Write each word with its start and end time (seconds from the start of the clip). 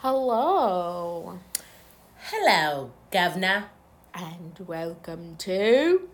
Hello. 0.00 1.38
Hello, 2.18 2.90
governor. 3.10 3.66
And 4.14 4.56
welcome 4.66 5.36
to. 5.38 6.08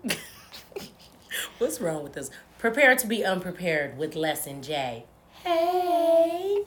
What's 1.58 1.80
wrong 1.80 2.02
with 2.02 2.15
this? 2.15 2.31
Prepare 2.58 2.97
to 2.97 3.07
be 3.07 3.25
unprepared 3.25 3.99
with 3.99 4.15
Lesson 4.17 4.62
J. 4.62 5.05
Hey. 5.42 6.65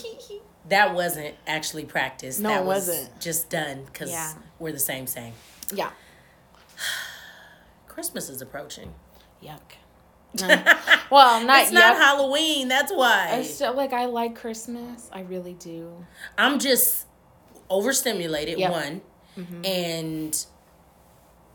that 0.68 0.94
wasn't 0.94 1.34
actually 1.46 1.84
practiced. 1.84 2.40
No, 2.40 2.48
that 2.48 2.62
it 2.62 2.64
was 2.64 2.88
wasn't. 2.88 3.20
Just 3.20 3.50
done 3.50 3.84
because 3.84 4.10
Yeah. 4.10 4.32
we're 4.58 4.72
the 4.72 4.78
same 4.78 5.06
same. 5.06 5.34
yeah. 5.74 5.90
Christmas 7.88 8.28
is 8.30 8.40
approaching. 8.40 8.94
Yuck. 9.42 9.60
Well, 11.10 11.44
not 11.46 11.62
it's 11.62 11.72
not. 11.72 11.96
Halloween. 11.96 12.68
That's 12.68 12.92
why. 12.92 13.30
I 13.32 13.42
still, 13.42 13.74
like, 13.74 13.92
I 13.92 14.06
like 14.06 14.36
Christmas. 14.36 15.08
I 15.12 15.20
really 15.22 15.54
do. 15.54 16.04
I'm 16.36 16.58
just 16.58 17.06
overstimulated, 17.70 18.58
Yep. 18.58 18.70
one. 18.70 19.00
Mm-hmm. 19.36 19.64
And 19.64 20.46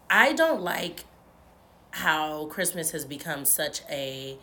I 0.10 0.34
don't 0.34 0.62
like 0.62 1.06
how 1.92 2.46
Christmas 2.46 2.92
has 2.92 3.06
become 3.06 3.46
such 3.46 3.82
a 3.90 4.38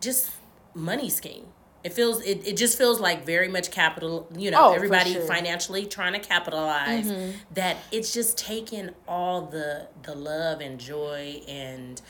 just 0.00 0.30
money 0.74 1.10
scheme. 1.10 1.46
It 1.82 1.94
feels 1.94 2.20
it, 2.22 2.46
it 2.46 2.56
just 2.58 2.76
feels 2.76 3.00
like 3.00 3.24
very 3.24 3.48
much 3.48 3.70
capital, 3.70 4.28
you 4.36 4.50
know, 4.50 4.68
Oh, 4.68 4.72
everybody 4.74 5.14
sure. 5.14 5.22
financially 5.22 5.86
trying 5.86 6.12
to 6.12 6.18
capitalize 6.18 7.10
mm-hmm. 7.10 7.30
that 7.54 7.78
it's 7.90 8.12
just 8.12 8.36
taken 8.36 8.94
all 9.08 9.42
the 9.46 9.88
the 10.02 10.14
love 10.14 10.60
and 10.60 10.78
joy 10.78 11.40
and 11.48 12.00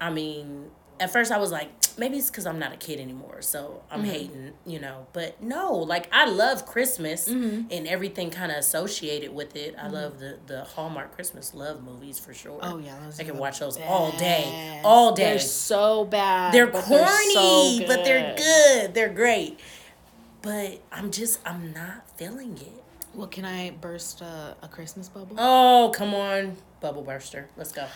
I 0.00 0.10
mean, 0.10 0.70
at 1.02 1.10
first 1.10 1.32
I 1.32 1.38
was 1.38 1.50
like 1.50 1.70
maybe 1.98 2.16
it's 2.16 2.30
cuz 2.30 2.46
I'm 2.46 2.58
not 2.58 2.72
a 2.72 2.76
kid 2.76 3.00
anymore, 3.00 3.42
so 3.42 3.82
I'm 3.90 4.02
mm-hmm. 4.02 4.10
hating, 4.10 4.52
you 4.64 4.80
know, 4.80 5.06
but 5.12 5.42
no, 5.42 5.74
like 5.74 6.08
I 6.12 6.26
love 6.26 6.66
Christmas 6.66 7.28
mm-hmm. 7.28 7.66
and 7.70 7.86
everything 7.86 8.30
kind 8.30 8.50
of 8.50 8.58
associated 8.58 9.34
with 9.34 9.56
it. 9.56 9.74
I 9.78 9.88
love 9.88 10.14
mm-hmm. 10.14 10.46
the 10.46 10.54
the 10.54 10.64
Hallmark 10.64 11.14
Christmas 11.14 11.54
love 11.54 11.82
movies 11.82 12.18
for 12.18 12.32
sure. 12.32 12.58
Oh, 12.62 12.78
yeah. 12.78 12.96
I 13.18 13.24
can 13.24 13.36
watch 13.36 13.58
those 13.58 13.78
all 13.78 14.12
day. 14.12 14.80
All 14.84 15.12
day. 15.12 15.30
They're 15.30 15.38
so 15.38 16.04
bad. 16.04 16.54
They're 16.54 16.70
corny, 16.70 17.80
so 17.80 17.86
but 17.86 18.04
they're 18.04 18.34
good. 18.36 18.94
They're 18.94 19.12
great. 19.12 19.58
But 20.42 20.82
I'm 20.90 21.12
just, 21.12 21.38
I'm 21.46 21.72
not 21.72 22.10
feeling 22.16 22.58
it. 22.58 22.82
Well, 23.14 23.28
can 23.28 23.44
I 23.44 23.70
burst 23.70 24.20
a, 24.22 24.56
a 24.60 24.68
Christmas 24.68 25.08
bubble? 25.08 25.36
Oh, 25.38 25.92
come 25.94 26.14
on. 26.14 26.56
Bubble 26.80 27.02
burster. 27.02 27.48
Let's 27.56 27.70
go. 27.70 27.86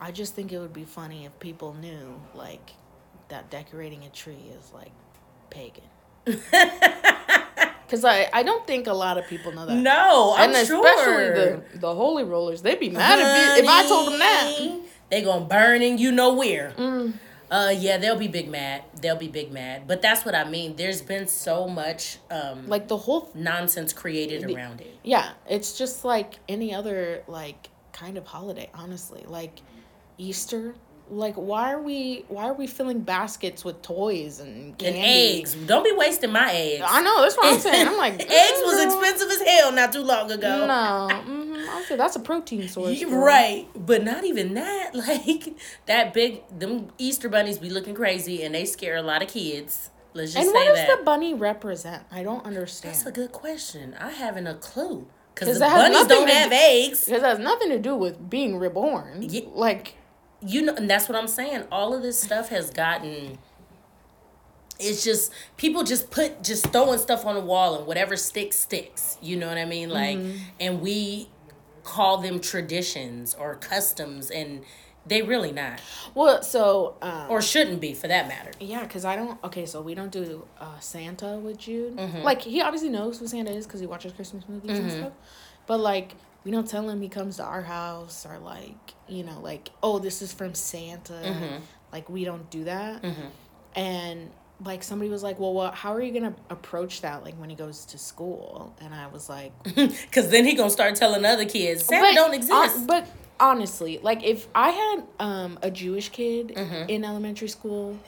I 0.00 0.12
just 0.12 0.34
think 0.34 0.52
it 0.52 0.58
would 0.58 0.72
be 0.72 0.84
funny 0.84 1.24
if 1.24 1.38
people 1.40 1.74
knew, 1.74 2.20
like, 2.34 2.70
that 3.28 3.50
decorating 3.50 4.04
a 4.04 4.10
tree 4.10 4.50
is, 4.56 4.72
like, 4.72 4.92
pagan. 5.50 5.84
Because 7.88 8.04
I, 8.04 8.28
I 8.34 8.42
don't 8.42 8.66
think 8.66 8.86
a 8.86 8.92
lot 8.92 9.16
of 9.16 9.26
people 9.28 9.50
know 9.50 9.64
that. 9.64 9.74
No, 9.74 10.34
I'm 10.36 10.50
and 10.50 10.58
especially 10.58 11.30
the, 11.30 11.62
the 11.76 11.94
holy 11.94 12.22
rollers, 12.22 12.60
they'd 12.60 12.78
be 12.78 12.90
mad 12.90 13.18
if, 13.18 13.56
you, 13.56 13.64
if 13.64 13.68
I 13.70 13.88
told 13.88 14.12
them 14.12 14.18
that. 14.18 14.44
Mm. 14.46 14.58
Honey, 14.58 14.82
They 15.08 15.22
gonna 15.22 15.46
burn 15.46 15.80
and 15.80 15.98
you 15.98 16.12
know 16.12 16.34
where. 16.34 16.74
Uh, 17.50 17.72
yeah, 17.74 17.96
they'll 17.96 18.18
be 18.18 18.28
big 18.28 18.50
mad. 18.50 18.82
They'll 19.00 19.16
be 19.16 19.28
big 19.28 19.50
mad. 19.50 19.86
But 19.86 20.02
that's 20.02 20.26
what 20.26 20.34
I 20.34 20.44
mean. 20.44 20.76
There's 20.76 21.00
been 21.00 21.26
so 21.28 21.66
much 21.66 22.18
um 22.30 22.68
Like, 22.68 22.88
the 22.88 22.98
whole 22.98 23.30
nonsense 23.34 23.94
created 23.94 24.44
around 24.44 24.82
it. 24.82 24.94
Yeah, 25.02 25.30
it's 25.48 25.78
just 25.78 26.04
like 26.04 26.34
any 26.46 26.74
other 26.74 27.22
like 27.26 27.70
kind 27.94 28.18
of 28.18 28.26
holiday, 28.26 28.68
honestly. 28.74 29.24
Like 29.26 29.62
Easter, 30.18 30.74
like 31.10 31.34
why 31.36 31.72
are 31.72 31.80
we 31.80 32.24
why 32.28 32.44
are 32.48 32.52
we 32.52 32.66
filling 32.66 33.00
baskets 33.00 33.64
with 33.64 33.80
toys 33.80 34.40
and 34.40 34.80
And 34.82 34.96
eggs. 34.96 35.54
Don't 35.54 35.82
be 35.84 35.92
wasting 35.92 36.32
my 36.32 36.52
eggs. 36.52 36.84
I 36.86 37.00
know 37.02 37.22
that's 37.22 37.36
what 37.36 37.54
I'm 37.54 37.60
saying. 37.60 37.88
I'm 37.88 37.96
like 37.96 38.14
eggs 38.20 38.60
was 38.64 38.84
expensive 38.84 39.30
as 39.30 39.40
hell 39.48 39.72
not 39.72 39.92
too 39.92 40.02
long 40.02 40.30
ago. 40.30 40.66
No, 40.66 41.08
hmm 41.22 41.54
I 41.70 41.84
said 41.88 41.98
that's 41.98 42.16
a 42.16 42.20
protein 42.20 42.68
source. 42.74 43.02
Girl. 43.02 43.10
Right, 43.24 43.66
but 43.74 44.04
not 44.04 44.24
even 44.24 44.54
that. 44.54 44.90
Like 44.94 45.54
that 45.86 46.12
big, 46.12 46.42
them 46.58 46.88
Easter 46.98 47.28
bunnies 47.28 47.58
be 47.58 47.70
looking 47.70 47.94
crazy, 47.94 48.42
and 48.42 48.54
they 48.54 48.64
scare 48.64 48.96
a 48.96 49.02
lot 49.02 49.22
of 49.22 49.28
kids. 49.28 49.90
Let's 50.14 50.32
just 50.32 50.42
say 50.42 50.46
And 50.48 50.54
what 50.54 50.66
does 50.66 50.86
that. 50.86 50.98
the 50.98 51.04
bunny 51.04 51.34
represent? 51.34 52.02
I 52.10 52.22
don't 52.22 52.44
understand. 52.44 52.94
That's 52.94 53.06
a 53.06 53.12
good 53.12 53.30
question. 53.32 53.94
I 54.00 54.10
haven't 54.10 54.46
a 54.46 54.54
clue 54.54 55.06
because 55.34 55.48
'Cause 55.48 55.58
the 55.58 55.66
bunnies 55.66 56.06
don't 56.06 56.28
have 56.28 56.50
eggs. 56.52 57.04
Because 57.04 57.22
it 57.22 57.26
has 57.26 57.38
nothing 57.38 57.68
to 57.68 57.78
do 57.78 57.94
with 57.94 58.28
being 58.28 58.58
reborn. 58.58 59.22
Ye- 59.22 59.48
Like 59.52 59.94
You 60.40 60.62
know, 60.62 60.74
and 60.74 60.88
that's 60.88 61.08
what 61.08 61.16
I'm 61.18 61.28
saying. 61.28 61.64
All 61.72 61.94
of 61.94 62.02
this 62.02 62.20
stuff 62.20 62.48
has 62.50 62.70
gotten. 62.70 63.38
It's 64.80 65.02
just 65.02 65.32
people 65.56 65.82
just 65.82 66.10
put 66.10 66.42
just 66.44 66.68
throwing 66.72 66.98
stuff 67.00 67.26
on 67.26 67.34
the 67.34 67.40
wall 67.40 67.76
and 67.76 67.86
whatever 67.86 68.16
sticks 68.16 68.56
sticks. 68.56 69.18
You 69.20 69.36
know 69.36 69.48
what 69.48 69.58
I 69.58 69.64
mean? 69.64 69.88
Like, 69.90 70.18
Mm-hmm. 70.18 70.38
and 70.60 70.80
we 70.80 71.28
call 71.82 72.18
them 72.18 72.38
traditions 72.38 73.34
or 73.34 73.56
customs, 73.56 74.30
and 74.30 74.62
they 75.06 75.22
really 75.22 75.50
not, 75.52 75.80
well, 76.14 76.42
so 76.42 76.94
um, 77.02 77.26
or 77.30 77.40
shouldn't 77.42 77.80
be 77.80 77.94
for 77.94 78.06
that 78.08 78.28
matter. 78.28 78.50
Yeah, 78.60 78.82
because 78.82 79.04
I 79.04 79.16
don't. 79.16 79.42
Okay, 79.42 79.66
so 79.66 79.80
we 79.82 79.94
don't 79.96 80.12
do 80.12 80.44
uh, 80.60 80.78
Santa 80.78 81.38
with 81.38 81.58
Jude. 81.58 81.96
Mm-hmm. 81.96 82.18
Like 82.22 82.42
he 82.42 82.60
obviously 82.62 82.90
knows 82.90 83.18
who 83.18 83.26
Santa 83.26 83.50
is 83.50 83.66
because 83.66 83.80
he 83.80 83.86
watches 83.86 84.12
Christmas 84.12 84.44
movies 84.48 84.78
and 84.78 84.88
Mm-hmm. 84.90 85.00
stuff. 85.00 85.12
But 85.66 85.80
like 85.80 86.12
we 86.44 86.50
don't 86.50 86.68
tell 86.68 86.88
him 86.88 87.00
he 87.02 87.08
comes 87.08 87.36
to 87.36 87.44
our 87.44 87.62
house 87.62 88.24
or 88.26 88.38
like 88.38 88.94
you 89.08 89.22
know 89.24 89.40
like 89.40 89.70
oh 89.82 89.98
this 89.98 90.22
is 90.22 90.32
from 90.32 90.54
Santa. 90.54 91.12
Mm-hmm. 91.12 91.56
Like 91.92 92.08
we 92.08 92.24
don't 92.24 92.48
do 92.50 92.64
that. 92.64 93.04
And 93.74 94.30
like 94.64 94.82
somebody 94.82 95.10
was 95.10 95.22
like, 95.22 95.38
well, 95.38 95.52
what? 95.54 95.74
How 95.74 95.92
are 95.94 96.02
you 96.02 96.12
gonna 96.12 96.34
approach 96.50 97.00
that 97.02 97.22
like 97.24 97.34
when 97.36 97.48
he 97.50 97.56
goes 97.56 97.84
to 97.86 97.98
school? 97.98 98.74
And 98.80 98.92
I 98.92 99.06
was 99.06 99.28
like, 99.28 99.52
Because 99.64 100.28
then 100.30 100.44
he 100.44 100.54
gonna 100.54 100.70
start 100.70 100.96
telling 100.96 101.24
other 101.24 101.44
kids 101.44 101.84
Santa 101.84 102.08
but, 102.08 102.14
don't 102.14 102.34
exist. 102.34 102.52
hon- 102.76 102.86
but 102.86 103.06
honestly, 103.40 103.98
like 104.02 104.22
if 104.24 104.48
I 104.54 104.70
had 104.70 105.02
um 105.20 105.58
a 105.62 105.70
Jewish 105.70 106.08
kid 106.08 106.48
Mm-hmm. 106.56 106.88
in 106.90 107.04
elementary 107.04 107.48
school 107.48 107.98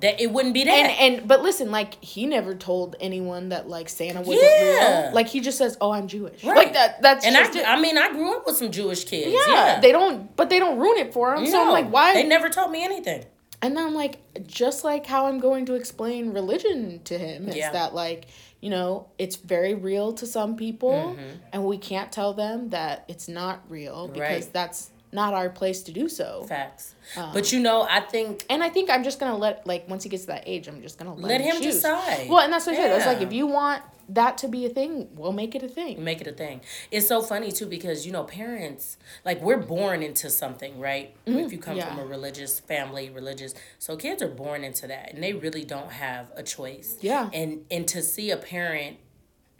that 0.00 0.20
it 0.20 0.30
wouldn't 0.32 0.54
be 0.54 0.64
that. 0.64 0.70
and 0.72 1.16
and 1.18 1.28
but 1.28 1.42
listen, 1.42 1.70
like 1.70 2.02
he 2.02 2.26
never 2.26 2.54
told 2.54 2.96
anyone 3.00 3.50
that 3.50 3.68
like 3.68 3.88
Santa 3.88 4.20
wasn't 4.20 4.40
Yeah. 4.42 5.02
real. 5.06 5.14
Like 5.14 5.28
he 5.28 5.40
just 5.40 5.58
says, 5.58 5.76
"Oh, 5.80 5.92
I'm 5.92 6.08
Jewish." 6.08 6.42
Right. 6.44 6.56
Like 6.56 6.72
that. 6.72 7.02
That's 7.02 7.24
and 7.26 7.34
just 7.36 7.56
I, 7.56 7.60
it. 7.60 7.68
I 7.68 7.80
mean, 7.80 7.98
I 7.98 8.10
grew 8.10 8.36
up 8.36 8.46
with 8.46 8.56
some 8.56 8.70
Jewish 8.70 9.04
kids. 9.04 9.30
yeah, 9.30 9.54
Yeah, 9.54 9.80
They 9.80 9.92
don't, 9.92 10.34
but 10.36 10.48
they 10.50 10.58
don't 10.58 10.78
ruin 10.78 10.98
it 10.98 11.12
for 11.12 11.34
him. 11.36 11.46
So 11.46 11.60
I'm 11.62 11.70
like, 11.70 11.90
why? 11.92 12.14
They 12.14 12.24
never 12.24 12.48
taught 12.48 12.70
me 12.70 12.82
anything. 12.84 13.24
and 13.60 13.76
then 13.76 13.86
I'm 13.86 13.94
like, 13.94 14.18
just 14.46 14.82
like 14.82 15.06
how 15.06 15.26
I'm 15.26 15.38
going 15.38 15.66
to 15.66 15.74
explain 15.74 16.32
religion 16.32 17.00
to 17.04 17.16
him 17.18 17.48
is 17.48 17.54
Yeah. 17.56 17.70
that 17.72 17.94
like 17.94 18.26
you 18.60 18.70
know 18.70 19.08
it's 19.18 19.36
very 19.36 19.74
real 19.74 20.12
to 20.14 20.26
some 20.26 20.56
people, 20.56 20.92
Mm-hmm. 21.16 21.36
and 21.52 21.64
we 21.64 21.78
can't 21.78 22.10
tell 22.12 22.32
them 22.32 22.70
that 22.70 23.04
it's 23.08 23.28
not 23.28 23.60
real 23.68 24.06
because 24.08 24.20
Right. 24.44 24.52
that's 24.52 24.90
not 25.12 25.34
our 25.34 25.50
place 25.50 25.82
to 25.84 25.92
do 25.92 26.08
so. 26.08 26.44
Facts. 26.48 26.94
Um, 27.16 27.32
but 27.32 27.52
you 27.52 27.60
know, 27.60 27.86
I 27.88 28.00
think 28.00 28.44
And 28.48 28.62
I 28.62 28.70
think 28.70 28.90
I'm 28.90 29.04
just 29.04 29.20
gonna 29.20 29.36
let 29.36 29.66
like 29.66 29.88
once 29.88 30.02
he 30.02 30.08
gets 30.08 30.24
to 30.24 30.28
that 30.28 30.44
age, 30.46 30.68
I'm 30.68 30.82
just 30.82 30.98
gonna 30.98 31.14
let, 31.14 31.28
Let 31.28 31.40
him 31.42 31.56
choose. 31.62 31.76
decide. 31.76 32.28
Well, 32.28 32.40
and 32.40 32.52
that's 32.52 32.66
what 32.66 32.74
I 32.74 32.78
said. 32.78 32.96
It's 32.96 33.06
like 33.06 33.20
if 33.20 33.32
you 33.32 33.46
want 33.46 33.82
that 34.08 34.36
to 34.38 34.48
be 34.48 34.66
a 34.66 34.68
thing, 34.68 35.08
we'll 35.14 35.32
make 35.32 35.54
it 35.54 35.62
a 35.62 35.68
thing. 35.68 36.02
make 36.02 36.20
it 36.20 36.26
a 36.26 36.32
thing. 36.32 36.60
It's 36.90 37.06
so 37.06 37.22
funny 37.22 37.52
too 37.52 37.66
because 37.66 38.06
you 38.06 38.12
know 38.12 38.24
parents 38.24 38.96
like 39.24 39.40
we're 39.40 39.58
born 39.58 40.02
into 40.02 40.30
something, 40.30 40.78
right? 40.78 41.14
if 41.26 41.52
you 41.52 41.58
come 41.58 41.76
yeah. 41.76 41.88
from 41.88 41.98
a 41.98 42.06
religious 42.06 42.60
family, 42.60 43.10
religious, 43.10 43.54
so 43.78 43.96
kids 43.96 44.22
are 44.22 44.28
born 44.28 44.64
into 44.64 44.86
that, 44.86 45.12
and 45.14 45.22
they 45.22 45.32
really 45.32 45.64
don't 45.64 45.92
have 45.92 46.30
a 46.36 46.42
choice. 46.42 46.96
Yeah. 47.00 47.30
And 47.32 47.64
and 47.70 47.86
to 47.88 48.02
see 48.02 48.30
a 48.30 48.36
parent 48.36 48.98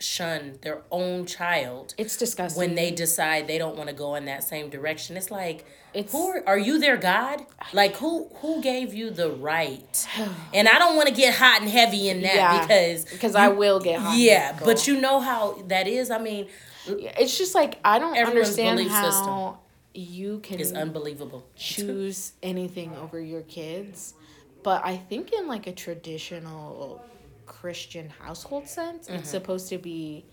shun 0.03 0.59
their 0.63 0.83
own 0.91 1.27
child 1.27 1.95
It's 1.97 2.17
disgusting. 2.17 2.61
when 2.61 2.75
they 2.75 2.91
decide 2.91 3.47
they 3.47 3.59
don't 3.59 3.77
want 3.77 3.89
to 3.89 3.95
go 3.95 4.15
in 4.15 4.25
that 4.27 4.45
same 4.45 4.69
direction, 4.71 5.17
it's 5.17 5.31
like. 5.31 5.65
It's- 5.95 6.11
who 6.11 6.27
are, 6.29 6.43
are 6.47 6.59
you 6.59 6.79
their 6.79 6.97
God? 6.97 7.43
Like 7.75 7.97
who 7.97 8.29
who 8.41 8.63
gave 8.63 8.93
you 8.95 9.11
the 9.11 9.31
right? 9.31 10.09
And 10.55 10.67
I 10.69 10.79
don't 10.79 10.97
want 10.97 11.09
to 11.09 11.15
get 11.15 11.35
hot 11.35 11.61
and 11.61 11.71
heavy 11.71 12.09
in 12.09 12.23
that 12.23 12.35
Yeah, 12.35 12.61
because 12.63 13.05
because 13.05 13.35
I 13.35 13.49
will 13.49 13.79
get 13.81 14.01
hot. 14.01 14.17
yeah, 14.17 14.59
but 14.65 14.87
you 14.87 15.01
know 15.01 15.21
how 15.21 15.63
that 15.69 15.87
is. 15.87 16.11
I 16.11 16.19
mean, 16.19 16.49
it's 16.87 17.37
just 17.39 17.55
like 17.55 17.79
I 17.85 17.99
don't 17.99 18.17
understand 18.17 18.81
how 18.89 19.11
system 19.11 19.55
you 19.95 20.39
can 20.41 20.59
it's 20.61 20.73
unbelievable. 20.73 21.45
choose 21.55 22.33
anything 22.43 22.97
over 22.97 23.21
your 23.21 23.43
kids. 23.43 24.15
But 24.63 24.85
I 24.87 24.97
think 24.97 25.33
in 25.33 25.47
like 25.49 25.67
a 25.67 25.73
traditional 25.73 27.03
Christian 27.47 28.09
household 28.11 28.69
sense, 28.69 29.07
Mm-hmm. 29.07 29.17
it's 29.19 29.31
supposed 29.31 29.69
to 29.71 29.79
be 29.79 30.25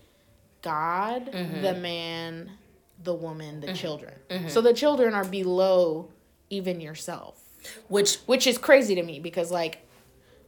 God, 0.62 1.26
the 1.32 1.74
man, 1.80 2.50
the 3.02 3.14
woman, 3.14 3.56
Mm-hmm. 3.56 3.66
the 3.66 3.72
children. 3.74 4.14
So 4.48 4.60
the 4.60 4.72
children 4.74 5.14
are 5.14 5.24
below 5.24 6.10
even 6.50 6.80
yourself, 6.80 7.40
Which 7.88 8.16
which 8.26 8.46
is 8.46 8.58
crazy 8.58 8.94
to 8.94 9.02
me 9.02 9.20
because 9.20 9.50
like 9.50 9.86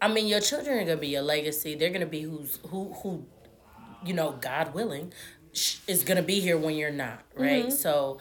I 0.01 0.09
mean, 0.09 0.27
your 0.27 0.41
children 0.41 0.79
are 0.79 0.85
gonna 0.85 0.97
be 0.97 1.09
your 1.09 1.23
legacy. 1.23 1.75
They're 1.77 1.91
gonna 1.91 2.07
be 2.07 2.23
who's 2.23 2.59
who 2.69 2.93
who, 3.03 3.25
you 4.05 4.13
know, 4.15 4.33
God 4.41 4.75
willing, 4.75 5.13
is 5.87 6.03
gonna 6.05 6.23
be 6.23 6.41
here 6.41 6.59
when 6.59 6.75
you're 6.75 6.91
not, 6.91 7.23
right? 7.37 7.73
So, 7.73 8.19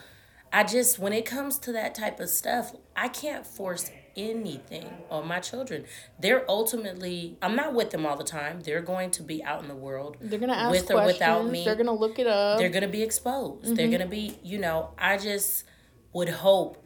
I 0.52 0.62
just 0.64 0.98
when 1.00 1.12
it 1.12 1.26
comes 1.26 1.58
to 1.58 1.72
that 1.72 1.94
type 1.94 2.20
of 2.20 2.28
stuff, 2.28 2.72
I 2.94 3.08
can't 3.08 3.44
force 3.46 3.90
anything 4.16 4.88
on 5.10 5.26
my 5.26 5.40
children. 5.40 5.84
They're 6.18 6.44
ultimately 6.48 7.36
I'm 7.42 7.56
not 7.56 7.74
with 7.74 7.90
them 7.90 8.06
all 8.06 8.16
the 8.16 8.24
time. 8.24 8.60
They're 8.60 8.82
going 8.82 9.10
to 9.12 9.22
be 9.22 9.42
out 9.42 9.62
in 9.62 9.68
the 9.68 9.74
world. 9.74 10.16
They're 10.20 10.38
gonna 10.38 10.52
ask 10.52 10.70
with 10.70 10.86
questions. 10.86 11.00
or 11.00 11.06
without 11.06 11.46
me. 11.46 11.64
They're 11.64 11.74
gonna 11.74 11.92
look 11.92 12.18
it 12.18 12.26
up. 12.26 12.58
They're 12.58 12.68
gonna 12.68 12.88
be 12.88 13.02
exposed. 13.02 13.64
Mm-hmm. 13.64 13.74
They're 13.74 13.90
gonna 13.90 14.06
be, 14.06 14.38
you 14.42 14.58
know, 14.58 14.90
I 14.98 15.18
just 15.18 15.64
would 16.12 16.28
hope 16.28 16.84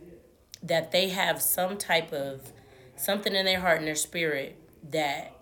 that 0.63 0.93
they 0.93 1.11
have 1.11 1.43
some 1.43 1.77
type 1.77 2.13
of 2.13 2.53
something 2.97 3.35
in 3.35 3.45
their 3.45 3.61
heart 3.61 3.79
and 3.79 3.87
their 3.87 3.95
spirit 3.95 4.59
that 4.91 5.33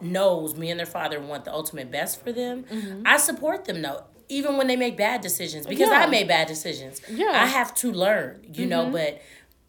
knows 0.00 0.56
me 0.56 0.70
and 0.70 0.78
their 0.78 0.86
father 0.86 1.20
want 1.20 1.44
the 1.44 1.52
ultimate 1.52 1.90
best 1.90 2.22
for 2.22 2.32
them. 2.32 2.64
Mm-hmm. 2.64 3.02
I 3.06 3.18
support 3.18 3.66
them 3.66 3.82
though 3.82 4.04
even 4.30 4.56
when 4.56 4.68
they 4.68 4.76
make 4.76 4.96
bad 4.96 5.20
decisions 5.20 5.66
because 5.66 5.88
yeah. 5.88 5.98
I 5.98 6.06
made 6.06 6.28
bad 6.28 6.46
decisions. 6.46 7.02
Yeah. 7.10 7.32
I 7.34 7.46
have 7.46 7.74
to 7.76 7.90
learn, 7.90 8.40
you 8.44 8.62
mm-hmm. 8.62 8.68
know, 8.68 8.90
but 8.90 9.20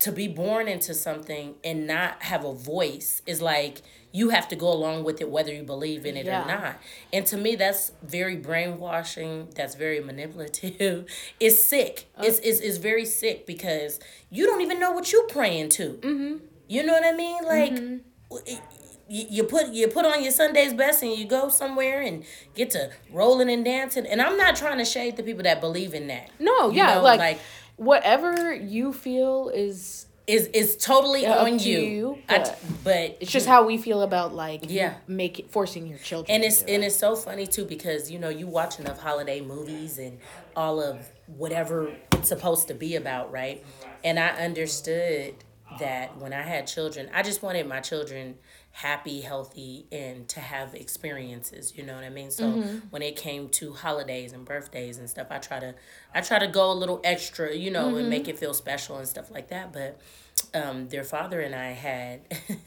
to 0.01 0.11
be 0.11 0.27
born 0.27 0.67
into 0.67 0.93
something 0.93 1.55
and 1.63 1.85
not 1.87 2.23
have 2.23 2.43
a 2.43 2.53
voice 2.53 3.21
is 3.27 3.41
like 3.41 3.81
you 4.11 4.29
have 4.29 4.47
to 4.47 4.55
go 4.55 4.71
along 4.71 5.03
with 5.03 5.21
it 5.21 5.29
whether 5.29 5.53
you 5.53 5.63
believe 5.63 6.05
in 6.05 6.17
it 6.17 6.25
yeah. 6.25 6.43
or 6.43 6.47
not. 6.47 6.75
And 7.13 7.25
to 7.27 7.37
me 7.37 7.55
that's 7.55 7.91
very 8.01 8.35
brainwashing, 8.35 9.49
that's 9.55 9.75
very 9.75 9.99
manipulative. 9.99 11.05
it's 11.39 11.63
sick. 11.63 12.09
Oh. 12.17 12.23
It's, 12.23 12.39
it's 12.39 12.59
it's 12.59 12.77
very 12.77 13.05
sick 13.05 13.45
because 13.45 13.99
you 14.29 14.45
don't 14.47 14.61
even 14.61 14.79
know 14.79 14.91
what 14.91 15.11
you're 15.11 15.27
praying 15.27 15.69
to. 15.69 15.99
Mm-hmm. 16.01 16.45
You 16.67 16.83
know 16.83 16.93
what 16.93 17.05
I 17.05 17.13
mean? 17.13 17.43
Like 17.43 17.73
mm-hmm 17.73 17.97
you, 19.11 19.43
put 19.43 19.73
you 19.73 19.87
put 19.89 20.05
on 20.05 20.23
your 20.23 20.31
Sunday's 20.31 20.73
best 20.73 21.03
and 21.03 21.11
you 21.13 21.25
go 21.25 21.49
somewhere 21.49 22.01
and 22.01 22.23
get 22.55 22.71
to 22.71 22.91
rolling 23.11 23.49
and 23.49 23.65
dancing. 23.65 24.05
And 24.05 24.21
I'm 24.21 24.37
not 24.37 24.55
trying 24.55 24.77
to 24.77 24.85
shade 24.85 25.17
the 25.17 25.23
people 25.23 25.43
that 25.43 25.59
believe 25.59 25.93
in 25.93 26.07
that. 26.07 26.29
No, 26.39 26.69
you 26.69 26.77
yeah, 26.77 26.95
know, 26.95 27.01
like, 27.01 27.19
like 27.19 27.39
whatever 27.81 28.53
you 28.53 28.93
feel 28.93 29.49
is 29.49 30.05
is 30.27 30.45
is 30.53 30.77
totally 30.77 31.25
on 31.25 31.57
you. 31.57 31.79
you 31.79 32.17
but, 32.27 32.59
but, 32.83 33.17
it's 33.19 33.31
just 33.31 33.47
how 33.47 33.65
we 33.65 33.75
feel 33.79 34.03
about 34.03 34.35
like 34.35 34.65
yeah 34.69 34.93
make 35.07 35.39
it 35.39 35.51
forcing 35.51 35.87
your 35.87 35.97
children. 35.97 36.35
And 36.35 36.43
it's 36.43 36.61
and 36.61 36.83
it. 36.83 36.87
it's 36.87 36.95
so 36.95 37.15
funny 37.15 37.47
too 37.47 37.65
because 37.65 38.11
you 38.11 38.19
know 38.19 38.29
you 38.29 38.45
watch 38.45 38.79
enough 38.79 38.99
holiday 38.99 39.41
movies 39.41 39.97
and 39.97 40.19
all 40.55 40.79
of 40.79 41.09
whatever 41.25 41.91
it's 42.11 42.29
supposed 42.29 42.67
to 42.67 42.75
be 42.75 42.95
about, 42.95 43.31
right? 43.31 43.65
And 44.03 44.19
I 44.19 44.29
understood 44.29 45.33
that 45.79 46.15
when 46.17 46.33
I 46.33 46.43
had 46.43 46.67
children, 46.67 47.09
I 47.11 47.23
just 47.23 47.41
wanted 47.41 47.67
my 47.67 47.79
children 47.79 48.35
happy, 48.71 49.21
healthy, 49.21 49.85
and 49.91 50.27
to 50.29 50.39
have 50.39 50.73
experiences. 50.73 51.73
You 51.75 51.83
know 51.83 51.95
what 51.95 52.03
I 52.03 52.09
mean? 52.09 52.31
So 52.31 52.45
mm-hmm. 52.45 52.77
when 52.89 53.01
it 53.01 53.15
came 53.15 53.49
to 53.49 53.73
holidays 53.73 54.33
and 54.33 54.45
birthdays 54.45 54.97
and 54.97 55.09
stuff, 55.09 55.27
I 55.29 55.37
try 55.39 55.59
to 55.59 55.75
I 56.13 56.21
try 56.21 56.39
to 56.39 56.47
go 56.47 56.71
a 56.71 56.73
little 56.73 57.01
extra, 57.03 57.55
you 57.55 57.71
know, 57.71 57.87
mm-hmm. 57.87 57.97
and 57.97 58.09
make 58.09 58.27
it 58.27 58.39
feel 58.39 58.53
special 58.53 58.97
and 58.97 59.07
stuff 59.07 59.29
like 59.29 59.49
that. 59.49 59.73
But 59.73 59.99
um, 60.53 60.87
their 60.89 61.03
father 61.03 61.41
and 61.41 61.53
I 61.53 61.71
had 61.71 62.21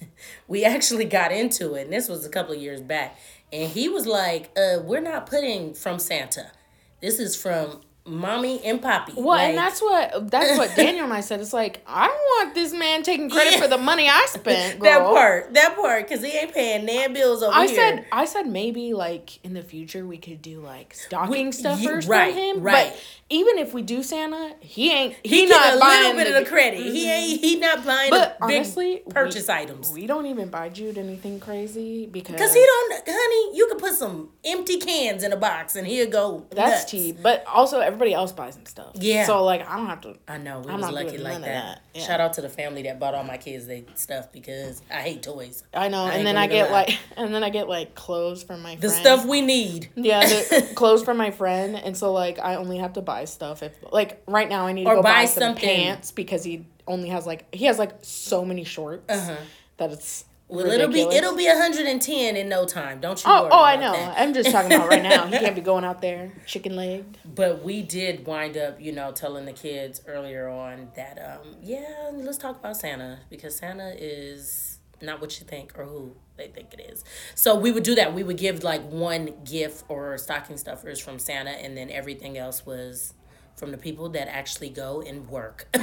we 0.48 0.64
actually 0.64 1.06
got 1.06 1.32
into 1.32 1.74
it, 1.74 1.84
and 1.84 1.92
this 1.92 2.08
was 2.08 2.24
a 2.24 2.30
couple 2.30 2.54
of 2.54 2.60
years 2.60 2.82
back, 2.82 3.18
and 3.52 3.70
he 3.70 3.88
was 3.88 4.06
like, 4.06 4.50
uh, 4.56 4.78
"We're 4.82 5.00
not 5.00 5.26
putting 5.26 5.74
from 5.74 5.98
Santa. 5.98 6.52
This 7.00 7.18
is 7.18 7.34
from 7.36 7.80
mommy 8.06 8.62
and 8.64 8.80
poppy. 8.82 9.12
Well, 9.16 9.28
like, 9.28 9.50
and 9.50 9.58
that's 9.58 9.80
what 9.80 10.30
that's 10.30 10.58
what 10.58 10.74
Daniel 10.76 11.04
and 11.04 11.12
I 11.12 11.20
said. 11.20 11.40
It's 11.40 11.52
like 11.52 11.82
I 11.86 12.08
want 12.08 12.54
this 12.54 12.72
man 12.72 13.02
taking 13.02 13.30
credit 13.30 13.54
yeah. 13.54 13.60
for 13.60 13.68
the 13.68 13.78
money 13.78 14.08
I 14.08 14.26
spent. 14.30 14.80
that 14.80 15.00
part, 15.00 15.54
that 15.54 15.76
part, 15.76 16.08
because 16.08 16.24
he 16.24 16.30
ain't 16.32 16.52
paying 16.52 16.84
nan 16.84 17.12
bills 17.12 17.42
over 17.42 17.54
I 17.54 17.66
here. 17.66 17.76
said, 17.76 18.06
I 18.12 18.24
said 18.24 18.46
maybe 18.46 18.92
like 18.94 19.44
in 19.44 19.54
the 19.54 19.62
future 19.62 20.06
we 20.06 20.18
could 20.18 20.42
do 20.42 20.60
like 20.60 20.94
stocking 20.94 21.46
we, 21.46 21.52
stuffers 21.52 22.06
right, 22.06 22.32
for 22.32 22.38
him. 22.38 22.60
Right. 22.60 22.92
But 22.92 23.04
even 23.30 23.58
if 23.58 23.72
we 23.72 23.82
do 23.82 24.02
Santa, 24.02 24.54
he 24.60 24.92
ain't. 24.92 25.16
He, 25.22 25.40
he 25.40 25.46
not 25.46 25.74
a 25.74 25.76
little 25.76 26.12
bit 26.14 26.28
the, 26.28 26.38
of 26.38 26.44
the 26.44 26.50
credit. 26.50 26.80
Mm-hmm. 26.80 26.94
He 26.94 27.10
ain't. 27.10 27.40
He 27.40 27.56
not 27.58 27.84
buying. 27.84 28.10
But 28.10 28.36
honestly, 28.40 29.02
purchase 29.08 29.48
we, 29.48 29.54
items. 29.54 29.92
We 29.92 30.06
don't 30.06 30.26
even 30.26 30.50
buy 30.50 30.68
Jude 30.68 30.98
anything 30.98 31.40
crazy 31.40 32.06
because 32.06 32.32
because 32.32 32.52
he 32.52 32.60
don't, 32.60 33.02
honey. 33.06 33.56
You 33.56 33.66
can 33.68 33.78
put 33.78 33.94
some 33.94 34.30
empty 34.44 34.76
cans 34.76 35.22
in 35.22 35.32
a 35.32 35.36
box 35.36 35.74
and 35.74 35.86
he'll 35.86 36.10
go. 36.10 36.46
That's 36.50 36.82
nuts. 36.82 36.90
cheap, 36.90 37.22
but 37.22 37.44
also 37.46 37.80
everybody 37.80 38.12
else 38.12 38.32
buys 38.32 38.56
him 38.56 38.66
stuff. 38.66 38.92
Yeah. 38.94 39.24
So 39.24 39.42
like 39.42 39.66
I 39.66 39.76
don't 39.76 39.86
have 39.86 40.02
to. 40.02 40.16
I 40.28 40.36
know 40.36 40.60
we 40.60 40.70
I'm 40.70 40.80
was 40.80 40.90
lucky 40.90 41.16
like 41.16 41.40
that. 41.40 41.42
that. 41.42 41.82
Yeah. 41.94 42.06
Shout 42.06 42.20
out 42.20 42.34
to 42.34 42.42
the 42.42 42.50
family 42.50 42.82
that 42.82 43.00
bought 43.00 43.14
all 43.14 43.24
my 43.24 43.38
kids 43.38 43.66
they 43.66 43.86
stuff 43.94 44.32
because 44.32 44.82
I 44.90 44.96
hate 44.96 45.22
toys. 45.22 45.64
I 45.72 45.88
know, 45.88 46.04
I 46.04 46.14
and 46.14 46.26
then 46.26 46.36
I 46.36 46.46
get 46.46 46.70
like, 46.70 46.98
and 47.16 47.34
then 47.34 47.42
I 47.42 47.50
get 47.50 47.68
like 47.68 47.94
clothes 47.94 48.42
from 48.42 48.62
my. 48.62 48.76
Friend. 48.76 48.82
The 48.82 48.90
stuff 48.90 49.24
we 49.24 49.40
need. 49.40 49.88
Yeah, 49.94 50.26
the 50.26 50.70
clothes 50.74 51.02
from 51.02 51.16
my 51.16 51.30
friend, 51.30 51.76
and 51.76 51.96
so 51.96 52.12
like 52.12 52.38
I 52.38 52.56
only 52.56 52.78
have 52.78 52.92
to 52.94 53.00
buy 53.00 53.13
stuff 53.22 53.62
if 53.62 53.72
like 53.92 54.20
right 54.26 54.48
now 54.48 54.66
I 54.66 54.72
need 54.72 54.84
to 54.84 54.90
or 54.90 54.96
go 54.96 55.02
buy, 55.02 55.22
buy 55.22 55.24
some 55.26 55.54
pants 55.54 56.10
because 56.10 56.42
he 56.42 56.66
only 56.88 57.10
has 57.10 57.26
like 57.26 57.54
he 57.54 57.66
has 57.66 57.78
like 57.78 57.92
so 58.02 58.44
many 58.44 58.64
shorts 58.64 59.04
uh-huh. 59.08 59.36
that 59.76 59.92
it's 59.92 60.24
well, 60.46 60.64
Ridiculous. 60.64 60.98
it'll 60.98 61.10
be 61.10 61.16
it'll 61.16 61.36
be 61.36 61.46
110 61.46 62.36
in 62.36 62.48
no 62.50 62.66
time. 62.66 63.00
Don't 63.00 63.18
you? 63.24 63.30
Oh, 63.30 63.48
oh, 63.50 63.64
I 63.64 63.76
know. 63.76 63.92
That. 63.92 64.18
I'm 64.18 64.34
just 64.34 64.50
talking 64.50 64.72
about 64.72 64.88
right 64.88 65.02
now. 65.02 65.26
He 65.34 65.38
can't 65.38 65.54
be 65.54 65.62
going 65.62 65.84
out 65.84 66.02
there 66.02 66.32
chicken 66.46 66.76
legged. 66.76 67.16
But 67.34 67.64
we 67.64 67.82
did 67.82 68.26
wind 68.26 68.56
up, 68.58 68.80
you 68.80 68.92
know, 68.92 69.10
telling 69.10 69.46
the 69.46 69.52
kids 69.52 70.02
earlier 70.06 70.48
on 70.48 70.90
that, 70.96 71.18
um, 71.18 71.56
yeah, 71.62 72.10
let's 72.12 72.36
talk 72.36 72.58
about 72.58 72.76
Santa 72.76 73.20
because 73.30 73.56
Santa 73.56 73.94
is 73.98 74.78
not 75.06 75.20
what 75.20 75.38
you 75.40 75.46
think 75.46 75.78
or 75.78 75.84
who 75.84 76.16
they 76.36 76.48
think 76.48 76.74
it 76.74 76.80
is. 76.90 77.04
So 77.34 77.54
we 77.54 77.70
would 77.72 77.84
do 77.84 77.94
that. 77.94 78.14
We 78.14 78.22
would 78.22 78.36
give 78.36 78.64
like 78.64 78.82
one 78.82 79.30
gift 79.44 79.84
or 79.88 80.18
stocking 80.18 80.56
stuffers 80.56 80.98
from 80.98 81.18
Santa, 81.18 81.50
and 81.50 81.76
then 81.76 81.90
everything 81.90 82.36
else 82.38 82.66
was 82.66 83.14
from 83.56 83.70
the 83.70 83.78
people 83.78 84.08
that 84.10 84.26
actually 84.28 84.68
go 84.68 85.00
and 85.00 85.28
work. 85.28 85.68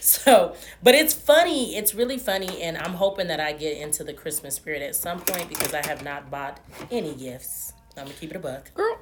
So, 0.00 0.54
but 0.82 0.94
it's 0.94 1.12
funny. 1.12 1.76
It's 1.76 1.94
really 1.94 2.18
funny, 2.18 2.62
and 2.62 2.78
I'm 2.78 2.94
hoping 2.94 3.26
that 3.28 3.40
I 3.40 3.52
get 3.52 3.76
into 3.78 4.04
the 4.04 4.12
Christmas 4.12 4.54
spirit 4.54 4.82
at 4.82 4.94
some 4.94 5.20
point 5.20 5.48
because 5.48 5.74
I 5.74 5.84
have 5.86 6.04
not 6.04 6.30
bought 6.30 6.60
any 6.90 7.14
gifts. 7.14 7.72
I'm 7.96 8.04
gonna 8.04 8.14
keep 8.14 8.30
it 8.30 8.36
a 8.36 8.38
buck. 8.38 8.72
Girl, 8.74 8.98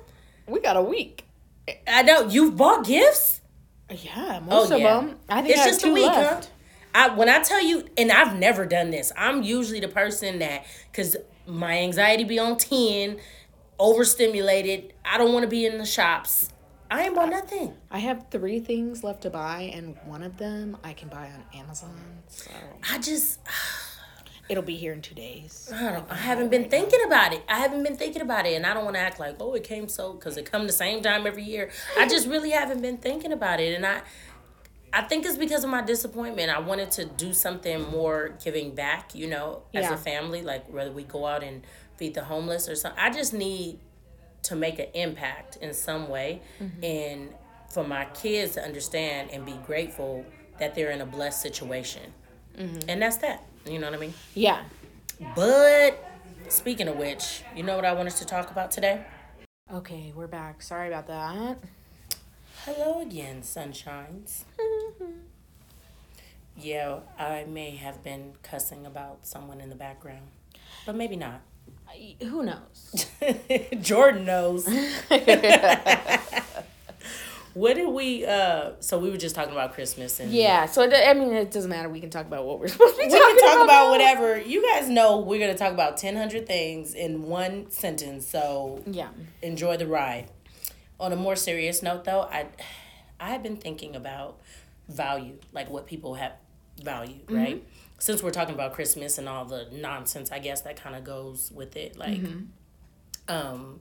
we 0.47 0.61
got 0.61 0.77
a 0.77 0.83
week. 0.83 1.25
I 1.87 2.03
know 2.03 2.27
you've 2.29 2.57
bought 2.57 2.87
gifts. 2.87 3.41
Yeah, 3.91 4.41
oh, 4.43 4.45
most 4.45 4.73
oh, 4.73 4.77
of 4.77 4.81
yeah. 4.81 4.95
them. 4.95 5.19
I 5.29 5.43
think 5.43 5.55
it's 5.55 5.61
I 5.61 5.67
just 5.67 5.85
a 5.85 5.93
week, 5.93 6.07
left. 6.07 6.45
huh? 6.47 6.51
I 6.95 7.15
when 7.15 7.29
I 7.29 7.41
tell 7.41 7.63
you, 7.63 7.85
and 7.97 8.11
I've 8.13 8.39
never 8.39 8.67
done 8.67 8.91
this. 8.91 9.13
I'm 9.17 9.43
usually 9.43 9.81
the 9.81 9.89
person 9.89 10.39
that 10.41 10.65
because 10.91 11.17
my 11.47 11.79
anxiety 11.79 12.25
be 12.25 12.39
on 12.39 12.57
ten, 12.57 13.19
overstimulated. 13.79 14.93
I 15.05 15.19
don't 15.19 15.33
want 15.33 15.45
to 15.45 15.49
be 15.49 15.67
in 15.67 15.79
the 15.79 15.87
shops. 15.87 16.49
I 16.91 17.05
ain't 17.05 17.15
bought 17.15 17.31
nothing. 17.31 17.75
I 17.91 18.01
have 18.01 18.27
three 18.31 18.61
things 18.61 19.03
left 19.03 19.23
to 19.23 19.31
buy, 19.31 19.63
and 19.75 19.97
one 20.05 20.23
of 20.23 20.37
them 20.37 20.77
I 20.85 20.93
can 20.93 21.09
buy 21.09 21.31
on 21.31 21.45
Amazon. 21.59 22.23
So 22.29 22.51
I 22.91 22.99
just. 22.99 23.41
It'll 24.49 24.63
be 24.63 24.77
here 24.77 24.93
in 24.93 25.01
two 25.01 25.15
days. 25.15 25.73
I, 25.73 25.93
don't, 25.93 26.11
I 26.11 26.17
haven't 26.17 26.51
been 26.51 26.63
right 26.63 26.71
thinking 26.71 26.99
now. 27.01 27.07
about 27.07 27.33
it. 27.33 27.43
I 27.49 27.61
haven't 27.61 27.85
been 27.85 27.97
thinking 27.97 28.21
about 28.21 28.45
it, 28.45 28.55
and 28.55 28.67
I 28.67 28.75
don't 28.75 28.85
want 28.85 28.97
to 28.97 29.01
act 29.01 29.19
like, 29.19 29.37
oh, 29.41 29.55
it 29.55 29.65
came 29.65 29.89
so 29.89 30.13
because 30.13 30.37
it 30.37 30.51
come 30.51 30.67
the 30.67 30.73
same 30.75 31.01
time 31.01 31.27
every 31.27 31.45
year. 31.45 31.71
I 31.97 32.07
just 32.07 32.29
really 32.29 32.51
haven't 32.51 32.83
been 32.83 32.99
thinking 32.99 33.33
about 33.33 33.61
it, 33.61 33.75
and 33.75 33.87
I, 33.87 34.03
I 34.93 35.03
think 35.03 35.25
it's 35.25 35.37
because 35.37 35.65
of 35.65 35.71
my 35.71 35.83
disappointment. 35.83 36.51
I 36.51 36.59
wanted 36.59 36.91
to 36.93 37.07
do 37.07 37.33
something 37.33 37.91
more 37.91 38.35
giving 38.45 38.75
back, 38.75 39.15
you 39.15 39.27
know, 39.27 39.63
as 39.73 39.85
yeah. 39.85 39.95
a 39.95 39.97
family, 39.97 40.43
like 40.43 40.71
whether 40.71 40.93
we 40.93 41.05
go 41.05 41.27
out 41.27 41.43
and 41.43 41.63
feed 41.97 42.15
the 42.15 42.25
homeless 42.25 42.69
or 42.69 42.75
something. 42.75 43.01
I 43.01 43.11
just 43.11 43.33
need 43.33 43.79
to 44.45 44.57
make 44.57 44.79
an 44.79 44.89
impact 44.95 45.57
in 45.57 45.73
some 45.73 46.09
way 46.09 46.43
mm-hmm. 46.61 46.85
and 46.85 47.35
for 47.71 47.85
my 47.85 48.05
kids 48.07 48.53
to 48.55 48.63
understand 48.63 49.31
and 49.31 49.47
be 49.47 49.59
grateful 49.67 50.27
that 50.59 50.75
they're 50.75 50.91
in 50.91 51.01
a 51.01 51.07
blessed 51.07 51.41
situation. 51.41 52.13
Mm-hmm. 52.59 52.91
And 52.91 53.01
that's 53.01 53.17
that. 53.19 53.45
You 53.65 53.79
know 53.79 53.87
what 53.87 53.97
I 53.97 54.01
mean? 54.01 54.15
Yeah. 54.35 54.63
But 55.35 56.05
speaking 56.49 56.89
of 56.89 56.97
which, 56.97 57.43
you 57.57 57.63
know 57.63 57.77
what 57.77 57.85
I 57.85 57.93
wanted 57.93 58.17
to 58.17 58.27
talk 58.27 58.51
about 58.51 58.71
today? 58.71 59.05
Okay, 59.73 60.13
we're 60.15 60.27
back. 60.27 60.61
Sorry 60.61 60.89
about 60.89 61.07
that. 61.07 61.59
Hello 62.65 63.01
again, 63.01 63.43
sunshines. 63.43 64.45
yeah, 66.57 67.01
I 67.19 67.43
may 67.43 67.71
have 67.75 68.05
been 68.05 68.35
cussing 68.45 68.87
about 68.87 69.27
someone 69.27 69.61
in 69.61 69.69
the 69.69 69.75
background, 69.75 70.29
but 70.87 70.95
maybe 70.95 71.17
not. 71.17 71.41
Who 72.21 72.45
knows? 72.45 73.09
Jordan 73.81 74.27
knows. 74.27 74.69
what 77.55 77.75
did 77.75 77.89
we 77.89 78.25
uh 78.25 78.71
so 78.79 78.97
we 78.97 79.11
were 79.11 79.17
just 79.19 79.35
talking 79.35 79.53
about 79.53 79.75
christmas 79.75 80.21
and 80.21 80.33
yeah 80.33 80.65
so 80.65 80.91
i 80.91 81.13
mean 81.13 81.35
it 81.35 81.51
doesn't 81.51 81.69
matter. 81.69 81.89
We 81.91 82.01
can 82.01 82.09
talk 82.09 82.27
about 82.27 82.47
what 82.47 82.59
we're 82.61 82.69
supposed 82.75 82.95
to 82.95 83.03
be 83.03 83.09
we 83.09 83.19
can 83.19 83.39
talk 83.41 83.57
about, 83.57 83.65
about. 83.65 83.91
whatever. 83.91 84.41
You 84.41 84.63
guys 84.63 84.89
know 84.89 85.19
we're 85.19 85.41
going 85.41 85.53
to 85.53 85.59
talk 85.59 85.73
about 85.73 86.03
1000 86.03 86.47
things 86.47 86.95
in 86.95 87.25
one 87.25 87.71
sentence 87.73 88.27
so 88.27 88.83
yeah. 88.87 89.09
enjoy 89.43 89.77
the 89.77 89.89
ride 89.89 90.31
on 91.03 91.13
a 91.13 91.17
more 91.17 91.37
serious 91.37 91.83
note 91.83 92.05
though 92.05 92.23
i 92.23 92.47
i 93.21 93.31
have 93.31 93.43
been 93.43 93.57
thinking 93.57 93.95
about 93.95 94.41
value 94.89 95.39
like 95.53 95.69
what 95.71 95.87
people 95.87 96.15
have 96.15 96.33
valued 96.83 97.27
mm-hmm. 97.27 97.37
right 97.37 97.65
since 98.03 98.21
we're 98.21 98.33
talking 98.33 98.57
about 98.57 98.73
Christmas 98.73 99.17
and 99.17 99.29
all 99.29 99.45
the 99.45 99.69
nonsense, 99.71 100.33
I 100.33 100.41
guess 100.41 100.63
that 100.63 100.75
kind 100.75 100.97
of 100.97 101.05
goes 101.05 101.53
with 101.53 101.77
it. 101.77 101.97
Like, 101.97 102.21
mm-hmm. 102.21 102.47
um, 103.29 103.79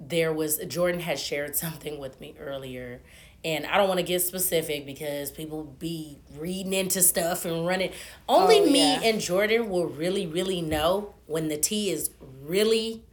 there 0.00 0.32
was 0.32 0.56
Jordan 0.66 1.02
had 1.02 1.18
shared 1.18 1.54
something 1.64 1.98
with 1.98 2.18
me 2.22 2.34
earlier, 2.40 3.02
and 3.44 3.66
I 3.66 3.76
don't 3.76 3.86
want 3.86 4.00
to 4.00 4.06
get 4.06 4.22
specific 4.22 4.86
because 4.86 5.30
people 5.30 5.64
be 5.78 6.16
reading 6.38 6.72
into 6.72 7.02
stuff 7.02 7.44
and 7.44 7.66
running. 7.66 7.92
Only 8.26 8.60
oh, 8.60 8.64
me 8.64 8.94
yeah. 8.94 9.02
and 9.02 9.20
Jordan 9.20 9.68
will 9.68 9.86
really, 9.86 10.26
really 10.26 10.62
know 10.62 11.14
when 11.26 11.48
the 11.48 11.58
tea 11.58 11.90
is 11.90 12.08
really 12.42 13.04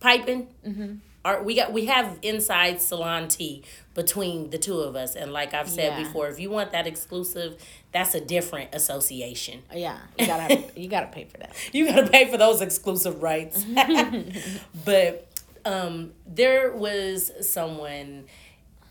piping. 0.00 0.48
Mm-hmm. 0.66 0.96
Our, 1.28 1.42
we 1.42 1.54
got 1.54 1.74
we 1.74 1.84
have 1.86 2.18
inside 2.22 2.80
salon 2.80 3.28
tea 3.28 3.62
between 3.92 4.48
the 4.48 4.56
two 4.56 4.80
of 4.80 4.96
us, 4.96 5.14
and 5.14 5.30
like 5.30 5.52
I've 5.52 5.68
said 5.68 5.92
yeah. 5.92 6.02
before, 6.02 6.28
if 6.28 6.40
you 6.40 6.48
want 6.48 6.72
that 6.72 6.86
exclusive, 6.86 7.62
that's 7.92 8.14
a 8.14 8.20
different 8.20 8.74
association. 8.74 9.62
Yeah, 9.74 9.98
you 10.18 10.26
gotta 10.26 10.54
have, 10.54 10.78
you 10.78 10.88
gotta 10.88 11.08
pay 11.08 11.24
for 11.24 11.36
that. 11.36 11.54
you 11.74 11.84
gotta 11.84 12.08
pay 12.08 12.30
for 12.30 12.38
those 12.38 12.62
exclusive 12.62 13.22
rights. 13.22 13.62
but 14.86 15.28
um, 15.66 16.12
there 16.26 16.72
was 16.72 17.30
someone 17.42 18.24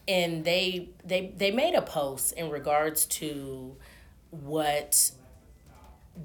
and 0.08 0.46
they 0.46 0.90
they 1.04 1.34
they 1.36 1.50
made 1.50 1.74
a 1.74 1.82
post 1.82 2.34
in 2.34 2.52
regards 2.52 3.08
to 3.08 3.76
what 4.30 5.10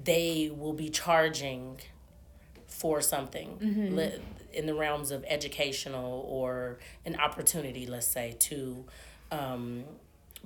they 0.04 0.52
will 0.54 0.74
be 0.74 0.90
charging 0.90 1.78
for 2.66 3.00
something 3.00 3.58
mm-hmm. 3.62 3.96
In 4.54 4.66
the 4.66 4.74
realms 4.74 5.10
of 5.10 5.24
educational 5.28 6.26
or 6.28 6.78
an 7.04 7.16
opportunity 7.16 7.86
let's 7.86 8.06
say 8.06 8.36
to 8.38 8.84
um, 9.30 9.84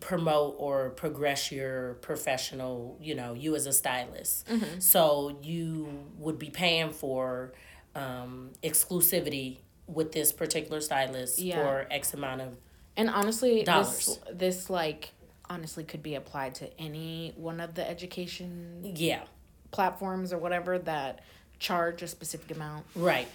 promote 0.00 0.54
or 0.58 0.90
progress 0.90 1.50
your 1.50 1.94
professional 1.94 2.98
you 3.00 3.14
know 3.14 3.34
you 3.34 3.54
as 3.54 3.66
a 3.66 3.72
stylist 3.72 4.46
mm-hmm. 4.46 4.78
so 4.78 5.38
you 5.42 6.04
would 6.18 6.38
be 6.38 6.50
paying 6.50 6.90
for 6.90 7.52
um, 7.94 8.50
exclusivity 8.62 9.58
with 9.86 10.12
this 10.12 10.32
particular 10.32 10.80
stylist 10.80 11.38
yeah. 11.38 11.56
for 11.56 11.86
x 11.90 12.12
amount 12.12 12.40
of 12.40 12.56
and 12.96 13.10
honestly, 13.10 13.62
Dollars. 13.62 14.06
this 14.06 14.18
this 14.32 14.70
like 14.70 15.12
honestly 15.48 15.84
could 15.84 16.02
be 16.02 16.14
applied 16.14 16.54
to 16.56 16.80
any 16.80 17.34
one 17.36 17.60
of 17.60 17.74
the 17.74 17.88
education 17.88 18.80
yeah 18.96 19.22
platforms 19.70 20.32
or 20.32 20.38
whatever 20.38 20.78
that 20.78 21.20
charge 21.58 22.02
a 22.02 22.08
specific 22.08 22.50
amount. 22.56 22.86
Right. 22.94 23.28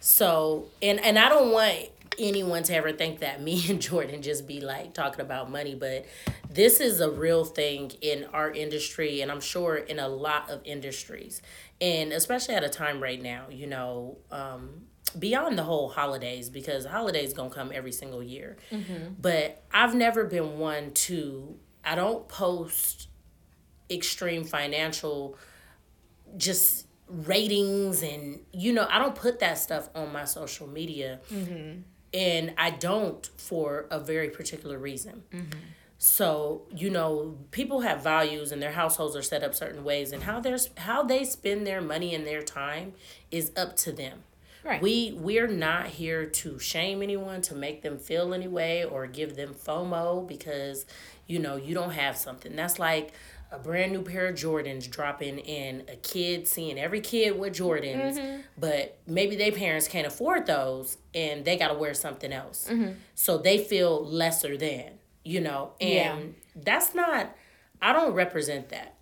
So 0.00 0.66
and 0.82 1.00
and 1.00 1.18
I 1.18 1.28
don't 1.28 1.50
want 1.50 1.90
anyone 2.18 2.62
to 2.64 2.74
ever 2.74 2.92
think 2.92 3.20
that 3.20 3.42
me 3.48 3.64
and 3.68 3.80
Jordan 3.80 4.22
just 4.22 4.46
be 4.46 4.60
like 4.60 4.94
talking 4.94 5.20
about 5.20 5.50
money, 5.50 5.74
but 5.74 6.06
this 6.50 6.80
is 6.80 7.00
a 7.00 7.10
real 7.10 7.44
thing 7.44 7.92
in 8.00 8.26
our 8.32 8.50
industry 8.50 9.20
and 9.20 9.30
I'm 9.30 9.40
sure 9.40 9.76
in 9.76 9.98
a 9.98 10.08
lot 10.08 10.50
of 10.50 10.60
industries. 10.64 11.42
And 11.80 12.12
especially 12.12 12.54
at 12.54 12.64
a 12.64 12.68
time 12.68 13.00
right 13.00 13.20
now, 13.20 13.46
you 13.50 13.66
know, 13.66 14.18
um, 14.30 14.88
beyond 15.18 15.56
the 15.56 15.62
whole 15.62 15.88
holidays 15.88 16.50
because 16.50 16.84
holidays 16.84 17.32
gonna 17.32 17.50
come 17.50 17.70
every 17.72 17.92
single 17.92 18.22
year 18.22 18.58
mm-hmm. 18.70 19.14
but 19.18 19.62
i've 19.72 19.94
never 19.94 20.24
been 20.24 20.58
one 20.58 20.90
to 20.92 21.56
i 21.82 21.94
don't 21.94 22.28
post 22.28 23.08
extreme 23.90 24.44
financial 24.44 25.38
just 26.36 26.87
ratings 27.10 28.02
and 28.02 28.40
you 28.52 28.72
know 28.72 28.86
i 28.90 28.98
don't 28.98 29.14
put 29.14 29.40
that 29.40 29.58
stuff 29.58 29.88
on 29.94 30.12
my 30.12 30.24
social 30.24 30.66
media 30.66 31.20
mm-hmm. 31.32 31.80
and 32.12 32.52
i 32.58 32.70
don't 32.70 33.30
for 33.36 33.86
a 33.90 33.98
very 33.98 34.28
particular 34.28 34.78
reason 34.78 35.22
mm-hmm. 35.32 35.58
so 35.96 36.62
you 36.74 36.90
know 36.90 37.36
people 37.50 37.80
have 37.80 38.02
values 38.02 38.52
and 38.52 38.62
their 38.62 38.72
households 38.72 39.16
are 39.16 39.22
set 39.22 39.42
up 39.42 39.54
certain 39.54 39.84
ways 39.84 40.12
and 40.12 40.24
how 40.24 40.38
there's 40.38 40.70
how 40.78 41.02
they 41.02 41.24
spend 41.24 41.66
their 41.66 41.80
money 41.80 42.14
and 42.14 42.26
their 42.26 42.42
time 42.42 42.92
is 43.30 43.52
up 43.56 43.74
to 43.76 43.90
them 43.90 44.22
Right. 44.64 44.82
We 44.82 45.12
we're 45.16 45.46
not 45.46 45.86
here 45.86 46.26
to 46.26 46.58
shame 46.58 47.02
anyone 47.02 47.40
to 47.42 47.54
make 47.54 47.82
them 47.82 47.96
feel 47.96 48.34
any 48.34 48.48
way 48.48 48.84
or 48.84 49.06
give 49.06 49.36
them 49.36 49.54
FOMO 49.54 50.26
because 50.26 50.84
you 51.26 51.38
know 51.38 51.56
you 51.56 51.74
don't 51.74 51.92
have 51.92 52.16
something. 52.16 52.54
That's 52.54 52.78
like 52.78 53.12
a 53.50 53.58
brand 53.58 53.92
new 53.92 54.02
pair 54.02 54.26
of 54.26 54.34
Jordans 54.34 54.90
dropping 54.90 55.38
in 55.38 55.84
a 55.88 55.96
kid 55.96 56.46
seeing 56.46 56.78
every 56.78 57.00
kid 57.00 57.38
with 57.38 57.54
Jordans, 57.54 58.18
mm-hmm. 58.18 58.40
but 58.58 58.98
maybe 59.06 59.36
their 59.36 59.52
parents 59.52 59.88
can't 59.88 60.06
afford 60.06 60.46
those 60.46 60.98
and 61.14 61.44
they 61.44 61.56
got 61.56 61.68
to 61.68 61.74
wear 61.74 61.94
something 61.94 62.32
else. 62.32 62.68
Mm-hmm. 62.70 62.92
So 63.14 63.38
they 63.38 63.58
feel 63.58 64.04
lesser 64.04 64.56
than, 64.56 64.98
you 65.24 65.40
know, 65.40 65.72
and 65.80 66.20
yeah. 66.20 66.62
that's 66.62 66.94
not 66.94 67.34
I 67.80 67.92
don't 67.92 68.12
represent 68.12 68.70
that. 68.70 68.94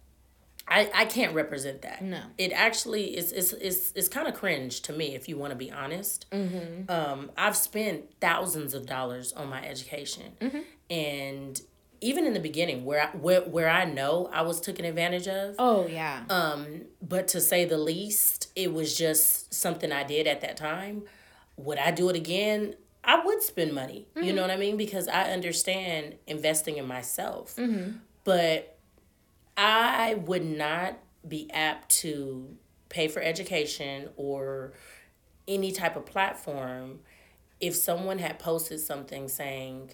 I, 0.69 0.91
I 0.93 1.05
can't 1.05 1.33
represent 1.33 1.83
that. 1.83 2.03
No. 2.03 2.21
It 2.39 2.53
actually 2.53 3.17
is 3.17 3.33
it's 3.33 3.53
it's, 3.53 3.93
it's 3.95 4.09
kind 4.09 4.27
of 4.27 4.35
cringe 4.35 4.81
to 4.83 4.93
me 4.93 5.15
if 5.15 5.29
you 5.29 5.37
want 5.37 5.53
to 5.53 5.57
be 5.57 5.71
honest. 5.71 6.27
Mm-hmm. 6.31 6.91
Um, 6.91 7.31
I've 7.37 7.57
spent 7.57 8.11
thousands 8.21 8.75
of 8.75 8.87
dollars 8.87 9.33
on 9.33 9.49
my 9.49 9.65
education, 9.65 10.33
mm-hmm. 10.41 10.61
and 10.91 11.61
even 12.07 12.25
in 12.25 12.35
the 12.35 12.41
beginning, 12.41 12.85
where 12.85 13.03
I, 13.03 13.17
where 13.17 13.41
where 13.41 13.69
I 13.69 13.85
know 13.85 14.31
I 14.33 14.43
was 14.43 14.61
taken 14.61 14.85
advantage 14.85 15.27
of. 15.27 15.57
Oh 15.59 15.89
yeah. 15.89 16.23
Um, 16.31 16.83
but 17.03 17.27
to 17.29 17.41
say 17.41 17.65
the 17.65 17.79
least, 17.79 18.53
it 18.55 18.73
was 18.73 18.97
just 18.97 19.53
something 19.53 19.91
I 19.91 20.05
did 20.05 20.29
at 20.29 20.41
that 20.43 20.57
time. 20.57 21.03
Would 21.57 21.79
I 21.79 21.91
do 21.91 22.09
it 22.09 22.15
again? 22.15 22.77
I 23.03 23.25
would 23.25 23.43
spend 23.43 23.73
money. 23.73 24.07
Mm-hmm. 24.15 24.25
You 24.25 24.33
know 24.35 24.43
what 24.43 24.53
I 24.53 24.57
mean? 24.57 24.77
Because 24.77 25.09
I 25.09 25.33
understand 25.33 26.15
investing 26.29 26.77
in 26.77 26.87
myself. 26.87 27.57
Mm-hmm. 27.57 27.99
But 28.23 28.79
I 29.57 30.15
would 30.15 30.45
not 30.45 30.99
be 31.27 31.51
apt 31.51 31.89
to 32.03 32.57
pay 32.89 33.09
for 33.09 33.21
education 33.21 34.11
or 34.17 34.75
any 35.49 35.73
type 35.73 35.97
of 35.97 36.07
platform 36.07 37.01
if 37.61 37.75
someone 37.75 38.19
had 38.19 38.39
posted 38.39 38.81
something 38.81 39.29
saying, 39.29 39.93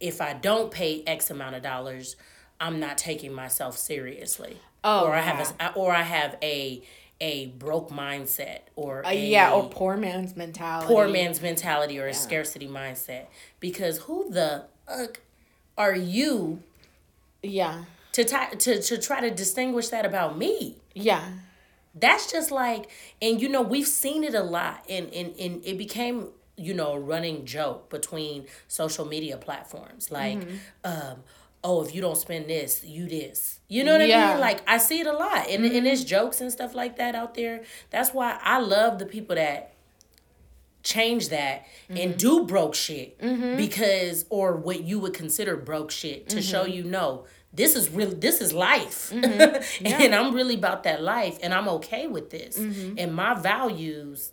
if 0.00 0.20
I 0.20 0.34
don't 0.34 0.70
pay 0.70 1.02
X 1.06 1.30
amount 1.30 1.56
of 1.56 1.62
dollars, 1.62 2.16
I'm 2.60 2.80
not 2.80 2.98
taking 2.98 3.32
myself 3.32 3.76
seriously. 3.76 4.58
Oh, 4.84 5.06
or 5.06 5.14
I 5.14 5.20
have 5.20 5.54
a, 5.60 5.72
or 5.74 5.92
I 5.92 6.02
have 6.02 6.36
a 6.42 6.82
a 7.18 7.46
broke 7.46 7.88
mindset 7.88 8.60
or 8.76 9.04
uh, 9.06 9.08
a, 9.08 9.26
yeah 9.28 9.50
or 9.50 9.70
poor 9.70 9.96
man's 9.96 10.36
mentality 10.36 10.86
poor 10.86 11.08
man's 11.08 11.40
mentality 11.40 11.98
or 11.98 12.04
yeah. 12.04 12.10
a 12.10 12.14
scarcity 12.14 12.68
mindset 12.68 13.24
because 13.58 13.96
who 14.00 14.28
the 14.30 14.66
fuck 14.86 15.20
are 15.78 15.94
you 15.94 16.62
yeah 17.42 17.84
to, 18.16 18.24
t- 18.24 18.56
to 18.58 18.80
to 18.80 18.98
try 18.98 19.20
to 19.20 19.30
distinguish 19.30 19.88
that 19.88 20.06
about 20.06 20.38
me. 20.38 20.76
Yeah. 20.94 21.22
That's 21.94 22.32
just 22.32 22.50
like 22.50 22.88
and 23.20 23.42
you 23.42 23.48
know 23.50 23.60
we've 23.60 23.86
seen 23.86 24.24
it 24.24 24.34
a 24.34 24.42
lot 24.42 24.84
and 24.88 25.12
and, 25.12 25.34
and 25.38 25.62
it 25.64 25.76
became 25.76 26.28
you 26.56 26.74
know 26.74 26.92
a 26.92 27.00
running 27.00 27.44
joke 27.44 27.90
between 27.90 28.46
social 28.68 29.04
media 29.04 29.36
platforms 29.36 30.10
like 30.10 30.38
mm-hmm. 30.38 30.56
um 30.84 31.16
oh 31.62 31.82
if 31.82 31.94
you 31.94 32.00
don't 32.00 32.16
spend 32.16 32.48
this 32.48 32.84
you 32.84 33.06
this 33.08 33.60
you 33.68 33.84
know 33.84 33.98
what 33.98 34.08
yeah. 34.08 34.28
i 34.28 34.32
mean 34.32 34.40
like 34.40 34.62
i 34.68 34.78
see 34.78 35.00
it 35.00 35.06
a 35.06 35.12
lot 35.12 35.48
and, 35.48 35.64
mm-hmm. 35.64 35.76
and 35.76 35.86
there's 35.86 36.04
jokes 36.04 36.40
and 36.40 36.50
stuff 36.50 36.74
like 36.74 36.96
that 36.96 37.14
out 37.14 37.34
there 37.34 37.62
that's 37.90 38.14
why 38.14 38.38
i 38.42 38.58
love 38.58 38.98
the 38.98 39.06
people 39.06 39.36
that 39.36 39.74
change 40.82 41.30
that 41.30 41.66
mm-hmm. 41.90 41.96
and 41.96 42.16
do 42.16 42.44
broke 42.44 42.74
shit 42.74 43.18
mm-hmm. 43.18 43.56
because 43.56 44.24
or 44.30 44.56
what 44.56 44.84
you 44.84 45.00
would 45.00 45.12
consider 45.12 45.56
broke 45.56 45.90
shit 45.90 46.28
to 46.28 46.40
show 46.40 46.62
mm-hmm. 46.62 46.72
you 46.72 46.84
no 46.84 47.24
this 47.52 47.74
is 47.74 47.90
real. 47.90 48.10
this 48.10 48.40
is 48.40 48.52
life 48.52 49.10
mm-hmm. 49.10 49.84
yeah. 49.84 50.02
and 50.02 50.14
i'm 50.14 50.32
really 50.32 50.54
about 50.54 50.84
that 50.84 51.02
life 51.02 51.38
and 51.42 51.52
i'm 51.52 51.68
okay 51.68 52.06
with 52.06 52.30
this 52.30 52.56
and 52.56 53.12
my 53.12 53.34
values 53.34 54.32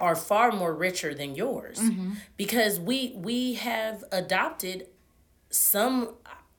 are 0.00 0.16
far 0.16 0.52
more 0.52 0.74
richer 0.74 1.14
than 1.14 1.34
yours 1.34 1.78
mm-hmm. 1.78 2.12
because 2.36 2.80
we 2.80 3.12
we 3.16 3.54
have 3.54 4.04
adopted 4.12 4.86
some 5.50 6.10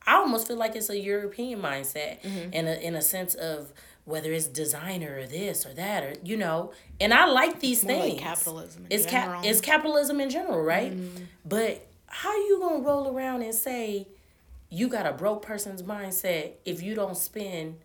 i 0.07 0.15
almost 0.15 0.47
feel 0.47 0.57
like 0.57 0.75
it's 0.75 0.89
a 0.89 0.99
european 0.99 1.61
mindset 1.61 2.21
mm-hmm. 2.21 2.53
in 2.53 2.67
a 2.67 2.73
in 2.75 2.95
a 2.95 3.01
sense 3.01 3.35
of 3.35 3.73
whether 4.05 4.31
it's 4.31 4.47
designer 4.47 5.19
or 5.19 5.25
this 5.25 5.65
or 5.65 5.73
that 5.73 6.03
or 6.03 6.13
you 6.23 6.37
know 6.37 6.71
and 6.99 7.13
i 7.13 7.25
like 7.25 7.59
these 7.59 7.83
things 7.83 8.13
like 8.13 8.21
capitalism 8.21 8.85
it's 8.89 9.05
cap 9.05 9.43
it's 9.43 9.61
capitalism 9.61 10.19
in 10.19 10.29
general 10.29 10.61
right 10.61 10.95
mm-hmm. 10.95 11.23
but 11.43 11.85
how 12.07 12.33
you 12.33 12.59
gonna 12.61 12.83
roll 12.83 13.15
around 13.15 13.41
and 13.41 13.53
say 13.53 14.07
you 14.69 14.87
got 14.87 15.05
a 15.05 15.11
broke 15.11 15.41
person's 15.41 15.83
mindset 15.83 16.53
if 16.63 16.81
you 16.81 16.95
don't 16.95 17.17
spend 17.17 17.75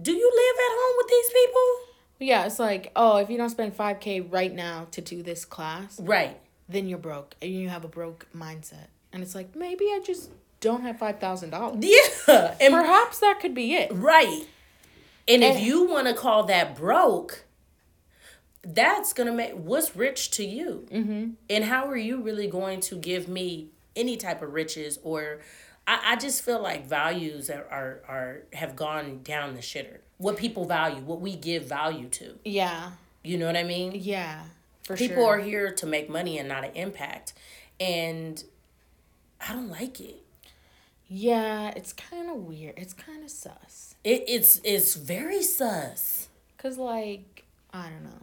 do 0.00 0.12
you 0.12 0.30
live 0.30 0.56
at 0.58 0.76
home 0.76 0.94
with 0.98 1.08
these 1.08 1.30
people 1.30 1.85
yeah 2.18 2.46
it's 2.46 2.58
like 2.58 2.92
oh 2.96 3.18
if 3.18 3.30
you 3.30 3.36
don't 3.36 3.50
spend 3.50 3.76
5k 3.76 4.32
right 4.32 4.54
now 4.54 4.86
to 4.92 5.00
do 5.00 5.22
this 5.22 5.44
class 5.44 5.98
right. 6.00 6.38
then 6.68 6.88
you're 6.88 6.98
broke 6.98 7.34
and 7.42 7.52
you 7.52 7.68
have 7.68 7.84
a 7.84 7.88
broke 7.88 8.26
mindset. 8.34 8.88
And 9.12 9.22
it's 9.22 9.34
like 9.34 9.56
maybe 9.56 9.86
i 9.86 10.00
just 10.04 10.30
don't 10.60 10.82
have 10.82 10.96
$5000 10.96 11.78
yeah. 11.82 12.54
And 12.60 12.74
perhaps 12.74 13.18
that 13.20 13.40
could 13.40 13.54
be 13.54 13.74
it. 13.74 13.90
Right. 13.92 14.46
And, 15.28 15.44
and 15.44 15.56
if 15.56 15.62
you 15.62 15.86
want 15.86 16.06
to 16.06 16.14
call 16.14 16.44
that 16.44 16.76
broke 16.76 17.44
that's 18.64 19.12
gonna 19.12 19.32
make 19.32 19.52
what's 19.52 19.94
rich 19.94 20.30
to 20.32 20.44
you? 20.44 20.86
Mm-hmm. 20.90 21.30
and 21.48 21.64
how 21.64 21.86
are 21.88 21.96
you 21.96 22.20
really 22.20 22.48
going 22.48 22.80
to 22.80 22.96
give 22.96 23.28
me 23.28 23.68
any 23.94 24.16
type 24.16 24.42
of 24.42 24.52
riches 24.52 24.98
or 25.02 25.40
I, 25.86 26.00
I 26.12 26.16
just 26.16 26.42
feel 26.42 26.60
like 26.60 26.86
values 26.86 27.48
are, 27.50 27.66
are 27.70 28.02
are 28.08 28.42
have 28.52 28.76
gone 28.76 29.20
down 29.22 29.54
the 29.54 29.60
shitter. 29.60 29.98
What 30.18 30.36
people 30.36 30.64
value, 30.64 31.02
what 31.02 31.20
we 31.20 31.36
give 31.36 31.64
value 31.64 32.08
to. 32.08 32.38
Yeah. 32.44 32.92
You 33.22 33.38
know 33.38 33.46
what 33.46 33.56
I 33.56 33.64
mean? 33.64 33.92
Yeah. 33.94 34.42
For 34.84 34.96
sure. 34.96 35.08
people 35.08 35.24
sure. 35.24 35.34
are 35.34 35.40
here 35.40 35.72
to 35.72 35.86
make 35.86 36.08
money 36.08 36.38
and 36.38 36.48
not 36.48 36.64
an 36.64 36.70
impact. 36.74 37.34
And 37.80 38.42
I 39.40 39.52
don't 39.52 39.68
like 39.68 40.00
it. 40.00 40.22
Yeah, 41.08 41.72
it's 41.76 41.92
kind 41.92 42.30
of 42.30 42.36
weird. 42.36 42.74
It's 42.76 42.92
kind 42.92 43.22
of 43.22 43.30
sus. 43.30 43.94
It, 44.02 44.24
it's 44.26 44.60
it's 44.64 44.94
very 44.94 45.42
sus. 45.42 46.28
Cause 46.58 46.78
like 46.78 47.44
I 47.72 47.88
don't 47.88 48.04
know. 48.04 48.22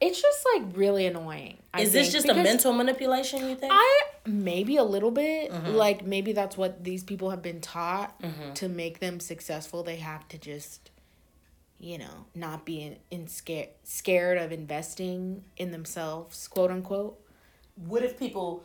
It's 0.00 0.20
just 0.20 0.46
like 0.54 0.76
really 0.76 1.06
annoying. 1.06 1.58
I 1.74 1.82
Is 1.82 1.92
this 1.92 2.10
just 2.10 2.28
a 2.28 2.34
mental 2.34 2.72
manipulation? 2.72 3.48
You 3.48 3.54
think? 3.54 3.72
I 3.74 4.02
maybe 4.26 4.76
a 4.76 4.84
little 4.84 5.10
bit. 5.10 5.52
Mm-hmm. 5.52 5.72
Like 5.72 6.06
maybe 6.06 6.32
that's 6.32 6.56
what 6.56 6.82
these 6.82 7.04
people 7.04 7.30
have 7.30 7.42
been 7.42 7.60
taught 7.60 8.20
mm-hmm. 8.22 8.54
to 8.54 8.68
make 8.68 9.00
them 9.00 9.20
successful. 9.20 9.82
They 9.82 9.96
have 9.96 10.26
to 10.28 10.38
just, 10.38 10.90
you 11.78 11.98
know, 11.98 12.26
not 12.34 12.64
be 12.64 12.82
in, 12.82 12.96
in 13.10 13.28
scared 13.28 13.68
scared 13.84 14.38
of 14.38 14.52
investing 14.52 15.44
in 15.58 15.70
themselves, 15.70 16.48
quote 16.48 16.70
unquote. 16.70 17.20
What 17.76 18.02
if 18.02 18.18
people 18.18 18.64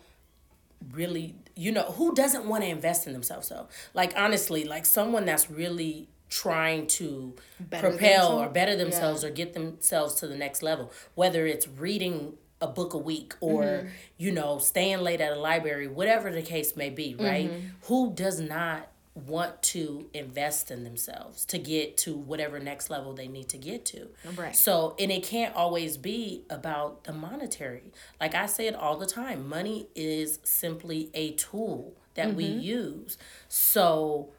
really 0.92 1.36
you 1.56 1.72
know 1.72 1.84
who 1.84 2.14
doesn't 2.14 2.46
want 2.46 2.64
to 2.64 2.70
invest 2.70 3.08
in 3.08 3.14
themselves 3.14 3.50
though 3.50 3.68
like 3.94 4.14
honestly 4.16 4.66
like 4.66 4.86
someone 4.86 5.26
that's 5.26 5.50
really 5.50 6.08
trying 6.30 6.88
to 6.88 7.36
better 7.60 7.90
propel 7.90 8.30
themselves. 8.30 8.50
or 8.50 8.54
better 8.54 8.76
themselves 8.76 9.24
yeah. 9.24 9.30
or 9.30 9.32
get 9.32 9.54
themselves 9.54 10.16
to 10.16 10.28
the 10.28 10.36
next 10.36 10.64
level 10.64 10.92
whether 11.14 11.46
it's 11.46 11.68
reading 11.68 12.34
a 12.62 12.68
book 12.68 12.94
a 12.94 12.98
week 12.98 13.34
or 13.42 13.64
mm-hmm. 13.64 13.88
you 14.18 14.32
know 14.32 14.58
staying 14.58 15.00
late 15.00 15.22
at 15.22 15.32
a 15.32 15.40
library 15.40 15.88
whatever 15.88 16.32
the 16.32 16.42
case 16.42 16.76
may 16.76 16.90
be 16.90 17.16
right 17.20 17.52
mm-hmm. 17.52 17.68
who 17.84 18.14
does 18.14 18.40
not 18.40 18.90
want 19.16 19.62
to 19.64 20.10
invest 20.14 20.70
in 20.70 20.84
themselves 20.84 21.46
to 21.46 21.58
get 21.58 21.96
to 21.96 22.14
whatever 22.14 22.60
next 22.60 22.90
level 22.90 23.14
they 23.14 23.30
need 23.30 23.48
to 23.48 23.58
get 23.58 23.86
to. 23.86 24.10
Right. 24.36 24.54
So, 24.56 24.94
and 25.00 25.10
it 25.10 25.24
can't 25.24 25.56
always 25.56 25.96
be 25.96 26.44
about 26.50 27.06
the 27.06 27.14
monetary. 27.14 27.94
Like 28.20 28.36
I 28.36 28.46
say 28.46 28.68
it 28.68 28.76
all 28.76 28.98
the 28.98 29.06
time, 29.06 29.48
money 29.48 29.88
is 29.96 30.40
simply 30.44 31.10
a 31.14 31.32
tool 31.32 31.94
that 32.16 32.28
mm-hmm. 32.28 32.38
we 32.38 32.46
use. 32.46 33.18
So, 33.48 34.32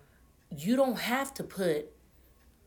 you 0.55 0.77
don't 0.77 0.99
have 0.99 1.33
to 1.35 1.45
put 1.45 1.93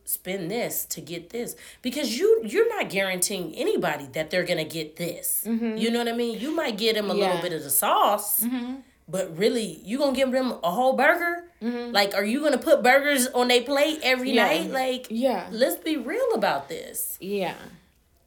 spend 0.09 0.49
this 0.49 0.85
to 0.85 1.01
get 1.01 1.29
this 1.29 1.55
because 1.83 2.17
you 2.17 2.41
you're 2.43 2.67
not 2.67 2.89
guaranteeing 2.89 3.53
anybody 3.53 4.07
that 4.13 4.31
they're 4.31 4.43
gonna 4.43 4.63
get 4.63 4.95
this 4.95 5.43
mm-hmm. 5.45 5.77
you 5.77 5.91
know 5.91 5.99
what 5.99 6.07
i 6.07 6.11
mean 6.11 6.39
you 6.39 6.55
might 6.55 6.77
get 6.77 6.95
them 6.95 7.11
a 7.11 7.15
yeah. 7.15 7.27
little 7.27 7.41
bit 7.41 7.53
of 7.53 7.63
the 7.63 7.69
sauce 7.69 8.43
mm-hmm. 8.43 8.77
but 9.07 9.37
really 9.37 9.79
you 9.83 9.99
gonna 9.99 10.15
give 10.15 10.31
them 10.31 10.55
a 10.63 10.71
whole 10.71 10.93
burger 10.93 11.43
mm-hmm. 11.61 11.91
like 11.93 12.15
are 12.15 12.25
you 12.25 12.41
gonna 12.41 12.57
put 12.57 12.81
burgers 12.81 13.27
on 13.27 13.49
their 13.49 13.61
plate 13.61 13.99
every 14.01 14.31
yeah. 14.31 14.47
night 14.47 14.71
like 14.71 15.05
yeah 15.11 15.47
let's 15.51 15.77
be 15.83 15.95
real 15.95 16.33
about 16.33 16.67
this 16.69 17.15
yeah 17.21 17.53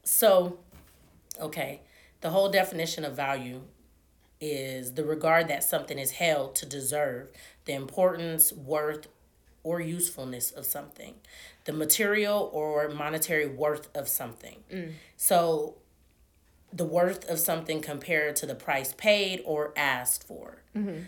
so 0.04 0.58
okay 1.40 1.80
the 2.20 2.30
whole 2.30 2.48
definition 2.48 3.04
of 3.04 3.16
value 3.16 3.60
is 4.40 4.94
the 4.94 5.04
regard 5.04 5.48
that 5.48 5.64
something 5.64 5.98
is 5.98 6.12
held 6.12 6.54
to 6.54 6.64
deserve 6.64 7.28
the 7.64 7.72
importance 7.72 8.52
worth 8.52 9.08
or 9.64 9.80
usefulness 9.80 10.50
of 10.50 10.66
something, 10.66 11.14
the 11.64 11.72
material 11.72 12.50
or 12.52 12.88
monetary 12.88 13.46
worth 13.46 13.88
of 13.96 14.08
something. 14.08 14.62
Mm. 14.72 14.92
So, 15.16 15.76
the 16.72 16.84
worth 16.84 17.28
of 17.28 17.38
something 17.38 17.80
compared 17.80 18.34
to 18.36 18.46
the 18.46 18.54
price 18.54 18.94
paid 18.94 19.42
or 19.44 19.72
asked 19.76 20.26
for. 20.26 20.62
Mm-hmm. 20.74 21.02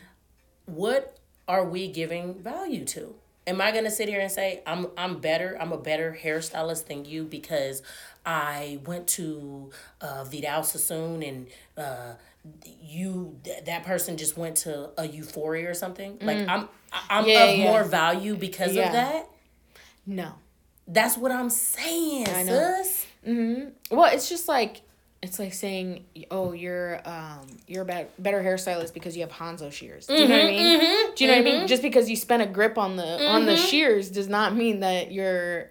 What 0.67 1.19
are 1.49 1.65
we 1.65 1.89
giving 1.89 2.43
value 2.43 2.85
to? 2.87 3.15
Am 3.47 3.61
I 3.61 3.73
gonna 3.73 3.91
sit 3.91 4.09
here 4.09 4.21
and 4.21 4.31
say 4.31 4.63
I'm 4.67 4.89
I'm 4.97 5.21
better? 5.21 5.57
I'm 5.61 5.73
a 5.73 5.79
better 5.79 6.19
hairstylist 6.23 6.87
than 6.87 7.05
you 7.05 7.25
because 7.25 7.83
I 8.25 8.81
went 8.87 9.07
to 9.09 9.71
uh, 10.01 10.25
Vidal 10.25 10.63
Sassoon 10.63 11.23
and 11.23 11.47
uh, 11.77 12.15
you 12.83 13.39
th- 13.45 13.65
that 13.65 13.85
person 13.85 14.17
just 14.17 14.37
went 14.37 14.57
to 14.57 14.91
a 14.99 15.07
euphoria 15.07 15.69
or 15.69 15.75
something 15.75 16.19
mm. 16.19 16.27
like 16.27 16.49
i'm 16.49 16.69
i'm 17.11 17.27
yeah, 17.27 17.45
of 17.45 17.59
yeah. 17.59 17.65
more 17.65 17.85
value 17.85 18.37
because 18.37 18.75
yeah. 18.75 18.87
of 18.87 18.93
that 18.93 19.29
no 20.07 20.33
that's 20.87 21.17
what 21.17 21.33
i'm 21.33 21.51
saying 21.51 22.29
I 22.29 22.43
know. 22.43 22.83
sis 22.83 23.07
mm-hmm. 23.27 23.97
well 23.97 24.13
it's 24.13 24.29
just 24.29 24.49
like 24.49 24.83
it's 25.23 25.39
like 25.39 25.55
saying 25.55 26.05
oh 26.31 26.53
you're 26.53 27.01
um 27.09 27.47
you're 27.67 27.83
a 27.83 27.87
better, 27.87 28.09
better 28.19 28.43
hairstylist 28.43 28.93
because 28.93 29.17
you 29.17 29.23
have 29.23 29.33
hanzo 29.33 29.73
shears 29.73 30.07
do 30.07 30.13
you 30.13 30.21
mm-hmm, 30.21 30.29
know 30.29 30.37
what 30.37 30.45
i 30.45 30.49
mm-hmm, 30.49 30.65
mean 30.65 30.81
mm-hmm, 30.81 31.15
do 31.15 31.25
you 31.25 31.31
know 31.31 31.37
what 31.37 31.41
i 31.41 31.45
mean 31.45 31.55
mm-hmm. 31.61 31.67
just 31.67 31.83
because 31.83 32.11
you 32.11 32.17
spent 32.17 32.43
a 32.43 32.47
grip 32.47 32.77
on 32.77 32.97
the 32.97 33.27
on 33.27 33.47
the 33.47 33.53
mm-hmm. 33.53 33.67
shears 33.67 34.11
does 34.11 34.29
not 34.29 34.55
mean 34.55 34.81
that 34.81 35.11
you're 35.11 35.71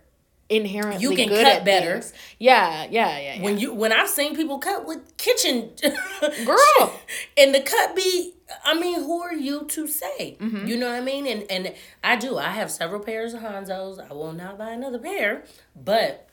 inherently 0.55 1.01
you 1.01 1.15
can 1.15 1.29
good 1.29 1.45
cut 1.45 1.65
better. 1.65 2.01
Things. 2.01 2.13
Yeah, 2.39 2.87
yeah, 2.89 3.17
yeah, 3.17 3.35
yeah. 3.35 3.41
When 3.43 3.57
you 3.57 3.73
when 3.73 3.91
I've 3.91 4.09
seen 4.09 4.35
people 4.35 4.59
cut 4.59 4.85
with 4.85 5.17
kitchen 5.17 5.71
girl, 6.45 6.99
and 7.37 7.53
the 7.53 7.61
cut 7.61 7.95
be, 7.95 8.35
I 8.63 8.79
mean, 8.79 8.95
who 8.95 9.21
are 9.21 9.33
you 9.33 9.65
to 9.65 9.87
say? 9.87 10.37
Mm-hmm. 10.39 10.67
You 10.67 10.77
know 10.77 10.87
what 10.89 10.95
I 10.95 11.01
mean? 11.01 11.25
And 11.27 11.49
and 11.49 11.73
I 12.03 12.15
do. 12.15 12.37
I 12.37 12.49
have 12.49 12.71
several 12.71 13.01
pairs 13.01 13.33
of 13.33 13.41
Hanzos. 13.41 13.99
I 13.99 14.13
will 14.13 14.33
not 14.33 14.57
buy 14.57 14.71
another 14.71 14.99
pair, 14.99 15.43
but 15.75 16.29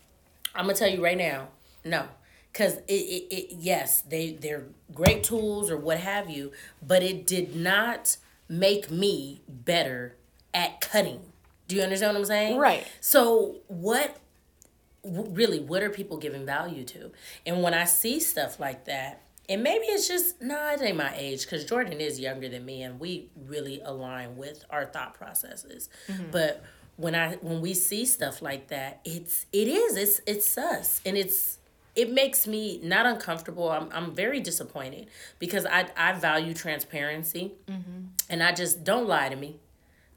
I'm 0.54 0.66
gonna 0.66 0.74
tell 0.74 0.88
you 0.88 1.02
right 1.02 1.18
now, 1.18 1.48
no. 1.84 2.06
Cause 2.52 2.78
it, 2.88 2.92
it, 2.92 3.34
it 3.34 3.56
yes 3.58 4.02
they 4.02 4.32
they're 4.32 4.64
great 4.92 5.22
tools 5.22 5.70
or 5.70 5.76
what 5.76 6.00
have 6.00 6.28
you, 6.28 6.50
but 6.82 7.02
it 7.02 7.24
did 7.24 7.54
not 7.54 8.16
make 8.48 8.90
me 8.90 9.42
better 9.48 10.16
at 10.52 10.80
cutting. 10.80 11.20
Do 11.70 11.76
you 11.76 11.82
understand 11.82 12.14
what 12.14 12.20
I'm 12.20 12.26
saying? 12.26 12.58
Right. 12.58 12.86
So 13.00 13.56
what 13.68 14.16
really 15.02 15.60
what 15.60 15.82
are 15.82 15.90
people 15.90 16.18
giving 16.18 16.44
value 16.44 16.84
to? 16.84 17.12
And 17.46 17.62
when 17.62 17.74
I 17.74 17.84
see 17.84 18.20
stuff 18.20 18.60
like 18.60 18.84
that, 18.86 19.22
and 19.48 19.62
maybe 19.62 19.86
it's 19.86 20.06
just 20.06 20.40
no, 20.42 20.54
nah, 20.54 20.72
it 20.72 20.82
ain't 20.82 20.96
my 20.96 21.14
age 21.16 21.44
because 21.44 21.64
Jordan 21.64 22.00
is 22.00 22.20
younger 22.20 22.48
than 22.48 22.64
me, 22.64 22.82
and 22.82 23.00
we 23.00 23.28
really 23.46 23.80
align 23.84 24.36
with 24.36 24.64
our 24.70 24.84
thought 24.84 25.14
processes. 25.14 25.88
Mm-hmm. 26.08 26.30
But 26.30 26.62
when 26.96 27.14
I 27.14 27.36
when 27.36 27.60
we 27.60 27.74
see 27.74 28.04
stuff 28.04 28.42
like 28.42 28.68
that, 28.68 29.00
it's 29.04 29.46
it 29.52 29.68
is 29.68 29.96
it's 29.96 30.20
it's 30.26 30.46
sus, 30.46 31.00
and 31.06 31.16
it's 31.16 31.58
it 31.96 32.12
makes 32.12 32.46
me 32.46 32.80
not 32.82 33.06
uncomfortable. 33.06 33.70
I'm 33.70 33.88
I'm 33.92 34.14
very 34.14 34.40
disappointed 34.40 35.08
because 35.38 35.66
I 35.66 35.86
I 35.96 36.12
value 36.12 36.54
transparency, 36.54 37.52
mm-hmm. 37.66 38.06
and 38.28 38.42
I 38.42 38.52
just 38.52 38.84
don't 38.84 39.06
lie 39.06 39.28
to 39.28 39.36
me. 39.36 39.56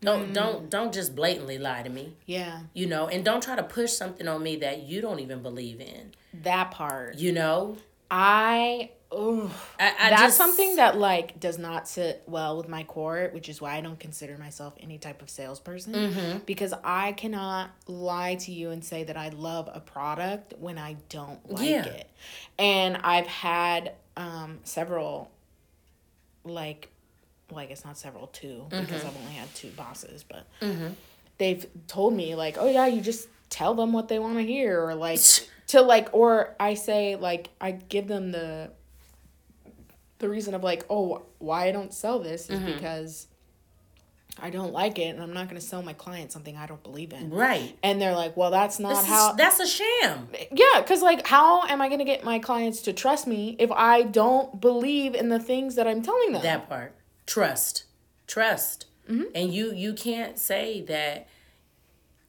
Don't 0.03 0.29
mm. 0.29 0.33
don't 0.33 0.69
don't 0.69 0.93
just 0.93 1.15
blatantly 1.15 1.57
lie 1.57 1.83
to 1.83 1.89
me. 1.89 2.15
Yeah. 2.25 2.61
You 2.73 2.87
know, 2.87 3.07
and 3.07 3.23
don't 3.23 3.41
try 3.41 3.55
to 3.55 3.63
push 3.63 3.93
something 3.93 4.27
on 4.27 4.43
me 4.43 4.57
that 4.57 4.83
you 4.83 5.01
don't 5.01 5.19
even 5.19 5.41
believe 5.41 5.79
in. 5.79 6.13
That 6.43 6.71
part. 6.71 7.17
You 7.17 7.31
know? 7.31 7.77
I 8.11 8.91
Oh, 9.15 9.51
that's 9.77 10.21
just, 10.21 10.37
something 10.37 10.77
that 10.77 10.97
like 10.97 11.39
does 11.39 11.59
not 11.59 11.87
sit 11.87 12.23
well 12.25 12.57
with 12.57 12.67
my 12.67 12.83
core, 12.83 13.29
which 13.31 13.47
is 13.47 13.61
why 13.61 13.75
I 13.75 13.81
don't 13.81 13.99
consider 13.99 14.37
myself 14.39 14.73
any 14.79 14.97
type 14.97 15.21
of 15.21 15.29
salesperson 15.29 15.93
mm-hmm. 15.93 16.37
because 16.45 16.73
I 16.83 17.11
cannot 17.11 17.69
lie 17.85 18.35
to 18.35 18.51
you 18.51 18.71
and 18.71 18.83
say 18.83 19.03
that 19.03 19.15
I 19.15 19.29
love 19.29 19.69
a 19.71 19.79
product 19.79 20.55
when 20.59 20.79
I 20.79 20.97
don't 21.09 21.47
like 21.51 21.69
yeah. 21.69 21.85
it. 21.85 22.09
And 22.57 22.97
I've 23.03 23.27
had 23.27 23.93
um 24.17 24.59
several 24.63 25.29
like 26.43 26.89
well, 27.53 27.63
I 27.63 27.67
guess 27.67 27.85
not 27.85 27.97
several, 27.97 28.27
two, 28.27 28.65
mm-hmm. 28.69 28.81
because 28.81 29.03
I've 29.03 29.17
only 29.17 29.33
had 29.33 29.53
two 29.55 29.69
bosses, 29.69 30.23
but 30.23 30.47
mm-hmm. 30.61 30.89
they've 31.37 31.65
told 31.87 32.13
me, 32.13 32.35
like, 32.35 32.57
oh, 32.57 32.69
yeah, 32.69 32.87
you 32.87 33.01
just 33.01 33.27
tell 33.49 33.73
them 33.75 33.93
what 33.93 34.07
they 34.07 34.19
want 34.19 34.35
to 34.37 34.43
hear, 34.43 34.85
or 34.85 34.95
like, 34.95 35.19
to 35.67 35.81
like, 35.81 36.09
or 36.13 36.55
I 36.59 36.73
say, 36.73 37.15
like, 37.15 37.49
I 37.61 37.71
give 37.71 38.07
them 38.07 38.31
the, 38.31 38.71
the 40.19 40.29
reason 40.29 40.53
of 40.53 40.63
like, 40.63 40.85
oh, 40.89 41.23
why 41.39 41.67
I 41.67 41.71
don't 41.71 41.93
sell 41.93 42.19
this 42.19 42.49
is 42.49 42.59
mm-hmm. 42.59 42.73
because 42.73 43.27
I 44.41 44.49
don't 44.49 44.73
like 44.73 44.97
it 44.97 45.09
and 45.09 45.21
I'm 45.21 45.33
not 45.33 45.47
going 45.47 45.59
to 45.59 45.65
sell 45.65 45.83
my 45.83 45.93
client 45.93 46.31
something 46.31 46.57
I 46.57 46.65
don't 46.65 46.81
believe 46.81 47.13
in. 47.13 47.29
Right. 47.29 47.77
And 47.83 48.01
they're 48.01 48.15
like, 48.15 48.35
well, 48.35 48.49
that's 48.49 48.79
not 48.79 48.95
this 48.95 49.05
how. 49.05 49.31
Is, 49.31 49.37
that's 49.37 49.59
a 49.59 49.67
sham. 49.67 50.27
Yeah. 50.51 50.81
Cause 50.87 51.01
like, 51.01 51.27
how 51.27 51.65
am 51.65 51.81
I 51.81 51.87
going 51.87 51.99
to 51.99 52.05
get 52.05 52.23
my 52.23 52.39
clients 52.39 52.81
to 52.83 52.93
trust 52.93 53.27
me 53.27 53.55
if 53.59 53.71
I 53.71 54.03
don't 54.03 54.59
believe 54.59 55.13
in 55.13 55.29
the 55.29 55.39
things 55.39 55.75
that 55.75 55.87
I'm 55.87 56.01
telling 56.01 56.31
them? 56.31 56.41
That 56.41 56.67
part 56.67 56.95
trust 57.25 57.85
trust. 58.27 58.85
Mm-hmm. 59.09 59.23
and 59.35 59.53
you 59.53 59.73
you 59.73 59.93
can't 59.93 60.39
say 60.39 60.81
that 60.83 61.27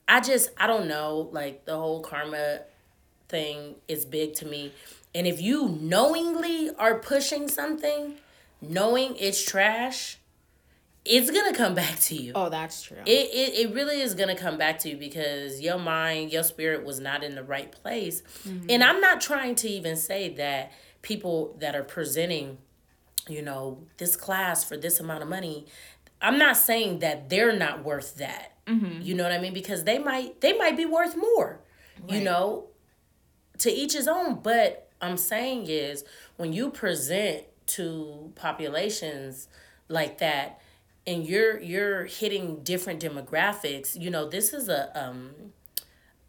i 0.09 0.21
just 0.21 0.51
i 0.59 0.67
don't 0.67 0.89
know 0.89 1.29
like 1.33 1.65
the 1.67 1.77
whole 1.77 2.01
karma 2.01 2.63
thing 3.29 3.77
is 3.89 4.05
big 4.05 4.35
to 4.35 4.47
me. 4.47 4.73
And 5.17 5.27
if 5.27 5.41
you 5.41 5.69
knowingly 5.69 6.71
are 6.79 6.99
pushing 6.99 7.49
something 7.49 8.15
knowing 8.61 9.17
it's 9.19 9.45
trash 9.45 10.19
it's 11.05 11.31
gonna 11.31 11.55
come 11.55 11.75
back 11.85 11.99
to 12.01 12.15
you. 12.17 12.33
Oh 12.35 12.49
that's 12.49 12.83
true. 12.83 12.99
It, 13.05 13.11
it, 13.11 13.67
it 13.67 13.75
really 13.75 14.01
is 14.01 14.15
gonna 14.15 14.37
come 14.37 14.57
back 14.57 14.79
to 14.81 14.91
you 14.91 14.97
because 14.97 15.61
your 15.61 15.79
mind 15.79 16.33
your 16.33 16.43
spirit 16.43 16.85
was 16.85 16.99
not 17.01 17.23
in 17.23 17.35
the 17.35 17.43
right 17.43 17.71
place. 17.71 18.23
Mm-hmm. 18.47 18.67
and 18.71 18.85
i'm 18.85 19.01
not 19.01 19.21
trying 19.21 19.55
to 19.57 19.69
even 19.69 19.97
say 19.97 20.29
that 20.35 20.73
people 21.03 21.57
that 21.59 21.75
are 21.75 21.83
presenting 21.83 22.59
you 23.29 23.43
know, 23.43 23.87
this 23.99 24.17
class 24.17 24.65
for 24.65 24.77
this 24.77 25.01
amount 25.01 25.23
of 25.23 25.29
money. 25.29 25.67
I'm 26.21 26.39
not 26.39 26.57
saying 26.57 27.01
that 27.01 27.29
they're 27.29 27.57
not 27.57 27.85
worth 27.85 28.17
that. 28.17 28.53
Mm-hmm. 28.67 29.03
You 29.03 29.15
know 29.15 29.25
what 29.25 29.33
I 29.33 29.39
mean? 29.39 29.53
Because 29.55 29.85
they 29.85 29.99
might 29.99 30.41
they 30.41 30.57
might 30.57 30.77
be 30.77 30.87
worth 30.87 31.17
more. 31.17 31.61
Right. 32.03 32.15
You 32.15 32.25
know, 32.25 32.69
to 33.59 33.71
each 33.71 33.93
his 33.93 34.09
own. 34.09 34.41
But 34.43 34.89
I'm 35.01 35.17
saying 35.17 35.67
is 35.69 36.05
when 36.37 36.53
you 36.53 36.71
present 36.71 37.45
to 37.67 38.33
populations 38.35 39.49
like 39.89 40.19
that 40.19 40.61
and 41.07 41.27
you're 41.27 41.61
you're 41.61 42.05
hitting 42.05 42.63
different 42.63 43.03
demographics 43.03 43.99
you 44.01 44.11
know 44.11 44.29
this 44.29 44.53
is 44.53 44.69
a 44.69 44.91
um 44.99 45.31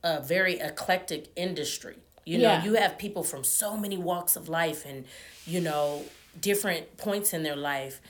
a 0.03 0.21
very 0.21 0.59
eclectic 0.59 1.29
industry 1.35 1.97
you 2.25 2.37
know 2.37 2.43
yeah. 2.43 2.63
you 2.63 2.73
have 2.75 2.97
people 2.97 3.23
from 3.23 3.43
so 3.43 3.75
many 3.75 3.97
walks 3.97 4.35
of 4.35 4.47
life 4.49 4.85
and 4.85 5.05
you 5.45 5.59
know 5.59 6.03
different 6.39 6.97
points 6.97 7.33
in 7.33 7.43
their 7.43 7.55
life 7.55 8.01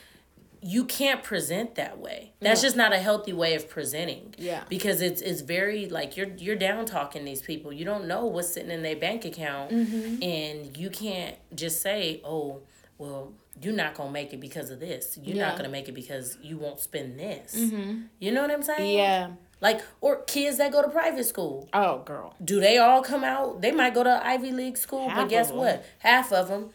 you 0.68 0.84
can't 0.84 1.22
present 1.22 1.76
that 1.76 2.00
way. 2.00 2.34
That's 2.40 2.64
just 2.64 2.76
not 2.76 2.92
a 2.92 2.98
healthy 2.98 3.34
way 3.34 3.54
of 3.54 3.70
presenting. 3.70 4.34
Yeah. 4.40 4.64
Because 4.68 5.00
it's 5.00 5.22
it's 5.22 5.42
very 5.42 5.88
like 5.88 6.18
you're 6.18 6.30
you're 6.38 6.56
down 6.56 6.88
talking 6.88 7.24
these 7.24 7.44
people. 7.44 7.72
You 7.72 7.86
don't 7.86 8.08
know 8.08 8.26
what's 8.26 8.52
sitting 8.52 8.72
in 8.72 8.82
their 8.82 8.96
bank 8.96 9.26
account 9.26 9.70
mm-hmm. 9.70 10.24
and 10.24 10.76
you 10.76 10.90
can't 10.90 11.36
just 11.54 11.84
say, 11.84 12.20
"Oh, 12.26 12.62
well, 12.98 13.34
you're 13.62 13.76
not 13.76 13.94
going 13.94 14.10
to 14.10 14.14
make 14.14 14.34
it 14.34 14.40
because 14.40 14.72
of 14.72 14.80
this. 14.80 15.20
You're 15.22 15.38
yeah. 15.38 15.50
not 15.50 15.52
going 15.52 15.66
to 15.66 15.72
make 15.72 15.88
it 15.88 15.94
because 15.94 16.36
you 16.42 16.58
won't 16.58 16.80
spend 16.80 17.20
this." 17.20 17.56
Mm-hmm. 17.56 18.02
You 18.18 18.32
know 18.32 18.42
what 18.42 18.50
I'm 18.50 18.64
saying? 18.64 18.98
Yeah. 18.98 19.34
Like 19.62 19.82
or 20.02 20.24
kids 20.24 20.58
that 20.58 20.72
go 20.72 20.82
to 20.82 20.90
private 20.90 21.26
school. 21.26 21.70
Oh, 21.74 22.00
girl. 22.00 22.34
Do 22.44 22.60
they 22.60 22.80
all 22.80 23.04
come 23.04 23.24
out? 23.24 23.62
They 23.62 23.72
might 23.72 23.94
go 23.94 24.04
to 24.04 24.26
Ivy 24.26 24.52
League 24.52 24.78
school, 24.78 25.10
Half 25.10 25.18
but 25.18 25.30
guess 25.30 25.52
what? 25.52 25.86
Half 26.00 26.34
of 26.34 26.48
them 26.48 26.72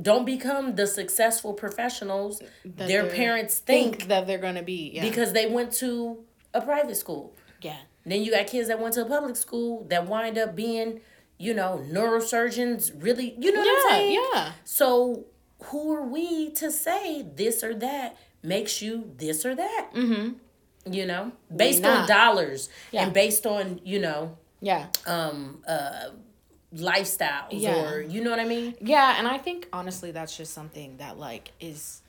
don't 0.00 0.24
become 0.24 0.74
the 0.76 0.86
successful 0.86 1.52
professionals 1.52 2.40
that 2.64 2.88
their 2.88 3.06
parents 3.06 3.58
think, 3.58 3.96
think, 3.96 4.08
that 4.08 4.26
they're 4.26 4.38
going 4.38 4.54
to 4.54 4.62
be 4.62 4.92
yeah. 4.94 5.02
because 5.02 5.32
they 5.32 5.46
went 5.46 5.72
to 5.72 6.18
a 6.54 6.60
private 6.60 6.96
school. 6.96 7.34
Yeah. 7.60 7.76
Then 8.06 8.22
you 8.22 8.30
got 8.30 8.46
kids 8.46 8.68
that 8.68 8.80
went 8.80 8.94
to 8.94 9.02
a 9.02 9.04
public 9.04 9.36
school 9.36 9.84
that 9.90 10.06
wind 10.06 10.38
up 10.38 10.54
being, 10.54 11.00
you 11.36 11.52
know, 11.52 11.84
neurosurgeons, 11.90 12.92
really, 13.02 13.34
you 13.38 13.52
know 13.52 13.62
yeah, 13.62 13.72
what 13.72 13.84
I'm 13.84 13.90
saying? 13.90 14.24
Yeah. 14.32 14.52
So 14.64 15.26
who 15.64 15.92
are 15.94 16.04
we 16.04 16.50
to 16.52 16.70
say 16.70 17.22
this 17.22 17.62
or 17.62 17.74
that 17.74 18.16
makes 18.42 18.80
you 18.80 19.12
this 19.16 19.44
or 19.44 19.54
that? 19.54 19.90
Mm-hmm. 19.94 20.92
You 20.92 21.04
know, 21.04 21.32
based 21.54 21.84
on 21.84 22.08
dollars 22.08 22.70
yeah. 22.92 23.04
and 23.04 23.12
based 23.12 23.44
on, 23.44 23.80
you 23.84 23.98
know, 23.98 24.38
yeah. 24.60 24.86
Um 25.06 25.62
uh 25.68 26.10
lifestyles 26.74 27.48
yeah. 27.52 27.90
or 27.90 28.00
you 28.00 28.22
know 28.22 28.30
what 28.30 28.40
I 28.40 28.44
mean? 28.44 28.74
Yeah, 28.80 29.16
and 29.18 29.26
I 29.26 29.38
think 29.38 29.68
honestly 29.72 30.10
that's 30.10 30.36
just 30.36 30.52
something 30.52 30.98
that 30.98 31.18
like 31.18 31.52
is 31.60 32.02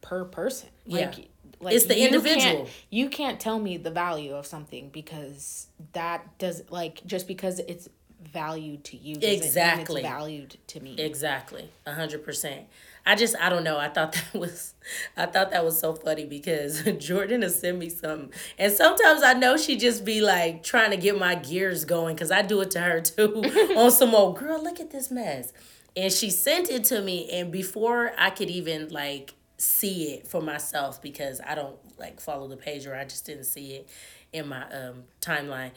per 0.00 0.24
person. 0.24 0.68
Like, 0.86 1.18
yeah. 1.18 1.24
Like 1.60 1.74
it's 1.74 1.86
the 1.86 1.98
you 1.98 2.06
individual. 2.06 2.64
Can't, 2.64 2.68
you 2.90 3.08
can't 3.08 3.40
tell 3.40 3.58
me 3.58 3.76
the 3.78 3.90
value 3.90 4.34
of 4.34 4.46
something 4.46 4.90
because 4.90 5.68
that 5.92 6.38
does 6.38 6.62
like 6.70 7.04
just 7.06 7.26
because 7.26 7.58
it's 7.60 7.88
valued 8.32 8.84
to 8.84 8.96
you 8.96 9.16
exactly 9.20 10.02
valued 10.02 10.56
to 10.66 10.80
me 10.80 10.94
exactly 10.98 11.68
a 11.86 11.92
hundred 11.92 12.24
percent 12.24 12.66
I 13.06 13.16
just 13.16 13.36
I 13.40 13.48
don't 13.48 13.64
know. 13.64 13.78
I 13.78 13.88
thought 13.88 14.12
that 14.32 14.38
was 14.38 14.74
I 15.16 15.26
thought 15.26 15.50
that 15.50 15.64
was 15.64 15.78
so 15.78 15.94
funny 15.94 16.24
because 16.24 16.82
Jordan 16.98 17.40
will 17.42 17.50
send 17.50 17.78
me 17.78 17.88
something. 17.88 18.32
And 18.58 18.72
sometimes 18.72 19.22
I 19.22 19.34
know 19.34 19.56
she 19.56 19.76
just 19.76 20.04
be 20.04 20.20
like 20.20 20.62
trying 20.62 20.90
to 20.90 20.96
get 20.96 21.18
my 21.18 21.34
gears 21.34 21.84
going 21.84 22.14
because 22.14 22.30
I 22.30 22.42
do 22.42 22.60
it 22.60 22.70
to 22.72 22.80
her 22.80 23.00
too 23.00 23.42
on 23.76 23.90
some 23.90 24.14
old 24.14 24.38
girl, 24.38 24.62
look 24.62 24.80
at 24.80 24.90
this 24.90 25.10
mess. 25.10 25.52
And 25.96 26.12
she 26.12 26.30
sent 26.30 26.70
it 26.70 26.84
to 26.84 27.00
me 27.00 27.30
and 27.30 27.52
before 27.52 28.12
I 28.18 28.30
could 28.30 28.50
even 28.50 28.88
like 28.88 29.34
see 29.56 30.14
it 30.14 30.26
for 30.26 30.42
myself 30.42 31.00
because 31.00 31.40
I 31.46 31.54
don't 31.54 31.76
like 31.98 32.20
follow 32.20 32.48
the 32.48 32.56
page 32.56 32.86
or 32.86 32.96
I 32.96 33.04
just 33.04 33.24
didn't 33.26 33.44
see 33.44 33.74
it 33.74 33.88
in 34.32 34.48
my 34.48 34.64
um 34.70 35.04
timeline. 35.20 35.70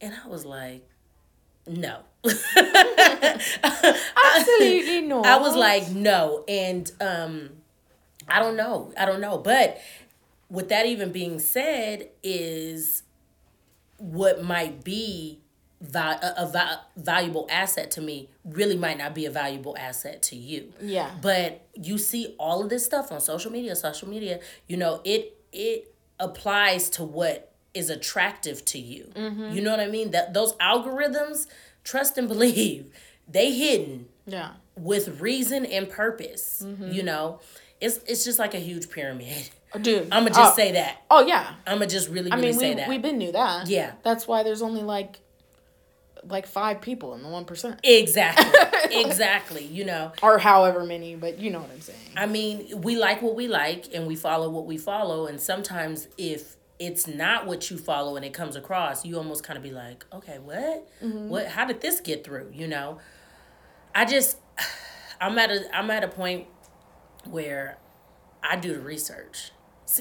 And 0.00 0.14
I 0.22 0.28
was 0.28 0.44
like, 0.44 0.86
no. 1.66 2.00
Absolutely 4.34 5.02
no. 5.02 5.22
I 5.22 5.38
was 5.38 5.54
like, 5.56 5.90
no. 5.90 6.44
And 6.48 6.90
um 7.00 7.50
I 8.28 8.40
don't 8.40 8.56
know. 8.56 8.92
I 8.96 9.04
don't 9.04 9.20
know. 9.20 9.38
But 9.38 9.78
with 10.48 10.68
that 10.70 10.86
even 10.86 11.12
being 11.12 11.38
said, 11.38 12.08
is 12.22 13.02
what 13.98 14.42
might 14.42 14.84
be 14.84 15.40
val- 15.80 16.18
a, 16.22 16.34
a 16.38 16.46
val- 16.50 16.84
valuable 16.96 17.46
asset 17.50 17.90
to 17.92 18.00
me 18.00 18.28
really 18.44 18.76
might 18.76 18.98
not 18.98 19.14
be 19.14 19.26
a 19.26 19.30
valuable 19.30 19.76
asset 19.78 20.22
to 20.22 20.36
you. 20.36 20.72
Yeah. 20.80 21.10
But 21.20 21.66
you 21.74 21.98
see 21.98 22.34
all 22.38 22.62
of 22.62 22.70
this 22.70 22.84
stuff 22.84 23.12
on 23.12 23.20
social 23.20 23.50
media, 23.50 23.76
social 23.76 24.08
media, 24.08 24.40
you 24.66 24.76
know, 24.76 25.00
it 25.04 25.36
it 25.52 25.94
applies 26.18 26.88
to 26.90 27.04
what 27.04 27.53
is 27.74 27.90
attractive 27.90 28.64
to 28.66 28.78
you. 28.78 29.10
Mm-hmm. 29.14 29.52
You 29.52 29.62
know 29.62 29.70
what 29.70 29.80
I 29.80 29.88
mean? 29.88 30.12
That 30.12 30.32
those 30.32 30.54
algorithms, 30.54 31.46
trust 31.82 32.16
and 32.16 32.28
believe, 32.34 32.92
they 33.28 33.52
hidden. 33.52 34.06
Yeah. 34.26 34.52
With 34.76 35.20
reason 35.20 35.66
and 35.66 35.88
purpose. 35.88 36.62
Mm-hmm. 36.64 36.90
You 36.92 37.02
know, 37.02 37.40
it's 37.80 37.98
it's 38.06 38.24
just 38.24 38.38
like 38.38 38.54
a 38.54 38.58
huge 38.58 38.90
pyramid. 38.90 39.50
Oh, 39.74 39.78
dude, 39.78 40.02
I'm 40.12 40.24
gonna 40.24 40.30
just 40.30 40.54
oh. 40.54 40.56
say 40.56 40.72
that. 40.72 41.02
Oh 41.10 41.26
yeah. 41.26 41.54
I'm 41.66 41.78
gonna 41.78 41.86
just 41.86 42.08
really, 42.08 42.30
really 42.30 42.32
I 42.32 42.36
mean, 42.40 42.54
say 42.54 42.70
we, 42.70 42.74
that. 42.76 42.88
We've 42.88 43.02
been 43.02 43.18
knew 43.18 43.32
that. 43.32 43.68
Yeah. 43.68 43.92
That's 44.02 44.26
why 44.26 44.42
there's 44.42 44.62
only 44.62 44.82
like 44.82 45.20
like 46.26 46.46
five 46.46 46.80
people 46.80 47.14
in 47.14 47.22
the 47.22 47.28
one 47.28 47.44
percent. 47.44 47.80
Exactly. 47.82 48.50
exactly. 49.00 49.64
You 49.64 49.84
know. 49.84 50.12
Or 50.22 50.38
however 50.38 50.84
many, 50.84 51.14
but 51.16 51.38
you 51.38 51.50
know 51.50 51.60
what 51.60 51.70
I'm 51.70 51.80
saying. 51.80 51.98
I 52.16 52.26
mean, 52.26 52.80
we 52.80 52.96
like 52.96 53.22
what 53.22 53.34
we 53.34 53.48
like 53.48 53.94
and 53.94 54.06
we 54.06 54.16
follow 54.16 54.48
what 54.50 54.66
we 54.66 54.78
follow, 54.78 55.26
and 55.26 55.40
sometimes 55.40 56.08
if 56.16 56.56
it's 56.78 57.06
not 57.06 57.46
what 57.46 57.70
you 57.70 57.78
follow 57.78 58.16
and 58.16 58.24
it 58.24 58.32
comes 58.32 58.56
across, 58.56 59.04
you 59.04 59.16
almost 59.16 59.44
kind 59.44 59.56
of 59.56 59.62
be 59.62 59.70
like, 59.70 60.04
okay, 60.12 60.38
what? 60.38 60.88
Mm-hmm. 61.02 61.28
What 61.28 61.46
how 61.48 61.64
did 61.64 61.80
this 61.80 62.00
get 62.00 62.24
through? 62.24 62.50
You 62.52 62.68
know? 62.68 62.98
I 63.94 64.04
just 64.04 64.38
I'm 65.20 65.38
at 65.38 65.50
a 65.50 65.76
I'm 65.76 65.90
at 65.90 66.04
a 66.04 66.08
point 66.08 66.46
where 67.24 67.78
I 68.42 68.56
do 68.56 68.74
the 68.74 68.80
research. 68.80 69.52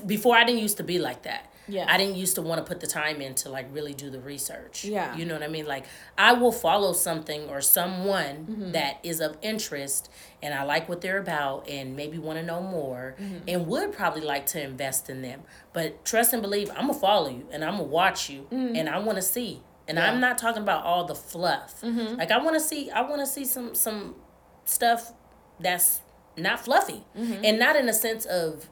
Before 0.06 0.36
I 0.36 0.44
didn't 0.44 0.62
used 0.62 0.78
to 0.78 0.84
be 0.84 0.98
like 0.98 1.24
that. 1.24 1.53
Yeah. 1.67 1.86
I 1.88 1.97
didn't 1.97 2.15
used 2.15 2.36
to 2.36 2.41
want 2.41 2.63
to 2.63 2.69
put 2.69 2.82
the 2.82 2.88
time 2.88 3.21
in 3.21 3.36
to 3.36 3.49
like 3.49 3.67
really 3.71 3.93
do 3.93 4.10
the 4.10 4.19
research. 4.19 4.84
Yeah. 4.84 5.15
You 5.15 5.26
know 5.26 5.34
what 5.34 5.43
I 5.43 5.47
mean? 5.47 5.65
Like 5.65 5.86
I 6.17 6.34
will 6.34 6.52
follow 6.52 6.93
something 6.93 7.49
or 7.49 7.62
someone 7.62 8.45
mm-hmm. 8.45 8.71
that 8.71 8.99
is 9.04 9.19
of 9.19 9.38
interest 9.41 10.10
and 10.41 10.54
I 10.54 10.63
like 10.63 10.89
what 10.89 11.02
they're 11.02 11.19
about 11.19 11.69
and 11.69 11.95
maybe 11.95 12.17
want 12.17 12.39
to 12.39 12.45
know 12.45 12.62
more 12.62 13.15
mm-hmm. 13.19 13.39
and 13.47 13.67
would 13.67 13.93
probably 13.93 14.21
like 14.21 14.45
to 14.47 14.62
invest 14.62 15.10
in 15.10 15.21
them. 15.21 15.41
But 15.71 16.04
trust 16.06 16.34
and 16.34 16.41
believe, 16.41 16.69
I'm 16.71 16.88
gonna 16.88 16.93
follow 16.93 17.30
you 17.30 17.47
and 17.52 17.63
I'm 17.63 17.78
gonna 17.78 17.84
watch 17.84 18.30
you 18.30 18.47
mm-hmm. 18.52 18.76
and 18.76 18.89
I 18.89 18.99
want 18.99 19.17
to 19.17 19.21
see. 19.21 19.62
And 19.88 19.97
yeah. 19.97 20.12
I'm 20.12 20.19
not 20.19 20.38
talking 20.38 20.62
about 20.62 20.84
all 20.84 21.06
the 21.06 21.15
fluff. 21.15 21.82
Mm-hmm. 21.82 22.15
Like 22.15 22.32
I 22.32 22.38
want 22.39 22.56
to 22.56 22.60
see 22.60 22.89
I 22.89 23.02
want 23.02 23.21
to 23.21 23.28
see 23.28 23.45
some 23.45 23.76
some 23.76 24.15
stuff 24.65 25.13
that's 25.60 26.02
not 26.38 26.60
fluffy 26.60 27.04
mm-hmm. 27.17 27.43
and 27.43 27.60
not 27.60 27.76
in 27.76 27.88
a 27.88 27.93
sense 27.93 28.26
of 28.26 28.69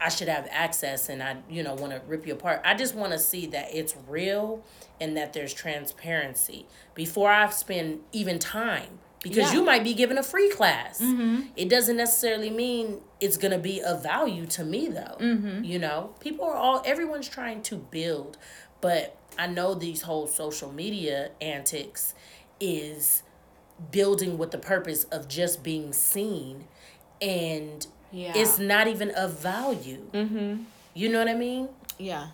I 0.00 0.08
should 0.08 0.28
have 0.28 0.48
access 0.50 1.08
and 1.08 1.22
I, 1.22 1.38
you 1.50 1.62
know, 1.62 1.74
want 1.74 1.92
to 1.92 2.00
rip 2.06 2.26
you 2.26 2.34
apart. 2.34 2.60
I 2.64 2.74
just 2.74 2.94
want 2.94 3.12
to 3.12 3.18
see 3.18 3.46
that 3.46 3.74
it's 3.74 3.94
real 4.06 4.64
and 5.00 5.16
that 5.16 5.32
there's 5.32 5.52
transparency 5.52 6.66
before 6.94 7.30
I 7.30 7.48
spend 7.50 8.00
even 8.12 8.38
time. 8.38 9.00
Because 9.20 9.52
yeah. 9.52 9.54
you 9.54 9.64
might 9.64 9.82
be 9.82 9.94
given 9.94 10.16
a 10.16 10.22
free 10.22 10.48
class. 10.48 11.00
Mm-hmm. 11.00 11.48
It 11.56 11.68
doesn't 11.68 11.96
necessarily 11.96 12.50
mean 12.50 13.00
it's 13.20 13.36
going 13.36 13.50
to 13.50 13.58
be 13.58 13.82
of 13.82 14.00
value 14.00 14.46
to 14.46 14.62
me, 14.62 14.86
though. 14.86 15.16
Mm-hmm. 15.18 15.64
You 15.64 15.80
know, 15.80 16.14
people 16.20 16.44
are 16.44 16.54
all, 16.54 16.82
everyone's 16.86 17.28
trying 17.28 17.62
to 17.62 17.76
build. 17.76 18.38
But 18.80 19.16
I 19.36 19.48
know 19.48 19.74
these 19.74 20.02
whole 20.02 20.28
social 20.28 20.72
media 20.72 21.32
antics 21.40 22.14
is 22.60 23.24
building 23.90 24.38
with 24.38 24.52
the 24.52 24.58
purpose 24.58 25.02
of 25.04 25.28
just 25.28 25.64
being 25.64 25.92
seen 25.92 26.68
and 27.20 27.86
yeah. 28.10 28.32
it's 28.34 28.58
not 28.58 28.88
even 28.88 29.10
of 29.10 29.38
value. 29.38 30.02
Mm-hmm. 30.12 30.62
You 30.94 31.08
know 31.08 31.18
what 31.18 31.28
I 31.28 31.34
mean? 31.34 31.68
Yeah. 31.98 32.28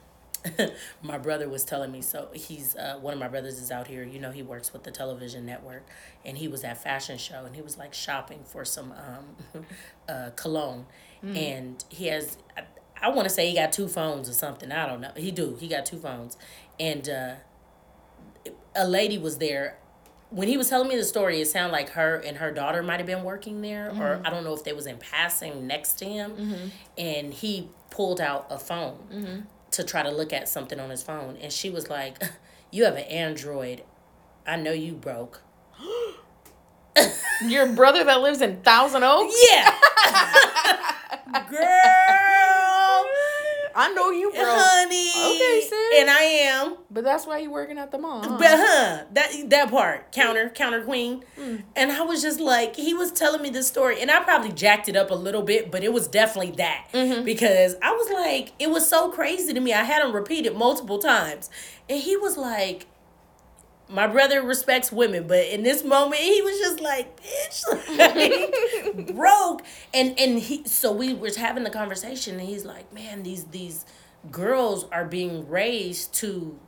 my 1.02 1.16
brother 1.16 1.48
was 1.48 1.64
telling 1.64 1.90
me 1.90 2.02
so 2.02 2.28
he's 2.34 2.76
uh, 2.76 2.98
one 3.00 3.14
of 3.14 3.18
my 3.18 3.28
brothers 3.28 3.58
is 3.58 3.70
out 3.70 3.86
here 3.86 4.04
you 4.04 4.18
know 4.18 4.30
he 4.30 4.42
works 4.42 4.74
with 4.74 4.82
the 4.82 4.90
television 4.90 5.46
network 5.46 5.86
and 6.22 6.36
he 6.36 6.48
was 6.48 6.62
at 6.64 6.82
fashion 6.82 7.16
show 7.16 7.46
and 7.46 7.56
he 7.56 7.62
was 7.62 7.78
like 7.78 7.94
shopping 7.94 8.40
for 8.44 8.62
some 8.62 8.92
um, 8.92 9.64
uh, 10.08 10.30
cologne 10.36 10.84
mm. 11.24 11.34
and 11.34 11.84
he 11.88 12.08
has 12.08 12.36
i, 12.58 12.62
I 13.00 13.08
want 13.08 13.26
to 13.26 13.34
say 13.34 13.48
he 13.48 13.54
got 13.54 13.72
two 13.72 13.88
phones 13.88 14.28
or 14.28 14.34
something 14.34 14.70
i 14.70 14.86
don't 14.86 15.00
know 15.00 15.12
he 15.16 15.30
do 15.30 15.56
he 15.58 15.66
got 15.66 15.86
two 15.86 15.98
phones 15.98 16.36
and 16.78 17.08
uh, 17.08 17.34
a 18.76 18.86
lady 18.86 19.16
was 19.16 19.38
there 19.38 19.78
when 20.34 20.48
he 20.48 20.56
was 20.56 20.68
telling 20.68 20.88
me 20.88 20.96
the 20.96 21.04
story, 21.04 21.40
it 21.40 21.46
sounded 21.46 21.72
like 21.72 21.90
her 21.90 22.16
and 22.16 22.38
her 22.38 22.50
daughter 22.50 22.82
might 22.82 22.98
have 22.98 23.06
been 23.06 23.22
working 23.22 23.60
there, 23.62 23.90
mm-hmm. 23.90 24.02
or 24.02 24.20
I 24.24 24.30
don't 24.30 24.42
know 24.42 24.52
if 24.52 24.64
they 24.64 24.72
was 24.72 24.86
in 24.86 24.98
passing 24.98 25.66
next 25.66 25.94
to 26.00 26.04
him, 26.04 26.32
mm-hmm. 26.32 26.68
and 26.98 27.32
he 27.32 27.68
pulled 27.90 28.20
out 28.20 28.46
a 28.50 28.58
phone 28.58 28.98
mm-hmm. 29.12 29.40
to 29.70 29.84
try 29.84 30.02
to 30.02 30.10
look 30.10 30.32
at 30.32 30.48
something 30.48 30.80
on 30.80 30.90
his 30.90 31.04
phone, 31.04 31.36
and 31.40 31.52
she 31.52 31.70
was 31.70 31.88
like, 31.88 32.20
"You 32.72 32.84
have 32.84 32.96
an 32.96 33.04
Android. 33.04 33.84
I 34.46 34.56
know 34.56 34.72
you 34.72 34.94
broke." 34.94 35.42
Your 37.46 37.72
brother 37.72 38.04
that 38.04 38.20
lives 38.20 38.40
in 38.40 38.60
Thousand 38.62 39.02
Oaks? 39.04 39.34
Yeah. 39.50 39.74
Girl. 41.50 42.33
I 43.74 43.92
know 43.92 44.10
you 44.10 44.30
broke. 44.30 44.44
Honey. 44.46 45.10
Okay, 45.10 45.60
sis. 45.60 46.00
And 46.00 46.10
I 46.10 46.22
am. 46.22 46.76
But 46.90 47.04
that's 47.04 47.26
why 47.26 47.38
you 47.38 47.50
working 47.50 47.78
at 47.78 47.90
the 47.90 47.98
mall. 47.98 48.22
Huh? 48.22 48.36
But 48.38 48.50
huh, 48.50 49.04
that 49.12 49.50
that 49.50 49.70
part, 49.70 50.12
counter, 50.12 50.48
counter 50.50 50.82
queen. 50.82 51.24
Mm. 51.38 51.62
And 51.74 51.92
I 51.92 52.02
was 52.02 52.22
just 52.22 52.40
like, 52.40 52.76
he 52.76 52.94
was 52.94 53.10
telling 53.12 53.42
me 53.42 53.50
this 53.50 53.66
story, 53.66 54.00
and 54.00 54.10
I 54.10 54.22
probably 54.22 54.52
jacked 54.52 54.88
it 54.88 54.96
up 54.96 55.10
a 55.10 55.14
little 55.14 55.42
bit, 55.42 55.70
but 55.70 55.82
it 55.82 55.92
was 55.92 56.06
definitely 56.06 56.52
that. 56.52 56.88
Mm-hmm. 56.92 57.24
Because 57.24 57.76
I 57.82 57.90
was 57.92 58.10
like, 58.12 58.52
it 58.58 58.70
was 58.70 58.88
so 58.88 59.10
crazy 59.10 59.52
to 59.52 59.60
me. 59.60 59.72
I 59.72 59.82
had 59.82 60.02
him 60.02 60.14
repeat 60.14 60.46
it 60.46 60.56
multiple 60.56 60.98
times. 60.98 61.50
And 61.88 62.00
he 62.00 62.16
was 62.16 62.36
like, 62.36 62.86
my 63.88 64.06
brother 64.06 64.42
respects 64.42 64.90
women, 64.90 65.26
but 65.26 65.46
in 65.46 65.62
this 65.62 65.84
moment 65.84 66.20
he 66.20 66.40
was 66.42 66.58
just 66.58 66.80
like, 66.80 67.20
bitch, 67.20 67.96
like, 68.96 69.06
broke. 69.14 69.62
And 69.92 70.18
and 70.18 70.38
he 70.38 70.64
so 70.64 70.92
we 70.92 71.14
were 71.14 71.30
having 71.36 71.64
the 71.64 71.70
conversation 71.70 72.38
and 72.38 72.48
he's 72.48 72.64
like, 72.64 72.92
man, 72.92 73.22
these 73.22 73.44
these 73.44 73.84
girls 74.30 74.86
are 74.90 75.04
being 75.04 75.48
raised 75.48 76.14
to 76.14 76.58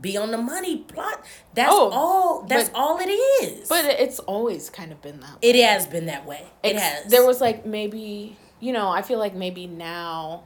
be 0.00 0.16
on 0.16 0.30
the 0.30 0.38
money 0.38 0.78
plot. 0.78 1.24
That's 1.54 1.72
oh, 1.72 1.90
all 1.90 2.42
that's 2.42 2.68
but, 2.68 2.78
all 2.78 2.98
it 3.00 3.08
is. 3.08 3.68
But 3.68 3.86
it's 3.86 4.18
always 4.20 4.70
kind 4.70 4.92
of 4.92 5.00
been 5.00 5.20
that 5.20 5.34
way. 5.34 5.38
It 5.42 5.64
has 5.64 5.86
been 5.86 6.06
that 6.06 6.26
way. 6.26 6.44
It 6.62 6.76
has. 6.76 7.06
There 7.06 7.26
was 7.26 7.40
like 7.40 7.64
maybe, 7.64 8.36
you 8.60 8.72
know, 8.72 8.88
I 8.88 9.02
feel 9.02 9.18
like 9.18 9.34
maybe 9.34 9.66
now 9.66 10.44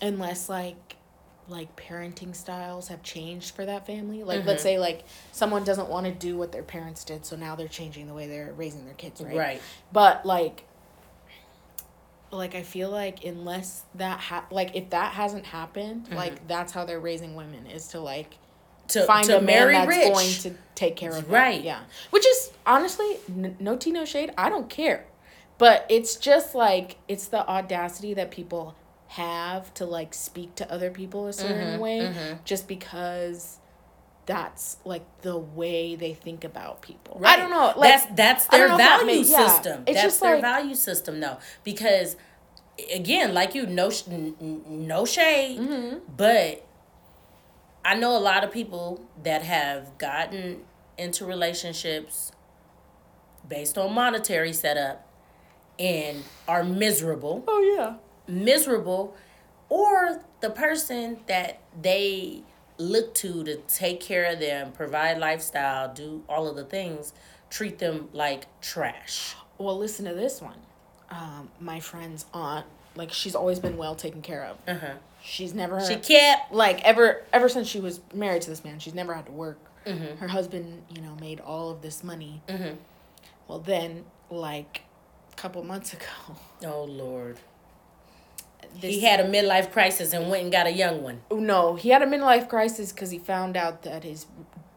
unless 0.00 0.48
like 0.48 0.91
like 1.48 1.74
parenting 1.76 2.34
styles 2.34 2.88
have 2.88 3.02
changed 3.02 3.54
for 3.54 3.64
that 3.66 3.86
family. 3.86 4.22
Like 4.22 4.40
mm-hmm. 4.40 4.48
let's 4.48 4.62
say 4.62 4.78
like 4.78 5.04
someone 5.32 5.64
doesn't 5.64 5.88
want 5.88 6.06
to 6.06 6.12
do 6.12 6.36
what 6.36 6.52
their 6.52 6.62
parents 6.62 7.04
did, 7.04 7.26
so 7.26 7.36
now 7.36 7.56
they're 7.56 7.68
changing 7.68 8.06
the 8.06 8.14
way 8.14 8.26
they're 8.26 8.52
raising 8.56 8.84
their 8.84 8.94
kids, 8.94 9.20
right? 9.20 9.36
Right. 9.36 9.62
But 9.92 10.24
like 10.24 10.64
like 12.30 12.54
I 12.54 12.62
feel 12.62 12.90
like 12.90 13.24
unless 13.24 13.84
that 13.96 14.18
ha- 14.18 14.46
like 14.50 14.74
if 14.74 14.90
that 14.90 15.12
hasn't 15.12 15.46
happened, 15.46 16.06
mm-hmm. 16.06 16.16
like 16.16 16.46
that's 16.48 16.72
how 16.72 16.84
they're 16.84 17.00
raising 17.00 17.34
women 17.34 17.66
is 17.66 17.88
to 17.88 18.00
like 18.00 18.38
to 18.88 19.04
find 19.04 19.26
to 19.26 19.38
a 19.38 19.42
man 19.42 19.68
that's 19.68 19.88
rich. 19.88 20.12
going 20.12 20.32
to 20.32 20.54
take 20.74 20.96
care 20.96 21.10
of 21.10 21.24
them. 21.24 21.34
right. 21.34 21.62
Yeah. 21.62 21.80
Which 22.10 22.26
is 22.26 22.50
honestly 22.66 23.18
n- 23.28 23.56
no 23.60 23.76
tea 23.76 23.92
no 23.92 24.04
shade. 24.04 24.32
I 24.36 24.48
don't 24.48 24.70
care. 24.70 25.06
But 25.58 25.86
it's 25.88 26.16
just 26.16 26.54
like 26.54 26.98
it's 27.08 27.26
the 27.26 27.46
audacity 27.46 28.14
that 28.14 28.30
people 28.30 28.74
have 29.12 29.74
to 29.74 29.84
like 29.84 30.14
speak 30.14 30.54
to 30.54 30.72
other 30.72 30.90
people 30.90 31.26
a 31.26 31.32
certain 31.34 31.72
mm-hmm, 31.72 31.80
way 31.80 31.98
mm-hmm. 32.00 32.36
just 32.46 32.66
because 32.66 33.58
that's 34.24 34.78
like 34.86 35.04
the 35.20 35.36
way 35.36 35.94
they 35.94 36.14
think 36.14 36.44
about 36.44 36.80
people. 36.80 37.18
Right. 37.20 37.38
I 37.38 37.42
don't 37.42 37.50
know. 37.50 37.78
Like, 37.78 37.90
that's 37.90 38.06
that's 38.14 38.46
their 38.46 38.68
value 38.68 39.22
system. 39.22 39.84
Yeah. 39.86 39.92
It's 39.92 40.02
that's 40.02 40.18
their 40.18 40.34
like, 40.36 40.42
value 40.42 40.74
system 40.74 41.20
though. 41.20 41.36
Because 41.62 42.16
again, 42.90 43.34
like 43.34 43.54
you 43.54 43.66
no 43.66 43.90
no 44.40 45.04
shade, 45.04 45.60
mm-hmm. 45.60 45.98
but 46.16 46.66
I 47.84 47.94
know 47.94 48.16
a 48.16 48.18
lot 48.18 48.44
of 48.44 48.50
people 48.50 49.04
that 49.22 49.42
have 49.42 49.98
gotten 49.98 50.62
into 50.96 51.26
relationships 51.26 52.32
based 53.46 53.76
on 53.76 53.92
monetary 53.92 54.54
setup 54.54 55.06
and 55.78 56.22
are 56.48 56.64
miserable. 56.64 57.44
Oh 57.46 57.60
yeah 57.76 57.96
miserable 58.26 59.16
or 59.68 60.20
the 60.40 60.50
person 60.50 61.18
that 61.26 61.60
they 61.80 62.42
look 62.78 63.14
to 63.14 63.44
to 63.44 63.56
take 63.68 64.00
care 64.00 64.24
of 64.32 64.40
them, 64.40 64.72
provide 64.72 65.18
lifestyle, 65.18 65.92
do 65.92 66.22
all 66.28 66.48
of 66.48 66.56
the 66.56 66.64
things, 66.64 67.12
treat 67.48 67.78
them 67.78 68.08
like 68.12 68.44
trash. 68.60 69.34
Well, 69.58 69.78
listen 69.78 70.04
to 70.06 70.14
this 70.14 70.40
one. 70.40 70.58
Um, 71.10 71.50
my 71.60 71.80
friend's 71.80 72.26
aunt, 72.34 72.66
like 72.96 73.12
she's 73.12 73.34
always 73.34 73.58
been 73.60 73.76
well 73.76 73.94
taken 73.94 74.22
care 74.22 74.44
of. 74.44 74.56
Uh-huh. 74.66 74.94
She's 75.22 75.54
never 75.54 75.80
she 75.80 75.96
kept 75.96 76.52
like 76.52 76.82
ever 76.82 77.22
ever 77.32 77.48
since 77.48 77.68
she 77.68 77.80
was 77.80 78.00
married 78.12 78.42
to 78.42 78.50
this 78.50 78.64
man. 78.64 78.78
She's 78.78 78.94
never 78.94 79.14
had 79.14 79.26
to 79.26 79.32
work. 79.32 79.58
Mm-hmm. 79.86 80.18
Her 80.18 80.28
husband, 80.28 80.82
you 80.90 81.00
know, 81.00 81.16
made 81.20 81.40
all 81.40 81.70
of 81.70 81.82
this 81.82 82.02
money. 82.02 82.42
Mm-hmm. 82.48 82.76
Well, 83.46 83.60
then 83.60 84.04
like 84.30 84.82
a 85.32 85.36
couple 85.36 85.62
months 85.62 85.92
ago. 85.92 86.36
Oh 86.64 86.84
Lord 86.84 87.38
he 88.80 89.00
had 89.00 89.20
a 89.20 89.24
midlife 89.24 89.72
crisis 89.72 90.12
and 90.12 90.30
went 90.30 90.42
and 90.44 90.52
got 90.52 90.66
a 90.66 90.72
young 90.72 91.02
one. 91.02 91.22
No, 91.30 91.74
he 91.76 91.90
had 91.90 92.02
a 92.02 92.06
midlife 92.06 92.48
crisis 92.48 92.92
because 92.92 93.10
he 93.10 93.18
found 93.18 93.56
out 93.56 93.82
that 93.82 94.04
his 94.04 94.26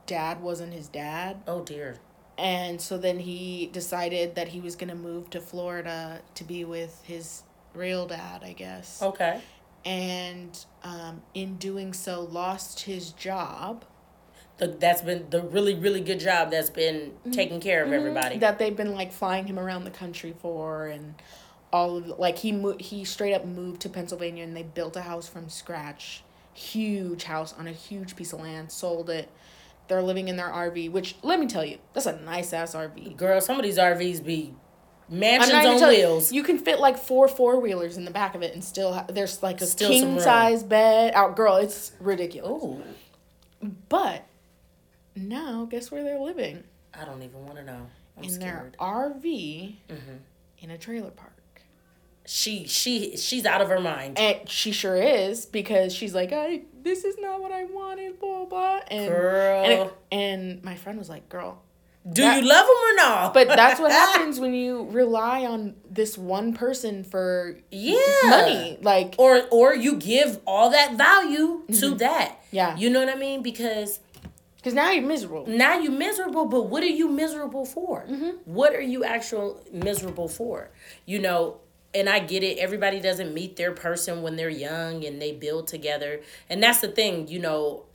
dad 0.05 0.41
wasn't 0.41 0.73
his 0.73 0.87
dad. 0.87 1.41
Oh 1.47 1.63
dear. 1.63 1.97
And 2.37 2.81
so 2.81 2.97
then 2.97 3.19
he 3.19 3.69
decided 3.71 4.35
that 4.35 4.49
he 4.49 4.59
was 4.59 4.75
gonna 4.75 4.95
move 4.95 5.29
to 5.31 5.39
Florida 5.39 6.21
to 6.35 6.43
be 6.43 6.65
with 6.65 7.01
his 7.05 7.43
real 7.73 8.05
dad, 8.07 8.43
I 8.43 8.53
guess. 8.53 9.01
Okay. 9.01 9.41
And 9.85 10.57
um, 10.83 11.21
in 11.33 11.57
doing 11.57 11.93
so, 11.93 12.21
lost 12.21 12.81
his 12.81 13.11
job. 13.11 13.85
The, 14.57 14.67
that's 14.67 15.01
been 15.01 15.29
the 15.29 15.41
really 15.41 15.75
really 15.75 15.99
good 15.99 16.19
job 16.19 16.49
that's 16.49 16.69
been 16.69 17.11
mm-hmm. 17.11 17.31
taking 17.31 17.59
care 17.59 17.81
of 17.81 17.87
mm-hmm. 17.87 17.99
everybody. 17.99 18.37
That 18.37 18.57
they've 18.57 18.75
been 18.75 18.93
like 18.93 19.11
flying 19.11 19.47
him 19.47 19.59
around 19.59 19.83
the 19.83 19.91
country 19.91 20.33
for 20.39 20.87
and 20.87 21.15
all 21.75 21.97
of 21.97 22.07
like 22.17 22.37
he 22.37 22.53
moved 22.53 22.79
he 22.79 23.03
straight 23.03 23.33
up 23.33 23.45
moved 23.45 23.81
to 23.81 23.89
Pennsylvania 23.89 24.45
and 24.45 24.55
they 24.55 24.63
built 24.63 24.95
a 24.95 25.01
house 25.01 25.27
from 25.27 25.49
scratch. 25.49 26.23
Huge 26.53 27.25
house 27.25 27.53
on 27.59 27.67
a 27.67 27.73
huge 27.73 28.15
piece 28.15 28.31
of 28.31 28.39
land 28.39 28.71
sold 28.71 29.09
it. 29.09 29.29
They're 29.89 30.01
living 30.01 30.29
in 30.29 30.37
their 30.37 30.47
RV 30.47 30.89
which 30.91 31.17
let 31.21 31.37
me 31.37 31.47
tell 31.47 31.65
you 31.65 31.77
that's 31.91 32.05
a 32.05 32.17
nice 32.21 32.53
ass 32.53 32.73
RV 32.73 33.17
girl 33.17 33.41
some 33.41 33.57
of 33.57 33.63
these 33.63 33.77
RVs 33.77 34.25
be 34.25 34.53
mansions 35.09 35.81
on 35.81 35.89
wheels 35.89 36.31
you, 36.31 36.37
you 36.37 36.43
can 36.43 36.57
fit 36.57 36.79
like 36.79 36.97
four 36.97 37.27
four 37.27 37.59
wheelers 37.59 37.97
in 37.97 38.05
the 38.05 38.09
back 38.09 38.33
of 38.33 38.41
it 38.41 38.53
and 38.53 38.63
still 38.63 38.93
ha- 38.93 39.05
there's 39.09 39.43
like 39.43 39.61
a 39.61 39.65
still 39.65 39.89
king 39.89 40.19
size 40.19 40.63
bed 40.63 41.13
out 41.13 41.35
girl 41.35 41.57
it's 41.57 41.91
ridiculous. 41.99 42.63
Ooh. 42.63 43.69
but 43.89 44.25
now 45.15 45.65
guess 45.69 45.91
where 45.91 46.03
they're 46.03 46.19
living? 46.19 46.63
I 46.93 47.03
don't 47.05 47.21
even 47.21 47.45
want 47.45 47.57
to 47.57 47.63
know. 47.63 47.85
I'm 48.17 48.23
in 48.23 48.29
scared. 48.31 48.75
their 48.79 48.87
RV 48.87 49.75
mm-hmm. 49.89 50.15
in 50.59 50.71
a 50.71 50.77
trailer 50.77 51.11
park 51.11 51.34
she 52.25 52.67
she 52.67 53.17
she's 53.17 53.45
out 53.45 53.61
of 53.61 53.69
her 53.69 53.79
mind. 53.79 54.17
And 54.19 54.49
she 54.49 54.71
sure 54.71 54.95
is 54.95 55.45
because 55.45 55.93
she's 55.93 56.13
like, 56.13 56.31
I 56.31 56.63
this 56.81 57.03
is 57.03 57.17
not 57.19 57.41
what 57.41 57.51
I 57.51 57.65
wanted, 57.65 58.19
blah 58.19 58.45
blah. 58.45 58.79
And 58.87 59.09
girl, 59.09 59.63
and, 59.63 59.71
it, 59.71 59.93
and 60.11 60.63
my 60.63 60.75
friend 60.75 60.97
was 60.97 61.09
like, 61.09 61.29
girl. 61.29 61.61
Do 62.07 62.21
that, 62.21 62.43
you 62.43 62.47
love 62.47 62.65
him 62.65 62.69
or 62.69 62.95
not? 62.97 63.33
but 63.33 63.47
that's 63.47 63.79
what 63.79 63.91
happens 64.13 64.39
when 64.39 64.53
you 64.53 64.87
rely 64.91 65.43
on 65.45 65.75
this 65.89 66.17
one 66.17 66.53
person 66.53 67.03
for 67.03 67.57
yeah 67.71 67.97
money, 68.25 68.77
like 68.81 69.15
or 69.17 69.47
or 69.49 69.73
you 69.73 69.95
give 69.95 70.39
all 70.45 70.69
that 70.69 70.95
value 70.95 71.63
mm-hmm. 71.63 71.73
to 71.73 71.95
that. 71.95 72.39
Yeah, 72.51 72.77
you 72.77 72.91
know 72.91 72.99
what 72.99 73.09
I 73.09 73.15
mean 73.15 73.41
because 73.41 73.99
because 74.65 74.73
now 74.73 74.89
you're 74.89 75.05
miserable. 75.05 75.45
Now 75.47 75.77
you're 75.77 75.91
miserable, 75.91 76.45
but 76.45 76.63
what 76.63 76.81
are 76.81 76.87
you 76.87 77.07
miserable 77.07 77.65
for? 77.65 78.03
Mm-hmm. 78.09 78.29
What 78.45 78.73
are 78.73 78.81
you 78.81 79.03
actual 79.03 79.63
miserable 79.71 80.27
for? 80.27 80.71
You 81.05 81.19
know, 81.19 81.59
and 81.95 82.09
I 82.09 82.19
get 82.19 82.43
it. 82.43 82.57
Everybody 82.57 82.99
doesn't 82.99 83.33
meet 83.33 83.55
their 83.55 83.71
person 83.71 84.21
when 84.21 84.35
they're 84.35 84.49
young 84.49 85.05
and 85.05 85.21
they 85.21 85.31
build 85.31 85.67
together. 85.67 86.21
And 86.49 86.61
that's 86.61 86.81
the 86.81 86.89
thing, 86.89 87.27
you 87.29 87.39
know, 87.39 87.85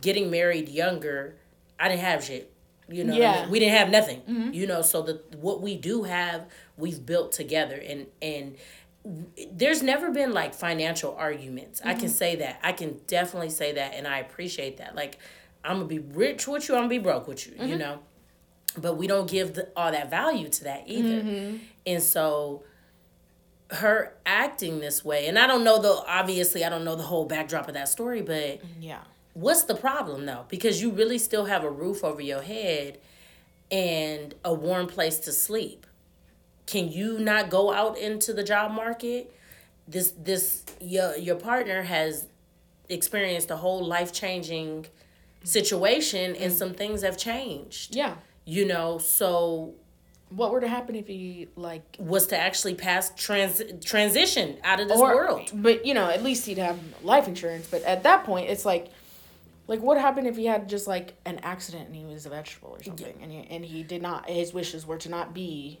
getting 0.00 0.30
married 0.30 0.68
younger, 0.68 1.36
I 1.78 1.88
didn't 1.88 2.00
have 2.00 2.24
shit. 2.24 2.52
You 2.88 3.04
know, 3.04 3.14
yeah. 3.14 3.30
I 3.30 3.40
mean? 3.42 3.50
we 3.50 3.60
didn't 3.60 3.78
have 3.78 3.88
nothing. 3.90 4.20
Mm-hmm. 4.22 4.52
You 4.52 4.66
know, 4.66 4.82
so 4.82 5.02
the 5.02 5.22
what 5.36 5.62
we 5.62 5.76
do 5.76 6.02
have, 6.02 6.46
we've 6.76 7.04
built 7.06 7.30
together 7.32 7.76
and 7.76 8.06
and 8.20 8.56
there's 9.52 9.82
never 9.82 10.10
been 10.10 10.32
like 10.32 10.52
financial 10.52 11.14
arguments. 11.14 11.78
Mm-hmm. 11.80 11.88
I 11.88 11.94
can 11.94 12.04
mm-hmm. 12.06 12.08
say 12.10 12.36
that. 12.36 12.58
I 12.64 12.72
can 12.72 13.00
definitely 13.06 13.50
say 13.50 13.72
that 13.74 13.94
and 13.94 14.08
I 14.08 14.18
appreciate 14.18 14.78
that. 14.78 14.96
Like 14.96 15.18
I'm 15.64 15.76
going 15.76 15.88
to 15.88 15.94
be 15.94 16.14
rich 16.14 16.48
with 16.48 16.68
you, 16.68 16.74
I'm 16.74 16.80
going 16.80 16.90
to 16.90 16.96
be 16.96 17.02
broke 17.02 17.28
with 17.28 17.46
you, 17.46 17.52
mm-hmm. 17.52 17.68
you 17.68 17.76
know. 17.76 18.00
But 18.76 18.96
we 18.96 19.06
don't 19.06 19.28
give 19.28 19.54
the, 19.54 19.68
all 19.76 19.90
that 19.90 20.10
value 20.10 20.48
to 20.48 20.64
that 20.64 20.84
either. 20.86 21.22
Mm-hmm. 21.22 21.56
And 21.86 22.02
so 22.02 22.64
her 23.72 24.12
acting 24.26 24.80
this 24.80 25.04
way 25.04 25.28
and 25.28 25.38
i 25.38 25.46
don't 25.46 25.62
know 25.62 25.80
the 25.80 26.02
obviously 26.08 26.64
i 26.64 26.68
don't 26.68 26.84
know 26.84 26.96
the 26.96 27.04
whole 27.04 27.24
backdrop 27.24 27.68
of 27.68 27.74
that 27.74 27.88
story 27.88 28.20
but 28.20 28.60
yeah. 28.80 29.00
what's 29.34 29.64
the 29.64 29.74
problem 29.74 30.26
though? 30.26 30.44
Because 30.48 30.80
you 30.80 30.90
really 30.90 31.18
still 31.18 31.46
have 31.46 31.64
a 31.64 31.70
roof 31.70 32.04
over 32.04 32.20
your 32.20 32.42
head 32.42 32.98
and 33.70 34.34
a 34.44 34.52
warm 34.52 34.86
place 34.86 35.18
to 35.20 35.32
sleep. 35.32 35.86
Can 36.66 36.90
you 36.90 37.18
not 37.18 37.50
go 37.50 37.72
out 37.72 37.98
into 37.98 38.32
the 38.32 38.44
job 38.44 38.72
market? 38.72 39.34
This 39.88 40.12
this 40.12 40.64
your 40.80 41.16
your 41.16 41.36
partner 41.36 41.82
has 41.82 42.26
experienced 42.88 43.50
a 43.50 43.56
whole 43.56 43.84
life-changing 43.84 44.86
situation 45.44 46.36
and 46.36 46.52
mm. 46.52 46.56
some 46.56 46.74
things 46.74 47.02
have 47.02 47.16
changed. 47.16 47.94
Yeah. 47.94 48.14
You 48.44 48.66
know 48.66 48.98
so 48.98 49.74
what 50.30 50.52
were 50.52 50.60
to 50.60 50.68
happen 50.68 50.94
if 50.94 51.06
he 51.06 51.48
like 51.56 51.96
was 51.98 52.28
to 52.28 52.38
actually 52.38 52.74
pass 52.74 53.12
trans 53.16 53.62
transition 53.84 54.56
out 54.62 54.80
of 54.80 54.88
this 54.88 54.98
or, 54.98 55.14
world? 55.14 55.50
But 55.52 55.84
you 55.84 55.94
know, 55.94 56.08
at 56.08 56.22
least 56.22 56.46
he'd 56.46 56.58
have 56.58 56.78
life 57.02 57.28
insurance. 57.28 57.66
But 57.66 57.82
at 57.82 58.04
that 58.04 58.24
point, 58.24 58.48
it's 58.48 58.64
like, 58.64 58.88
like 59.66 59.80
what 59.80 59.98
happened 59.98 60.26
if 60.26 60.36
he 60.36 60.46
had 60.46 60.68
just 60.68 60.86
like 60.86 61.14
an 61.24 61.40
accident 61.42 61.88
and 61.88 61.96
he 61.96 62.04
was 62.04 62.26
a 62.26 62.30
vegetable 62.30 62.70
or 62.70 62.82
something, 62.82 63.14
yeah. 63.18 63.22
and 63.22 63.32
he 63.32 63.46
and 63.50 63.64
he 63.64 63.82
did 63.82 64.02
not 64.02 64.30
his 64.30 64.54
wishes 64.54 64.86
were 64.86 64.98
to 64.98 65.08
not 65.08 65.34
be 65.34 65.80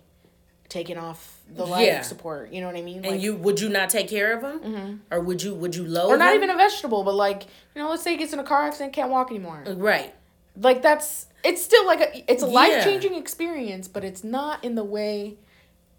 taking 0.68 0.96
off 0.96 1.40
the 1.52 1.66
life 1.66 1.86
yeah. 1.86 2.02
support. 2.02 2.52
You 2.52 2.60
know 2.60 2.68
what 2.68 2.76
I 2.76 2.82
mean? 2.82 3.04
And 3.04 3.14
like, 3.14 3.20
you 3.20 3.36
would 3.36 3.60
you 3.60 3.68
not 3.68 3.90
take 3.90 4.08
care 4.08 4.36
of 4.36 4.42
him, 4.42 4.60
mm-hmm. 4.60 4.94
or 5.10 5.20
would 5.20 5.42
you 5.42 5.54
would 5.54 5.76
you 5.76 5.84
load? 5.84 6.08
Or 6.08 6.16
not 6.16 6.30
him? 6.30 6.42
even 6.42 6.50
a 6.50 6.56
vegetable, 6.56 7.04
but 7.04 7.14
like 7.14 7.44
you 7.74 7.82
know, 7.82 7.90
let's 7.90 8.02
say 8.02 8.12
he 8.12 8.16
gets 8.16 8.32
in 8.32 8.38
a 8.38 8.44
car 8.44 8.62
accident, 8.62 8.94
can't 8.94 9.10
walk 9.10 9.30
anymore. 9.30 9.64
Right. 9.66 10.14
Like 10.56 10.82
that's 10.82 11.26
it's 11.44 11.62
still 11.62 11.86
like 11.86 12.00
a 12.00 12.30
it's 12.30 12.42
a 12.42 12.46
yeah. 12.46 12.52
life 12.52 12.84
changing 12.84 13.14
experience, 13.14 13.88
but 13.88 14.04
it's 14.04 14.24
not 14.24 14.64
in 14.64 14.74
the 14.74 14.84
way 14.84 15.36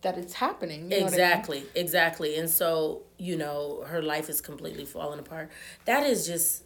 that 0.02 0.18
it's 0.18 0.34
happening. 0.34 0.92
You 0.92 1.00
know 1.00 1.06
exactly, 1.06 1.58
I 1.60 1.62
mean? 1.62 1.70
exactly. 1.76 2.36
And 2.38 2.50
so 2.50 3.04
you 3.18 3.38
know, 3.38 3.84
her 3.88 4.02
life 4.02 4.30
is 4.30 4.42
completely 4.42 4.86
falling 4.86 5.20
apart. 5.20 5.50
That 5.86 6.06
is 6.06 6.26
just 6.26 6.64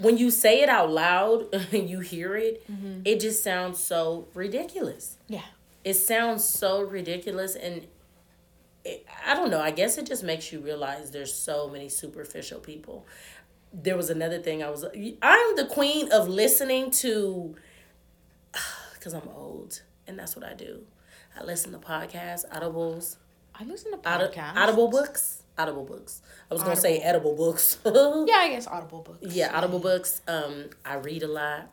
when 0.00 0.18
you 0.18 0.30
say 0.30 0.62
it 0.62 0.68
out 0.68 0.90
loud 0.90 1.52
and 1.72 1.88
you 1.88 2.00
hear 2.00 2.36
it, 2.36 2.70
mm-hmm. 2.70 3.00
it 3.04 3.20
just 3.20 3.42
sounds 3.42 3.78
so 3.78 4.28
ridiculous. 4.34 5.18
Yeah. 5.28 5.42
It 5.84 5.94
sounds 5.94 6.44
so 6.44 6.80
ridiculous 6.80 7.56
and 7.56 7.86
it, 8.84 9.06
I 9.26 9.34
don't 9.34 9.50
know, 9.50 9.60
I 9.60 9.70
guess 9.70 9.98
it 9.98 10.06
just 10.06 10.24
makes 10.24 10.52
you 10.52 10.60
realize 10.60 11.10
there's 11.10 11.32
so 11.32 11.68
many 11.68 11.88
superficial 11.88 12.60
people. 12.60 13.06
There 13.72 13.96
was 13.96 14.10
another 14.10 14.38
thing 14.38 14.62
I 14.62 14.70
was 14.70 14.84
I'm 15.22 15.56
the 15.56 15.66
queen 15.70 16.10
of 16.12 16.28
listening 16.28 16.90
to 17.02 17.56
cuz 19.00 19.14
I'm 19.14 19.28
old 19.34 19.82
and 20.06 20.18
that's 20.18 20.36
what 20.36 20.44
I 20.44 20.54
do. 20.54 20.84
I 21.38 21.44
listen 21.44 21.72
to 21.72 21.78
podcasts, 21.78 22.46
audibles. 22.50 23.16
I 23.54 23.64
listen 23.64 23.92
to 23.92 23.98
podcasts. 23.98 24.56
Audible 24.56 24.88
books 24.88 25.42
audible 25.58 25.84
books. 25.84 26.22
I 26.50 26.54
was 26.54 26.62
gonna 26.62 26.76
say 26.76 26.98
edible 26.98 27.34
books. 27.34 27.78
yeah, 27.84 27.90
I 27.92 28.48
guess 28.50 28.66
audible 28.66 29.02
books. 29.02 29.34
Yeah, 29.34 29.56
audible 29.56 29.78
books. 29.78 30.20
Um, 30.26 30.70
I 30.84 30.94
read 30.94 31.22
a 31.22 31.28
lot. 31.28 31.70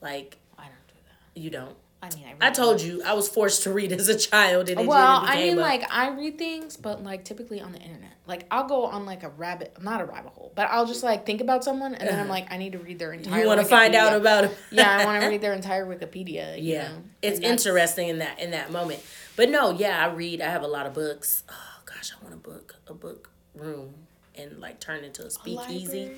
Like 0.00 0.38
I 0.58 0.64
don't 0.64 0.86
do 0.88 0.94
that. 1.04 1.40
You 1.40 1.50
don't. 1.50 1.76
I 2.02 2.08
mean, 2.14 2.24
I, 2.40 2.48
I 2.48 2.50
told 2.50 2.80
you 2.80 3.02
I 3.04 3.12
was 3.12 3.28
forced 3.28 3.64
to 3.64 3.72
read 3.72 3.92
as 3.92 4.08
a 4.08 4.16
child, 4.16 4.70
and 4.70 4.86
well, 4.86 5.22
I 5.22 5.36
mean, 5.36 5.56
like 5.58 5.90
I 5.92 6.08
read 6.08 6.38
things, 6.38 6.76
but 6.76 7.04
like 7.04 7.24
typically 7.24 7.60
on 7.60 7.72
the 7.72 7.78
internet. 7.78 8.12
Like 8.26 8.46
I'll 8.50 8.66
go 8.66 8.84
on 8.84 9.04
like 9.04 9.22
a 9.22 9.28
rabbit, 9.28 9.76
not 9.82 10.00
a 10.00 10.06
rabbit 10.06 10.32
hole, 10.32 10.50
but 10.54 10.68
I'll 10.70 10.86
just 10.86 11.02
like 11.02 11.26
think 11.26 11.42
about 11.42 11.62
someone, 11.62 11.94
and 11.94 12.08
then 12.08 12.18
I'm 12.18 12.28
like, 12.36 12.50
I 12.50 12.56
need 12.56 12.72
to 12.72 12.78
read 12.78 12.98
their 12.98 13.12
entire. 13.12 13.42
You 13.42 13.46
want 13.46 13.60
to 13.60 13.66
find 13.66 13.94
out 13.94 14.14
about 14.16 14.44
it? 14.44 14.56
yeah, 14.70 14.98
I 14.98 15.04
want 15.04 15.22
to 15.22 15.28
read 15.30 15.42
their 15.42 15.52
entire 15.52 15.84
Wikipedia. 15.84 16.56
yeah, 16.58 16.88
know? 16.88 17.02
it's 17.20 17.40
interesting 17.40 18.08
in 18.08 18.18
that 18.18 18.40
in 18.40 18.52
that 18.52 18.72
moment. 18.72 19.00
But 19.36 19.50
no, 19.50 19.72
yeah, 19.72 20.02
I 20.02 20.10
read. 20.12 20.40
I 20.40 20.48
have 20.48 20.62
a 20.62 20.68
lot 20.68 20.86
of 20.86 20.94
books. 20.94 21.44
Oh 21.50 21.82
gosh, 21.84 22.12
I 22.18 22.22
want 22.22 22.34
a 22.34 22.38
book, 22.38 22.76
a 22.86 22.94
book 22.94 23.30
room 23.54 23.94
and 24.36 24.58
like 24.58 24.80
turn 24.80 25.04
into 25.04 25.24
a 25.24 25.30
speakeasy. 25.30 26.04
A 26.04 26.14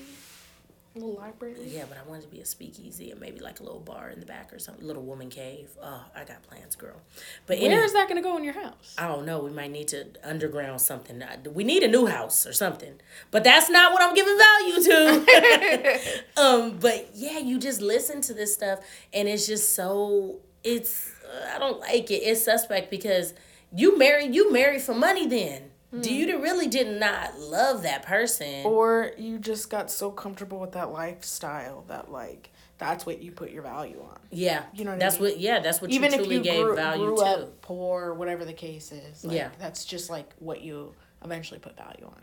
little 0.95 1.15
library. 1.15 1.55
Yeah, 1.65 1.85
but 1.87 1.97
I 1.97 2.07
wanted 2.07 2.23
to 2.23 2.27
be 2.27 2.39
a 2.39 2.45
speakeasy 2.45 3.11
and 3.11 3.19
maybe 3.19 3.39
like 3.39 3.59
a 3.59 3.63
little 3.63 3.79
bar 3.79 4.09
in 4.09 4.19
the 4.19 4.25
back 4.25 4.53
or 4.53 4.59
something. 4.59 4.85
Little 4.85 5.03
woman 5.03 5.29
cave. 5.29 5.69
Oh, 5.81 6.05
I 6.15 6.23
got 6.23 6.43
plans, 6.43 6.75
girl. 6.75 7.01
But 7.47 7.57
where 7.57 7.71
anyway, 7.71 7.83
is 7.83 7.93
that 7.93 8.07
going 8.07 8.21
to 8.21 8.27
go 8.27 8.37
in 8.37 8.43
your 8.43 8.53
house? 8.53 8.95
I 8.97 9.07
don't 9.07 9.25
know. 9.25 9.39
We 9.39 9.51
might 9.51 9.71
need 9.71 9.87
to 9.89 10.05
underground 10.23 10.81
something. 10.81 11.23
We 11.53 11.63
need 11.63 11.83
a 11.83 11.87
new 11.87 12.05
house 12.05 12.45
or 12.45 12.53
something. 12.53 12.95
But 13.31 13.43
that's 13.43 13.69
not 13.69 13.93
what 13.93 14.01
I'm 14.01 14.13
giving 14.13 14.37
value 14.37 14.83
to. 14.83 16.21
um, 16.37 16.77
but 16.79 17.09
yeah, 17.13 17.39
you 17.39 17.59
just 17.59 17.81
listen 17.81 18.21
to 18.21 18.33
this 18.33 18.53
stuff 18.53 18.79
and 19.13 19.27
it's 19.27 19.47
just 19.47 19.75
so 19.75 20.39
it's 20.63 21.11
I 21.53 21.59
don't 21.59 21.79
like 21.79 22.11
it. 22.11 22.21
It's 22.21 22.43
suspect 22.43 22.91
because 22.91 23.33
you 23.75 23.97
married 23.97 24.35
you 24.35 24.51
married 24.51 24.81
for 24.81 24.93
money 24.93 25.27
then 25.27 25.71
do 26.01 26.13
you 26.13 26.35
hmm. 26.35 26.41
really 26.41 26.67
did 26.67 26.99
not 26.99 27.39
love 27.39 27.83
that 27.83 28.03
person? 28.03 28.65
Or 28.65 29.11
you 29.17 29.37
just 29.37 29.69
got 29.69 29.91
so 29.91 30.09
comfortable 30.11 30.59
with 30.59 30.71
that 30.73 30.91
lifestyle 30.91 31.83
that 31.87 32.11
like 32.11 32.51
that's 32.77 33.05
what 33.05 33.21
you 33.21 33.31
put 33.31 33.51
your 33.51 33.61
value 33.61 34.01
on. 34.01 34.19
Yeah. 34.31 34.63
You 34.73 34.85
know 34.85 34.91
what 34.91 34.99
that's 34.99 35.17
I 35.17 35.19
mean? 35.19 35.31
what 35.31 35.39
yeah, 35.39 35.59
that's 35.59 35.81
what 35.81 35.91
Even 35.91 36.11
you 36.11 36.17
truly 36.17 36.35
if 36.35 36.37
you 36.39 36.51
gave 36.51 36.63
grew, 36.65 36.75
value 36.75 37.05
grew 37.05 37.17
to. 37.17 37.23
Up 37.23 37.61
poor, 37.61 38.13
whatever 38.13 38.45
the 38.45 38.53
case 38.53 38.91
is. 38.91 39.23
Like, 39.23 39.35
yeah. 39.35 39.49
That's 39.59 39.85
just 39.85 40.09
like 40.09 40.33
what 40.39 40.61
you 40.61 40.93
eventually 41.23 41.59
put 41.59 41.77
value 41.77 42.05
on. 42.05 42.21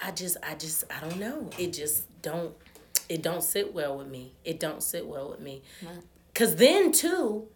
I 0.00 0.12
just 0.12 0.36
I 0.42 0.54
just 0.54 0.84
I 0.90 1.00
don't 1.00 1.18
know. 1.18 1.50
It 1.58 1.72
just 1.72 2.04
don't 2.22 2.54
it 3.08 3.22
don't 3.22 3.42
sit 3.42 3.74
well 3.74 3.98
with 3.98 4.08
me. 4.08 4.32
It 4.44 4.58
don't 4.58 4.82
sit 4.82 5.06
well 5.06 5.30
with 5.30 5.40
me. 5.40 5.62
Cause 6.34 6.56
then 6.56 6.92
too, 6.92 7.48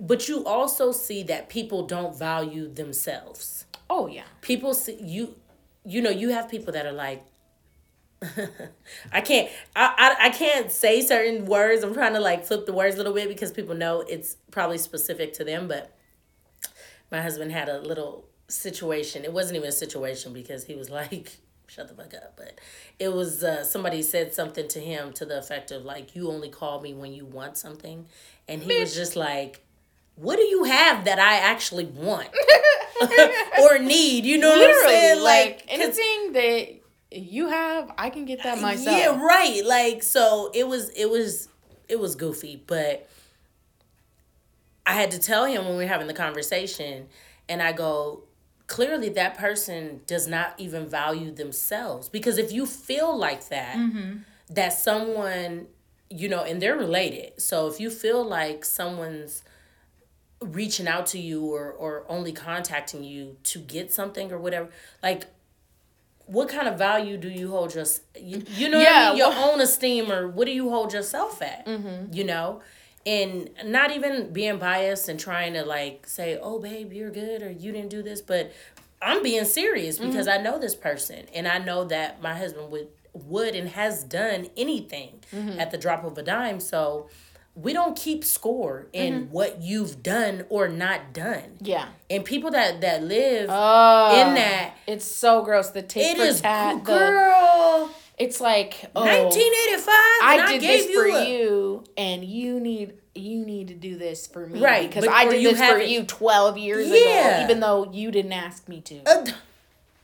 but 0.00 0.28
you 0.28 0.44
also 0.44 0.90
see 0.90 1.22
that 1.24 1.48
people 1.48 1.86
don't 1.86 2.18
value 2.18 2.72
themselves 2.72 3.66
Oh 3.90 4.06
yeah. 4.06 4.24
People 4.40 4.74
see 4.74 4.98
you 5.00 5.34
you 5.84 6.02
know, 6.02 6.10
you 6.10 6.30
have 6.30 6.48
people 6.48 6.72
that 6.72 6.86
are 6.86 6.92
like 6.92 7.24
I 9.12 9.20
can't 9.20 9.48
I, 9.76 10.16
I 10.20 10.26
I 10.26 10.30
can't 10.30 10.70
say 10.70 11.00
certain 11.00 11.46
words. 11.46 11.82
I'm 11.82 11.94
trying 11.94 12.14
to 12.14 12.20
like 12.20 12.44
flip 12.44 12.66
the 12.66 12.72
words 12.72 12.94
a 12.94 12.98
little 12.98 13.14
bit 13.14 13.28
because 13.28 13.52
people 13.52 13.74
know 13.74 14.00
it's 14.00 14.36
probably 14.50 14.78
specific 14.78 15.32
to 15.34 15.44
them, 15.44 15.68
but 15.68 15.96
my 17.10 17.22
husband 17.22 17.52
had 17.52 17.68
a 17.68 17.80
little 17.80 18.26
situation. 18.48 19.24
It 19.24 19.32
wasn't 19.32 19.56
even 19.56 19.68
a 19.68 19.72
situation 19.72 20.32
because 20.32 20.64
he 20.64 20.74
was 20.74 20.90
like 21.00 21.38
shut 21.68 21.86
the 21.86 21.94
fuck 21.94 22.14
up 22.14 22.34
but 22.36 22.58
it 22.98 23.12
was 23.12 23.44
uh, 23.44 23.62
somebody 23.62 24.02
said 24.02 24.32
something 24.32 24.66
to 24.68 24.80
him 24.80 25.12
to 25.12 25.26
the 25.26 25.38
effect 25.38 25.70
of 25.70 25.84
like 25.84 26.16
you 26.16 26.30
only 26.30 26.48
call 26.48 26.80
me 26.80 26.94
when 26.94 27.12
you 27.12 27.26
want 27.26 27.58
something 27.58 28.06
and 28.48 28.62
he 28.62 28.70
Bitch. 28.72 28.80
was 28.80 28.94
just 28.94 29.16
like 29.16 29.60
what 30.20 30.36
do 30.36 30.42
you 30.42 30.64
have 30.64 31.04
that 31.04 31.18
I 31.18 31.36
actually 31.36 31.86
want 31.86 32.28
or 33.62 33.78
need? 33.78 34.24
You 34.24 34.38
know 34.38 34.48
Literally, 34.48 34.66
what 34.66 34.84
I'm 34.84 34.88
saying? 34.88 35.22
Like, 35.22 35.50
like 35.50 35.64
anything 35.68 36.32
that 36.32 36.80
you 37.10 37.48
have, 37.48 37.92
I 37.96 38.10
can 38.10 38.24
get 38.24 38.42
that 38.42 38.60
myself. 38.60 38.96
Yeah, 38.96 39.24
right. 39.24 39.64
Like 39.64 40.02
so 40.02 40.50
it 40.54 40.66
was 40.66 40.90
it 40.90 41.10
was 41.10 41.48
it 41.88 41.98
was 41.98 42.16
goofy, 42.16 42.62
but 42.66 43.08
I 44.84 44.92
had 44.92 45.10
to 45.12 45.18
tell 45.18 45.44
him 45.44 45.64
when 45.64 45.76
we 45.76 45.84
were 45.84 45.88
having 45.88 46.06
the 46.06 46.14
conversation 46.14 47.08
and 47.48 47.62
I 47.62 47.72
go, 47.72 48.24
clearly 48.68 49.08
that 49.08 49.36
person 49.36 50.00
does 50.06 50.26
not 50.26 50.54
even 50.58 50.86
value 50.86 51.30
themselves 51.30 52.08
because 52.08 52.38
if 52.38 52.52
you 52.52 52.66
feel 52.66 53.16
like 53.16 53.48
that 53.48 53.76
mm-hmm. 53.76 54.18
that 54.50 54.72
someone 54.72 55.66
you 56.10 56.28
know 56.28 56.44
and 56.44 56.60
they're 56.60 56.76
related 56.76 57.32
so 57.40 57.66
if 57.66 57.80
you 57.80 57.90
feel 57.90 58.22
like 58.22 58.64
someone's 58.64 59.42
reaching 60.40 60.86
out 60.86 61.06
to 61.06 61.18
you 61.18 61.44
or 61.52 61.72
or 61.72 62.04
only 62.08 62.32
contacting 62.32 63.02
you 63.02 63.36
to 63.42 63.58
get 63.58 63.92
something 63.92 64.30
or 64.30 64.38
whatever 64.38 64.68
like 65.02 65.26
what 66.26 66.48
kind 66.48 66.68
of 66.68 66.76
value 66.78 67.16
do 67.16 67.28
you 67.28 67.50
hold 67.50 67.74
your 67.74 67.86
you, 68.20 68.44
you 68.50 68.68
know 68.68 68.78
yeah, 68.78 69.06
I 69.06 69.08
mean? 69.08 69.18
your 69.18 69.30
well, 69.30 69.54
own 69.54 69.60
esteem 69.60 70.12
or 70.12 70.28
what 70.28 70.44
do 70.44 70.52
you 70.52 70.68
hold 70.68 70.92
yourself 70.92 71.42
at 71.42 71.66
mm-hmm. 71.66 72.12
you 72.12 72.22
know 72.22 72.60
and 73.04 73.50
not 73.64 73.90
even 73.90 74.32
being 74.32 74.58
biased 74.58 75.08
and 75.08 75.18
trying 75.18 75.54
to 75.54 75.64
like 75.64 76.06
say 76.06 76.38
oh 76.40 76.60
babe 76.60 76.92
you're 76.92 77.10
good 77.10 77.42
or 77.42 77.50
you 77.50 77.72
didn't 77.72 77.90
do 77.90 78.02
this 78.02 78.20
but 78.20 78.52
i'm 79.02 79.22
being 79.22 79.44
serious 79.44 79.98
because 79.98 80.28
mm-hmm. 80.28 80.38
i 80.38 80.42
know 80.42 80.58
this 80.58 80.74
person 80.74 81.26
and 81.34 81.48
i 81.48 81.58
know 81.58 81.84
that 81.84 82.22
my 82.22 82.36
husband 82.36 82.70
would 82.70 82.88
would 83.14 83.54
and 83.54 83.70
has 83.70 84.04
done 84.04 84.48
anything 84.56 85.18
mm-hmm. 85.32 85.58
at 85.58 85.70
the 85.70 85.78
drop 85.78 86.04
of 86.04 86.16
a 86.18 86.22
dime 86.22 86.60
so 86.60 87.08
we 87.60 87.72
don't 87.72 87.96
keep 87.96 88.24
score 88.24 88.86
in 88.92 89.14
mm-hmm. 89.14 89.32
what 89.32 89.60
you've 89.60 90.02
done 90.02 90.44
or 90.48 90.68
not 90.68 91.12
done. 91.12 91.56
Yeah. 91.60 91.88
And 92.08 92.24
people 92.24 92.52
that 92.52 92.80
that 92.82 93.02
live 93.02 93.48
oh, 93.50 94.20
in 94.20 94.34
that 94.34 94.76
it's 94.86 95.04
so 95.04 95.42
gross. 95.42 95.70
The 95.70 95.82
tit 95.82 96.16
for 96.16 96.40
tat, 96.40 96.84
girl. 96.84 97.88
The, 97.88 98.24
it's 98.24 98.40
like 98.40 98.84
oh, 98.94 99.04
1985. 99.04 99.94
I 100.22 100.46
did 100.52 100.62
I 100.62 100.66
this 100.66 100.94
for 100.94 101.06
a, 101.06 101.28
you, 101.28 101.84
and 101.96 102.24
you 102.24 102.60
need 102.60 102.94
you 103.14 103.44
need 103.44 103.68
to 103.68 103.74
do 103.74 103.96
this 103.96 104.26
for 104.28 104.46
me, 104.46 104.60
right? 104.60 104.88
Because 104.88 105.08
I 105.08 105.28
did 105.28 105.44
this 105.44 105.58
for 105.58 105.80
you 105.80 106.04
12 106.04 106.58
years 106.58 106.88
yeah. 106.88 107.38
ago, 107.38 107.44
even 107.44 107.60
though 107.60 107.90
you 107.92 108.10
didn't 108.12 108.32
ask 108.32 108.68
me 108.68 108.80
to. 108.82 109.02
Uh, 109.04 109.26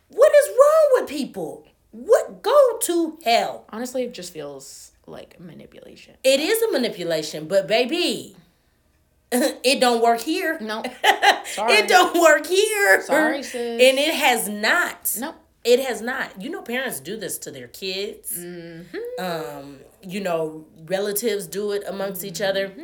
what 0.09 0.33
is 0.33 0.49
wrong 0.49 0.89
with 1.01 1.09
people? 1.09 1.67
What 1.93 2.43
go 2.43 2.79
to 2.83 3.19
hell? 3.25 3.65
Honestly, 3.71 4.03
it 4.03 4.15
just 4.15 4.33
feels 4.33 4.91
like 5.07 5.39
manipulation. 5.41 6.17
It 6.25 6.41
is 6.41 6.63
a 6.63 6.73
manipulation, 6.73 7.47
but 7.47 7.67
baby, 7.67 8.37
it 9.33 9.81
don't 9.81 10.03
work 10.03 10.21
here. 10.21 10.59
No. 10.61 10.83
Sorry. 11.45 11.75
it 11.75 11.89
don't 11.89 12.21
work 12.21 12.47
here. 12.47 13.03
Sorry, 13.03 13.43
sis. 13.43 13.55
And 13.55 13.99
it 13.99 14.15
has 14.15 14.49
not. 14.49 15.17
Nope. 15.19 15.37
It 15.65 15.81
has 15.81 16.01
not. 16.01 16.41
You 16.41 16.51
know, 16.51 16.63
parents 16.63 17.01
do 17.01 17.17
this 17.17 17.39
to 17.39 17.51
their 17.51 17.69
kids. 17.69 18.39
Mm-hmm. 18.39 18.97
Um, 19.25 19.79
you 20.03 20.21
know, 20.21 20.67
relatives 20.87 21.47
do 21.47 21.73
it 21.73 21.85
amongst 21.87 22.21
mm-hmm. 22.21 22.29
each 22.29 22.41
other. 22.41 22.69
Mm-hmm. 22.69 22.83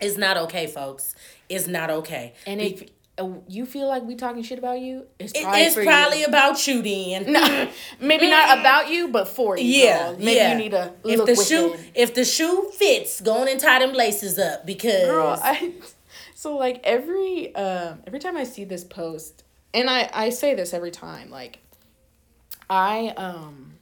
It's 0.00 0.16
not 0.16 0.36
okay, 0.36 0.66
folks. 0.66 1.14
It's 1.48 1.66
not 1.66 1.90
okay. 1.90 2.34
And 2.46 2.60
if 2.60 2.82
uh, 2.82 2.86
you 3.48 3.64
feel 3.64 3.88
like 3.88 4.02
we 4.02 4.14
talking 4.14 4.42
shit 4.42 4.58
about 4.58 4.80
you, 4.80 5.06
it's 5.18 5.32
probably, 5.32 5.60
it's 5.60 5.74
probably 5.74 6.20
you. 6.20 6.26
about 6.26 6.66
you 6.66 6.82
then. 6.82 7.32
No, 7.36 7.70
maybe 8.00 8.28
not 8.28 8.58
about 8.58 8.90
you, 8.90 9.08
but 9.08 9.26
for 9.26 9.56
you. 9.56 9.64
Yeah, 9.64 10.10
girl. 10.10 10.18
maybe 10.18 10.32
yeah. 10.32 10.52
you 10.52 10.58
need 10.58 10.70
to 10.72 10.92
if 11.04 11.24
the 11.24 11.34
shoe 11.34 11.76
if 11.94 12.14
the 12.14 12.24
shoe 12.24 12.70
fits, 12.74 13.20
go 13.20 13.38
on 13.38 13.48
and 13.48 13.58
tie 13.58 13.78
them 13.78 13.94
laces 13.94 14.38
up 14.38 14.66
because. 14.66 15.06
Girl, 15.06 15.38
I, 15.42 15.72
so 16.34 16.56
like 16.56 16.80
every 16.84 17.54
um 17.54 18.00
every 18.06 18.18
time 18.18 18.36
I 18.36 18.44
see 18.44 18.64
this 18.64 18.84
post, 18.84 19.44
and 19.72 19.88
I 19.88 20.10
I 20.12 20.30
say 20.30 20.54
this 20.54 20.74
every 20.74 20.90
time, 20.90 21.30
like, 21.30 21.60
I 22.68 23.08
um. 23.16 23.72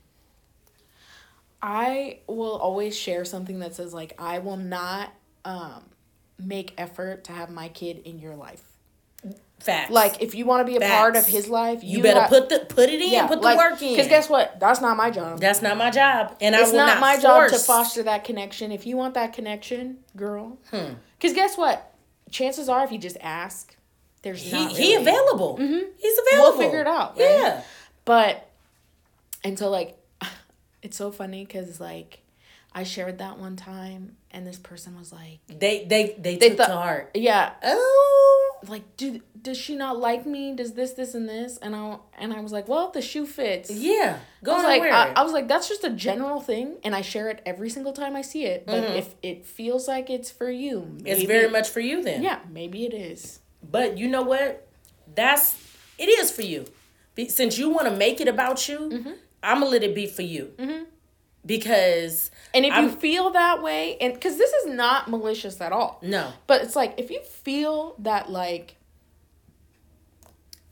I 1.67 2.19
will 2.27 2.59
always 2.59 2.95
share 2.95 3.25
something 3.25 3.61
that 3.61 3.75
says 3.75 3.95
like 3.95 4.13
I 4.19 4.39
will 4.39 4.59
not 4.59 5.15
um 5.47 5.83
make 6.39 6.75
effort 6.77 7.25
to 7.25 7.33
have 7.33 7.49
my 7.49 7.69
kid 7.69 8.03
in 8.05 8.19
your 8.19 8.37
life 8.37 8.74
Facts. 9.65 9.91
Like 9.91 10.21
if 10.21 10.35
you 10.35 10.45
want 10.45 10.61
to 10.61 10.71
be 10.71 10.77
a 10.77 10.81
Facts. 10.81 10.95
part 10.95 11.17
of 11.17 11.27
his 11.27 11.49
life, 11.49 11.83
you, 11.83 11.97
you 11.97 12.03
better 12.03 12.21
ha- 12.21 12.29
put 12.29 12.51
the 12.51 12.67
put 12.69 12.91
it 12.91 13.01
in, 13.01 13.11
yeah, 13.11 13.27
put 13.27 13.41
the 13.41 13.47
like, 13.47 13.57
work 13.57 13.81
in. 13.81 13.93
Because 13.93 14.09
guess 14.09 14.29
what? 14.29 14.61
That's 14.61 14.83
not 14.83 14.97
my 14.97 15.11
job. 15.11 15.41
That's 15.41 15.63
not 15.63 15.79
my 15.79 15.91
job, 15.91 16.37
and 16.41 16.55
it's 16.55 16.73
not, 16.73 16.89
It's 16.89 16.95
not, 16.95 17.01
my 17.01 17.13
force. 17.15 17.23
job 17.23 17.59
to 17.59 17.59
foster 17.59 18.03
that 18.03 18.25
connection. 18.25 18.71
If 18.73 18.87
you 18.87 18.99
want 18.99 19.15
that 19.15 19.33
connection, 19.33 19.99
girl. 20.17 20.59
Because 20.71 21.33
hmm. 21.33 21.35
guess 21.35 21.57
what? 21.57 21.95
Chances 22.31 22.69
are, 22.69 22.85
if 22.85 22.93
you 22.93 22.99
just 22.99 23.17
ask, 23.23 23.75
there's 24.21 24.53
not 24.53 24.73
he 24.73 24.77
really. 24.77 24.83
he 24.83 24.95
available. 24.97 25.59
Mm-hmm. 25.59 25.91
He's 25.97 26.19
available. 26.19 26.59
We'll 26.59 26.67
figure 26.67 26.81
it 26.81 26.87
out. 26.87 27.17
Right? 27.17 27.31
Yeah. 27.31 27.63
But 28.05 28.51
and 29.43 29.59
so 29.59 29.71
like, 29.71 29.97
it's 30.83 30.97
so 30.99 31.11
funny 31.11 31.45
because 31.45 31.81
like 31.81 32.21
I 32.75 32.83
shared 32.83 33.19
that 33.19 33.39
one 33.39 33.57
time, 33.57 34.17
and 34.31 34.47
this 34.47 34.59
person 34.59 34.99
was 34.99 35.13
like, 35.13 35.39
"They 35.47 35.85
they 35.85 36.17
they, 36.19 36.37
they 36.37 36.49
took 36.49 36.59
th- 36.59 36.69
to 36.69 36.75
heart." 36.75 37.13
Yeah. 37.15 37.53
Oh, 37.63 38.44
like, 38.69 38.97
do 38.97 39.21
does 39.41 39.57
she 39.57 39.77
not 39.77 39.99
like 39.99 40.27
me? 40.27 40.55
Does 40.55 40.73
this 40.73 40.93
this 40.93 41.15
and 41.15 41.29
this? 41.29 41.59
And 41.59 41.75
I 41.75 41.99
and 42.19 42.33
I 42.33 42.41
was 42.41 42.53
like, 42.53 42.69
"Well, 42.69 42.91
the 42.91 43.03
shoe 43.03 43.27
fits." 43.27 43.71
Yeah. 43.71 44.19
Go 44.43 44.53
I 44.53 44.55
was 44.57 44.65
like, 44.65 44.83
I, 44.83 45.13
I, 45.17 45.23
was 45.23 45.33
like, 45.33 45.49
that's 45.49 45.69
just 45.69 45.85
a 45.85 45.91
general 45.91 46.41
thing, 46.41 46.77
and 46.85 46.95
I 46.95 47.01
share 47.01 47.31
it 47.31 47.43
every 47.47 47.71
single 47.71 47.93
time 47.93 48.17
I 48.17 48.23
see 48.23 48.45
it. 48.45 48.67
But 48.67 48.83
mm-hmm. 48.83 48.97
if 48.97 49.15
it 49.23 49.47
feels 49.47 49.89
like 49.89 50.11
it's 50.11 50.31
for 50.31 50.51
you, 50.51 50.97
maybe, 51.03 51.11
it's 51.11 51.25
very 51.25 51.49
much 51.49 51.69
for 51.69 51.81
you. 51.81 52.03
Then 52.03 52.23
yeah, 52.23 52.41
maybe 52.51 52.85
it 52.85 52.95
is. 52.95 53.41
But 53.63 53.99
you 53.99 54.09
know 54.09 54.23
what? 54.23 54.67
That's 55.15 55.57
it 55.99 56.07
is 56.09 56.31
for 56.31 56.43
you. 56.43 56.67
Since 57.29 57.59
you 57.59 57.71
want 57.71 57.87
to 57.89 57.97
make 57.97 58.21
it 58.21 58.29
about 58.29 58.69
you, 58.69 58.79
mm-hmm. 58.79 59.13
I'm 59.43 59.61
gonna 59.61 59.71
let 59.71 59.83
it 59.83 59.95
be 59.95 60.07
for 60.07 60.23
you. 60.23 60.53
Mm-hmm 60.59 60.85
because 61.47 62.31
and 62.53 62.65
if 62.65 62.73
I'm, 62.73 62.85
you 62.85 62.91
feel 62.91 63.31
that 63.31 63.63
way 63.63 63.97
and 64.01 64.15
because 64.15 64.39
this 64.39 64.51
is 64.51 64.67
not 64.75 65.09
malicious 65.09 65.61
at 65.61 65.73
all. 65.73 65.99
No. 66.03 66.33
But 66.47 66.63
it's 66.63 66.77
like 66.77 66.95
if 66.99 67.11
you 67.11 67.21
feel 67.21 67.97
that 67.99 68.31
like 68.31 68.77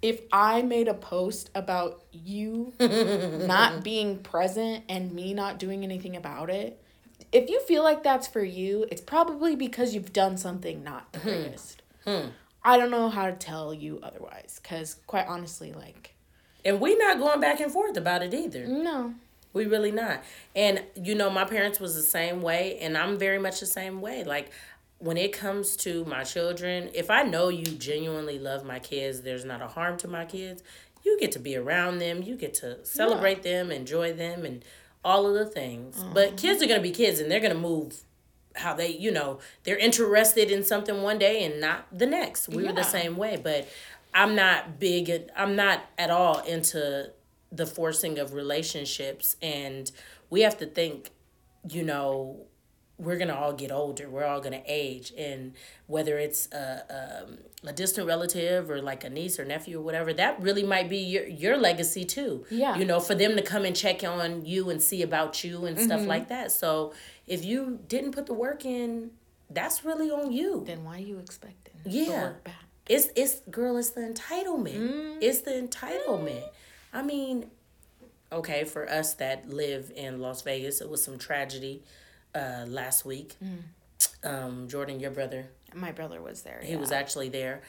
if 0.00 0.20
i 0.32 0.62
made 0.62 0.88
a 0.88 0.94
post 0.94 1.48
about 1.54 2.02
you 2.10 2.72
not 2.80 3.84
being 3.84 4.18
present 4.18 4.82
and 4.88 5.12
me 5.12 5.32
not 5.32 5.60
doing 5.60 5.84
anything 5.84 6.16
about 6.16 6.50
it 6.50 6.82
if 7.30 7.48
you 7.48 7.60
feel 7.60 7.84
like 7.84 8.02
that's 8.02 8.26
for 8.26 8.42
you 8.42 8.84
it's 8.90 9.00
probably 9.00 9.54
because 9.54 9.94
you've 9.94 10.12
done 10.12 10.36
something 10.36 10.82
not 10.82 11.12
the 11.12 11.20
hmm. 11.20 11.28
greatest. 11.28 11.82
Hmm. 12.04 12.30
i 12.64 12.76
don't 12.76 12.90
know 12.90 13.10
how 13.10 13.26
to 13.26 13.32
tell 13.32 13.72
you 13.72 14.00
otherwise 14.02 14.58
because 14.60 14.96
quite 15.06 15.28
honestly 15.28 15.72
like 15.72 16.16
and 16.64 16.80
we're 16.80 16.98
not 16.98 17.18
going 17.18 17.40
back 17.40 17.60
and 17.60 17.72
forth 17.72 17.96
about 17.96 18.22
it 18.22 18.32
either. 18.34 18.66
No 18.66 19.14
we 19.52 19.66
really 19.66 19.92
not. 19.92 20.22
And 20.54 20.82
you 20.94 21.14
know, 21.14 21.30
my 21.30 21.44
parents 21.44 21.80
was 21.80 21.94
the 21.94 22.02
same 22.02 22.42
way 22.42 22.78
and 22.80 22.96
I'm 22.96 23.18
very 23.18 23.38
much 23.38 23.60
the 23.60 23.66
same 23.66 24.00
way. 24.00 24.24
Like 24.24 24.50
when 24.98 25.16
it 25.16 25.32
comes 25.32 25.76
to 25.76 26.04
my 26.04 26.24
children, 26.24 26.90
if 26.94 27.10
I 27.10 27.22
know 27.22 27.48
you 27.48 27.64
genuinely 27.64 28.38
love 28.38 28.64
my 28.64 28.78
kids, 28.78 29.22
there's 29.22 29.44
not 29.44 29.60
a 29.60 29.66
harm 29.66 29.96
to 29.98 30.08
my 30.08 30.24
kids, 30.24 30.62
you 31.04 31.18
get 31.18 31.32
to 31.32 31.38
be 31.38 31.56
around 31.56 31.98
them, 31.98 32.22
you 32.22 32.36
get 32.36 32.54
to 32.54 32.84
celebrate 32.84 33.44
yeah. 33.44 33.64
them, 33.64 33.72
enjoy 33.72 34.12
them 34.12 34.44
and 34.44 34.64
all 35.04 35.26
of 35.26 35.34
the 35.34 35.46
things. 35.46 35.96
Mm-hmm. 35.96 36.14
But 36.14 36.36
kids 36.36 36.62
are 36.62 36.66
going 36.66 36.80
to 36.80 36.88
be 36.88 36.92
kids 36.92 37.20
and 37.20 37.30
they're 37.30 37.40
going 37.40 37.52
to 37.52 37.58
move 37.58 38.02
how 38.54 38.74
they, 38.74 38.88
you 38.88 39.10
know, 39.10 39.38
they're 39.64 39.78
interested 39.78 40.50
in 40.50 40.62
something 40.62 41.02
one 41.02 41.18
day 41.18 41.44
and 41.44 41.60
not 41.60 41.86
the 41.90 42.06
next. 42.06 42.48
We 42.48 42.62
yeah. 42.62 42.70
were 42.70 42.76
the 42.76 42.84
same 42.84 43.16
way, 43.16 43.40
but 43.42 43.68
I'm 44.14 44.34
not 44.34 44.78
big 44.78 45.08
and 45.08 45.30
I'm 45.36 45.56
not 45.56 45.82
at 45.98 46.10
all 46.10 46.40
into 46.40 47.10
the 47.52 47.66
forcing 47.66 48.18
of 48.18 48.32
relationships 48.32 49.36
and 49.42 49.92
we 50.30 50.40
have 50.40 50.56
to 50.56 50.66
think 50.66 51.10
you 51.68 51.82
know 51.82 52.46
we're 52.98 53.18
gonna 53.18 53.34
all 53.34 53.52
get 53.52 53.70
older 53.70 54.08
we're 54.08 54.24
all 54.24 54.40
gonna 54.40 54.62
age 54.66 55.12
and 55.18 55.52
whether 55.86 56.18
it's 56.18 56.48
a, 56.52 57.24
um, 57.28 57.38
a 57.66 57.72
distant 57.72 58.06
relative 58.06 58.70
or 58.70 58.80
like 58.80 59.04
a 59.04 59.10
niece 59.10 59.38
or 59.38 59.44
nephew 59.44 59.78
or 59.78 59.82
whatever 59.82 60.12
that 60.12 60.40
really 60.40 60.62
might 60.62 60.88
be 60.88 60.98
your, 60.98 61.26
your 61.26 61.56
legacy 61.56 62.04
too. 62.04 62.44
Yeah. 62.50 62.76
You 62.76 62.84
know 62.84 63.00
for 63.00 63.14
them 63.14 63.36
to 63.36 63.42
come 63.42 63.64
and 63.64 63.74
check 63.74 64.02
on 64.04 64.44
you 64.44 64.70
and 64.70 64.82
see 64.82 65.02
about 65.02 65.44
you 65.44 65.66
and 65.66 65.76
mm-hmm. 65.76 65.86
stuff 65.86 66.06
like 66.06 66.28
that. 66.28 66.52
So 66.52 66.92
if 67.26 67.44
you 67.44 67.80
didn't 67.88 68.12
put 68.12 68.26
the 68.26 68.34
work 68.34 68.64
in 68.64 69.10
that's 69.50 69.84
really 69.84 70.10
on 70.10 70.32
you. 70.32 70.64
Then 70.66 70.84
why 70.84 70.96
are 70.96 71.00
you 71.00 71.18
expecting 71.18 71.74
yeah. 71.84 72.32
it's 72.88 73.08
it's 73.16 73.40
girl 73.50 73.76
it's 73.76 73.90
the 73.90 74.00
entitlement. 74.02 74.78
Mm. 74.78 75.18
it's 75.20 75.40
the 75.42 75.52
entitlement 75.52 76.44
I 76.92 77.02
mean, 77.02 77.50
okay, 78.30 78.64
for 78.64 78.88
us 78.88 79.14
that 79.14 79.48
live 79.48 79.92
in 79.94 80.20
Las 80.20 80.42
Vegas, 80.42 80.80
it 80.80 80.88
was 80.88 81.02
some 81.02 81.18
tragedy 81.18 81.82
uh, 82.34 82.64
last 82.66 83.04
week. 83.04 83.36
Mm. 83.42 83.58
Um, 84.24 84.68
Jordan, 84.68 85.00
your 85.00 85.10
brother. 85.10 85.46
My 85.74 85.92
brother 85.92 86.20
was 86.20 86.42
there. 86.42 86.60
He 86.62 86.72
yeah. 86.72 86.78
was 86.78 86.92
actually 86.92 87.28
there. 87.28 87.62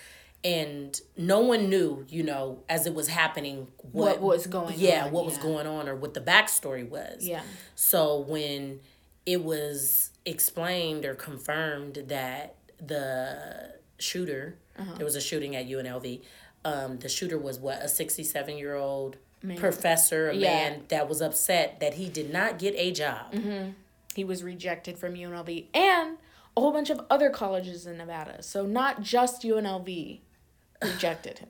And 0.43 0.99
no 1.15 1.39
one 1.39 1.69
knew, 1.69 2.05
you 2.09 2.21
know, 2.21 2.63
as 2.67 2.85
it 2.85 2.93
was 2.93 3.07
happening, 3.07 3.67
what, 3.91 4.19
what 4.19 4.35
was 4.35 4.47
going 4.47 4.75
yeah, 4.77 5.05
on. 5.05 5.11
what 5.11 5.21
yeah. 5.21 5.29
was 5.29 5.37
going 5.37 5.67
on 5.67 5.87
or 5.87 5.95
what 5.95 6.13
the 6.13 6.19
backstory 6.19 6.87
was. 6.87 7.25
Yeah. 7.25 7.41
So 7.75 8.19
when 8.19 8.81
it 9.25 9.41
was 9.41 10.09
explained 10.25 11.05
or 11.05 11.15
confirmed 11.15 12.03
that 12.07 12.55
the 12.77 13.75
shooter, 13.99 14.57
uh-huh. 14.77 14.95
there 14.97 15.05
was 15.05 15.15
a 15.15 15.21
shooting 15.21 15.55
at 15.55 15.67
UNLV, 15.67 16.21
um, 16.65 16.99
the 16.99 17.09
shooter 17.09 17.37
was 17.37 17.59
what 17.59 17.81
a 17.81 17.87
67 17.87 18.57
year 18.57 18.75
old 18.75 19.17
professor 19.57 20.29
a 20.29 20.35
yeah. 20.35 20.47
man 20.47 20.83
that 20.87 21.09
was 21.09 21.21
upset 21.21 21.79
that 21.81 21.95
he 21.95 22.07
did 22.07 22.31
not 22.31 22.57
get 22.57 22.73
a 22.77 22.91
job. 22.91 23.33
Mm-hmm. 23.33 23.71
he 24.15 24.23
was 24.23 24.43
rejected 24.43 24.97
from 24.97 25.15
unlv 25.15 25.65
and 25.73 26.17
a 26.55 26.61
whole 26.61 26.71
bunch 26.71 26.89
of 26.89 27.01
other 27.09 27.29
colleges 27.29 27.85
in 27.85 27.97
nevada. 27.97 28.41
So 28.41 28.65
not 28.65 29.01
just 29.01 29.41
unlv 29.43 30.19
rejected 30.81 31.39
him. 31.39 31.49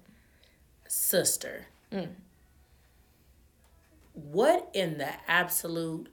Sister. 0.88 1.68
Mm. 1.92 2.10
what 4.14 4.68
in 4.74 4.98
the 4.98 5.10
absolute 5.28 6.08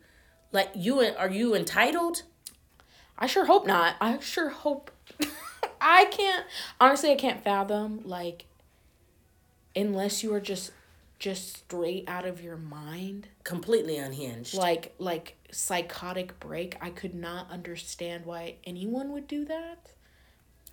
like 0.53 0.70
you 0.74 1.01
are 1.01 1.30
you 1.30 1.55
entitled? 1.55 2.22
I 3.18 3.26
sure 3.26 3.46
hope 3.46 3.66
not. 3.66 3.96
I 4.01 4.18
sure 4.18 4.51
hope 4.51 4.90
i 5.80 6.05
can't 6.07 6.44
honestly 6.80 7.11
i 7.11 7.14
can't 7.14 7.42
fathom 7.42 8.01
like 8.05 8.44
unless 9.74 10.22
you 10.22 10.32
are 10.34 10.40
just 10.40 10.72
just 11.18 11.58
straight 11.58 12.08
out 12.08 12.24
of 12.24 12.42
your 12.42 12.56
mind. 12.56 13.28
Completely 13.44 13.96
unhinged. 13.96 14.54
Like 14.54 14.94
like 14.98 15.36
psychotic 15.50 16.38
break. 16.40 16.76
I 16.80 16.90
could 16.90 17.14
not 17.14 17.50
understand 17.50 18.24
why 18.24 18.56
anyone 18.64 19.12
would 19.12 19.28
do 19.28 19.44
that. 19.46 19.90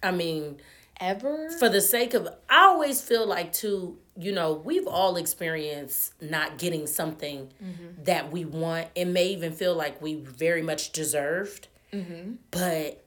I 0.02 0.12
mean 0.12 0.58
ever? 1.00 1.50
for 1.60 1.70
the 1.70 1.82
sake 1.82 2.16
of 2.16 2.28
i 2.50 2.64
always 2.64 3.02
feel 3.02 3.28
like 3.28 3.54
too 3.54 3.98
you 4.18 4.32
know 4.32 4.54
we've 4.54 4.88
all 4.88 5.16
experienced 5.16 6.14
not 6.22 6.58
getting 6.58 6.88
something 6.88 7.48
mm-hmm. 7.64 8.04
that 8.04 8.32
we 8.32 8.46
want. 8.46 8.88
It 8.96 9.06
may 9.06 9.28
even 9.28 9.54
feel 9.54 9.76
like 9.76 10.02
we 10.02 10.16
very 10.16 10.62
much 10.62 10.92
deserved. 10.92 11.68
Mm-hmm. 11.94 12.34
but 12.52 13.02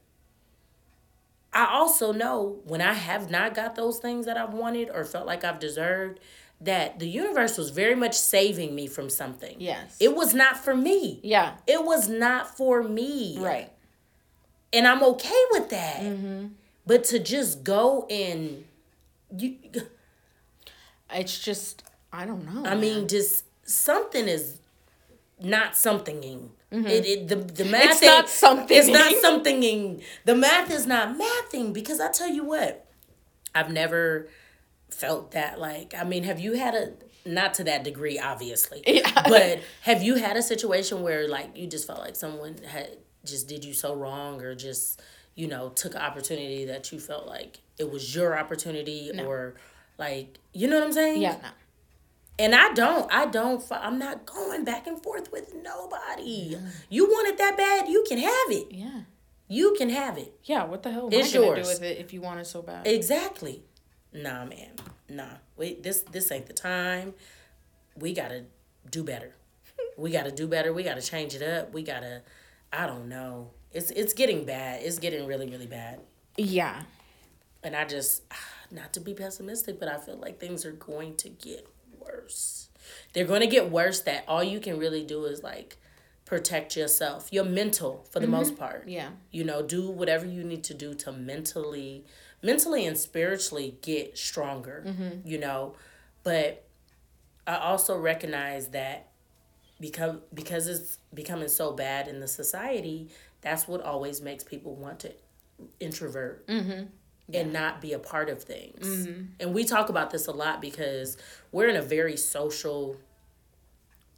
I 1.53 1.66
also 1.66 2.12
know 2.12 2.61
when 2.64 2.80
I 2.80 2.92
have 2.92 3.30
not 3.30 3.55
got 3.55 3.74
those 3.74 3.98
things 3.98 4.26
that 4.26 4.36
I've 4.36 4.55
wanted 4.55 4.90
or 4.90 5.05
felt 5.05 5.26
like 5.26 5.44
I've 5.44 5.59
deserved, 5.59 6.20
that 6.61 6.98
the 6.98 7.09
universe 7.09 7.57
was 7.57 7.70
very 7.70 7.94
much 7.94 8.14
saving 8.14 8.74
me 8.74 8.86
from 8.86 9.09
something. 9.09 9.57
Yes. 9.59 9.96
It 9.98 10.14
was 10.14 10.34
not 10.34 10.59
for 10.59 10.76
me. 10.76 11.20
Yeah. 11.22 11.55
It 11.66 11.84
was 11.84 12.09
not 12.09 12.57
for 12.57 12.82
me. 12.82 13.38
Right. 13.38 13.72
And 14.72 14.86
I'm 14.86 15.03
okay 15.03 15.42
with 15.53 15.70
that. 15.70 16.01
Mm-hmm. 16.01 16.46
But 16.86 17.05
to 17.05 17.18
just 17.18 17.64
go 17.64 18.07
and 18.11 18.64
you 19.36 19.57
it's 21.12 21.38
just 21.38 21.82
I 22.12 22.26
don't 22.26 22.44
know. 22.53 22.61
I 22.61 22.74
man. 22.74 22.80
mean 22.80 23.09
just 23.09 23.44
something 23.68 24.28
is 24.28 24.61
not 25.40 25.76
somethinging. 25.76 26.51
Mm-hmm. 26.73 26.87
It, 26.87 27.07
it 27.07 27.29
the 27.29 27.37
the 27.37 27.64
math 27.64 27.91
it's 27.91 28.03
not 28.03 28.29
something. 28.29 28.77
It's 28.77 28.89
not 28.89 29.12
somethinging. 29.21 30.03
The 30.25 30.37
math 30.37 30.71
is 30.71 30.87
not 30.87 31.18
mathing 31.18 31.73
because 31.73 32.01
I 32.01 32.11
tell 32.11 32.29
you 32.29 32.45
what, 32.45 32.87
I've 33.55 33.73
never 33.73 34.29
felt 34.89 35.33
that 35.33 35.59
like 35.59 35.95
I 35.99 36.05
mean, 36.05 36.25
have 36.25 36.39
you 36.39 36.55
had 36.55 36.75
a 36.75 36.93
not 37.25 37.55
to 37.55 37.64
that 37.64 37.85
degree 37.85 38.18
obviously. 38.18 38.83
Yeah. 38.91 39.23
But 39.29 39.61
have 39.83 40.03
you 40.03 40.16
had 40.16 40.37
a 40.37 40.43
situation 40.43 41.03
where 41.03 41.29
like 41.29 41.57
you 41.57 41.66
just 41.66 41.87
felt 41.87 42.01
like 42.01 42.16
someone 42.16 42.57
had 42.66 42.99
just 43.25 43.49
did 43.49 43.64
you 43.64 43.73
so 43.73 43.95
wrong 43.95 44.41
or 44.43 44.55
just 44.55 45.01
you 45.35 45.47
know 45.47 45.71
took 45.71 45.95
an 45.95 46.01
opportunity 46.01 46.64
that 46.66 46.91
you 46.93 46.99
felt 46.99 47.27
like 47.27 47.61
it 47.79 47.91
was 47.91 48.14
your 48.14 48.39
opportunity 48.39 49.11
no. 49.14 49.25
or 49.25 49.55
like 49.99 50.39
you 50.53 50.68
know 50.68 50.77
what 50.77 50.87
I'm 50.87 50.93
saying? 50.93 51.23
Yeah, 51.23 51.37
no. 51.43 51.49
And 52.41 52.55
I 52.55 52.72
don't, 52.72 53.12
I 53.12 53.26
don't, 53.26 53.62
I'm 53.70 53.99
not 53.99 54.24
going 54.24 54.64
back 54.64 54.86
and 54.86 55.01
forth 55.03 55.30
with 55.30 55.55
nobody. 55.55 56.53
Yeah. 56.53 56.59
You 56.88 57.05
want 57.05 57.28
it 57.28 57.36
that 57.36 57.55
bad, 57.59 57.86
you 57.86 58.03
can 58.09 58.16
have 58.16 58.51
it. 58.51 58.68
Yeah. 58.70 59.01
You 59.47 59.74
can 59.76 59.91
have 59.91 60.16
it. 60.16 60.32
Yeah, 60.45 60.64
what 60.64 60.82
the 60.82 60.91
hell 60.91 61.09
am 61.09 61.12
it's 61.12 61.34
I 61.34 61.38
gonna 61.38 61.62
do 61.62 61.68
with 61.68 61.82
it 61.82 61.99
if 61.99 62.14
you 62.14 62.22
want 62.22 62.41
it 62.41 62.47
so 62.47 62.62
bad? 62.62 62.86
Exactly. 62.86 63.62
Nah, 64.11 64.47
man. 64.47 64.70
Nah. 65.07 65.24
Wait, 65.59 65.82
this 65.82 66.01
this 66.03 66.32
ain't 66.32 66.47
the 66.47 66.55
time. 66.55 67.12
We 67.95 68.14
gotta 68.14 68.45
do 68.91 69.05
better. 69.05 69.34
we 69.99 70.11
gotta 70.11 70.30
do 70.30 70.49
better. 70.49 70.72
We 70.72 70.82
gotta 70.82 71.03
change 71.03 71.34
it 71.34 71.43
up. 71.43 71.74
We 71.74 71.82
gotta 71.82 72.22
I 72.72 72.86
don't 72.86 73.09
know. 73.09 73.51
It's 73.70 73.91
it's 73.91 74.14
getting 74.14 74.47
bad. 74.47 74.82
It's 74.82 74.99
getting 74.99 75.26
really, 75.26 75.51
really 75.51 75.66
bad. 75.66 76.01
Yeah. 76.38 76.84
And 77.62 77.76
I 77.76 77.84
just 77.84 78.22
ah, 78.30 78.36
not 78.70 78.95
to 78.95 79.01
be 79.01 79.12
pessimistic, 79.12 79.78
but 79.78 79.88
I 79.88 79.99
feel 79.99 80.16
like 80.16 80.41
things 80.41 80.64
are 80.64 80.72
going 80.72 81.16
to 81.16 81.28
get 81.28 81.68
worse. 82.01 82.68
They're 83.12 83.24
going 83.24 83.40
to 83.40 83.46
get 83.46 83.70
worse 83.70 84.01
that 84.01 84.24
all 84.26 84.42
you 84.42 84.61
can 84.61 84.78
really 84.78 85.05
do 85.05 85.24
is 85.24 85.42
like 85.42 85.76
protect 86.24 86.76
yourself, 86.76 87.32
your 87.32 87.44
mental 87.44 88.07
for 88.11 88.20
the 88.20 88.26
mm-hmm. 88.26 88.36
most 88.36 88.57
part. 88.57 88.88
Yeah. 88.88 89.11
You 89.30 89.44
know, 89.44 89.62
do 89.62 89.90
whatever 89.90 90.26
you 90.26 90.44
need 90.44 90.64
to 90.64 90.74
do 90.74 90.94
to 90.94 91.12
mentally 91.12 92.05
mentally 92.42 92.86
and 92.86 92.96
spiritually 92.96 93.76
get 93.82 94.16
stronger, 94.16 94.84
mm-hmm. 94.86 95.26
you 95.26 95.38
know. 95.38 95.74
But 96.22 96.64
I 97.46 97.57
also 97.57 97.98
recognize 97.98 98.68
that 98.68 99.09
because 99.80 100.16
because 100.32 100.68
it's 100.68 100.98
becoming 101.12 101.48
so 101.48 101.72
bad 101.72 102.07
in 102.07 102.20
the 102.20 102.28
society, 102.28 103.09
that's 103.40 103.66
what 103.66 103.82
always 103.82 104.20
makes 104.20 104.44
people 104.44 104.74
want 104.76 105.01
to 105.01 105.12
introvert. 105.80 106.46
Mm-hmm 106.46 106.84
yeah. 107.33 107.41
and 107.41 107.53
not 107.53 107.81
be 107.81 107.93
a 107.93 107.99
part 107.99 108.28
of 108.28 108.43
things. 108.43 108.87
Mm-hmm. 108.87 109.22
And 109.41 109.55
we 109.55 109.64
talk 109.64 109.89
about 109.89 110.11
this 110.11 110.26
a 110.26 110.33
lot 110.33 110.61
because 110.61 111.16
we're 111.53 111.68
in 111.68 111.76
a 111.76 111.83
very 111.83 112.16
social 112.16 112.97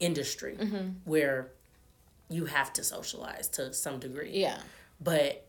industry 0.00 0.56
mm-hmm. 0.60 0.88
where 1.04 1.50
you 2.28 2.46
have 2.46 2.72
to 2.74 2.84
socialize 2.84 3.48
to 3.48 3.72
some 3.72 3.98
degree. 3.98 4.30
Yeah. 4.32 4.58
But 5.00 5.46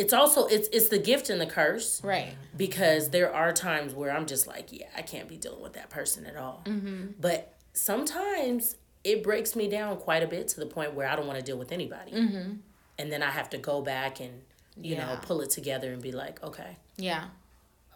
it's 0.00 0.14
also 0.14 0.46
it's 0.46 0.68
it's 0.72 0.88
the 0.88 0.98
gift 0.98 1.28
and 1.28 1.38
the 1.40 1.46
curse 1.46 2.02
right 2.02 2.34
because 2.56 3.10
there 3.10 3.32
are 3.32 3.52
times 3.52 3.92
where 3.92 4.10
i'm 4.10 4.24
just 4.24 4.46
like 4.46 4.72
yeah 4.72 4.86
i 4.96 5.02
can't 5.02 5.28
be 5.28 5.36
dealing 5.36 5.60
with 5.60 5.74
that 5.74 5.90
person 5.90 6.24
at 6.24 6.36
all 6.36 6.62
mm-hmm. 6.64 7.08
but 7.20 7.54
sometimes 7.74 8.76
it 9.04 9.22
breaks 9.22 9.54
me 9.54 9.68
down 9.68 9.98
quite 9.98 10.22
a 10.22 10.26
bit 10.26 10.48
to 10.48 10.58
the 10.58 10.64
point 10.64 10.94
where 10.94 11.06
i 11.06 11.14
don't 11.14 11.26
want 11.26 11.38
to 11.38 11.44
deal 11.44 11.58
with 11.58 11.70
anybody 11.70 12.12
mm-hmm. 12.12 12.52
and 12.98 13.12
then 13.12 13.22
i 13.22 13.28
have 13.30 13.50
to 13.50 13.58
go 13.58 13.82
back 13.82 14.20
and 14.20 14.40
you 14.76 14.94
yeah. 14.96 15.06
know, 15.06 15.18
pull 15.22 15.40
it 15.40 15.50
together 15.50 15.92
and 15.92 16.02
be 16.02 16.12
like, 16.12 16.42
okay, 16.42 16.76
yeah, 16.96 17.24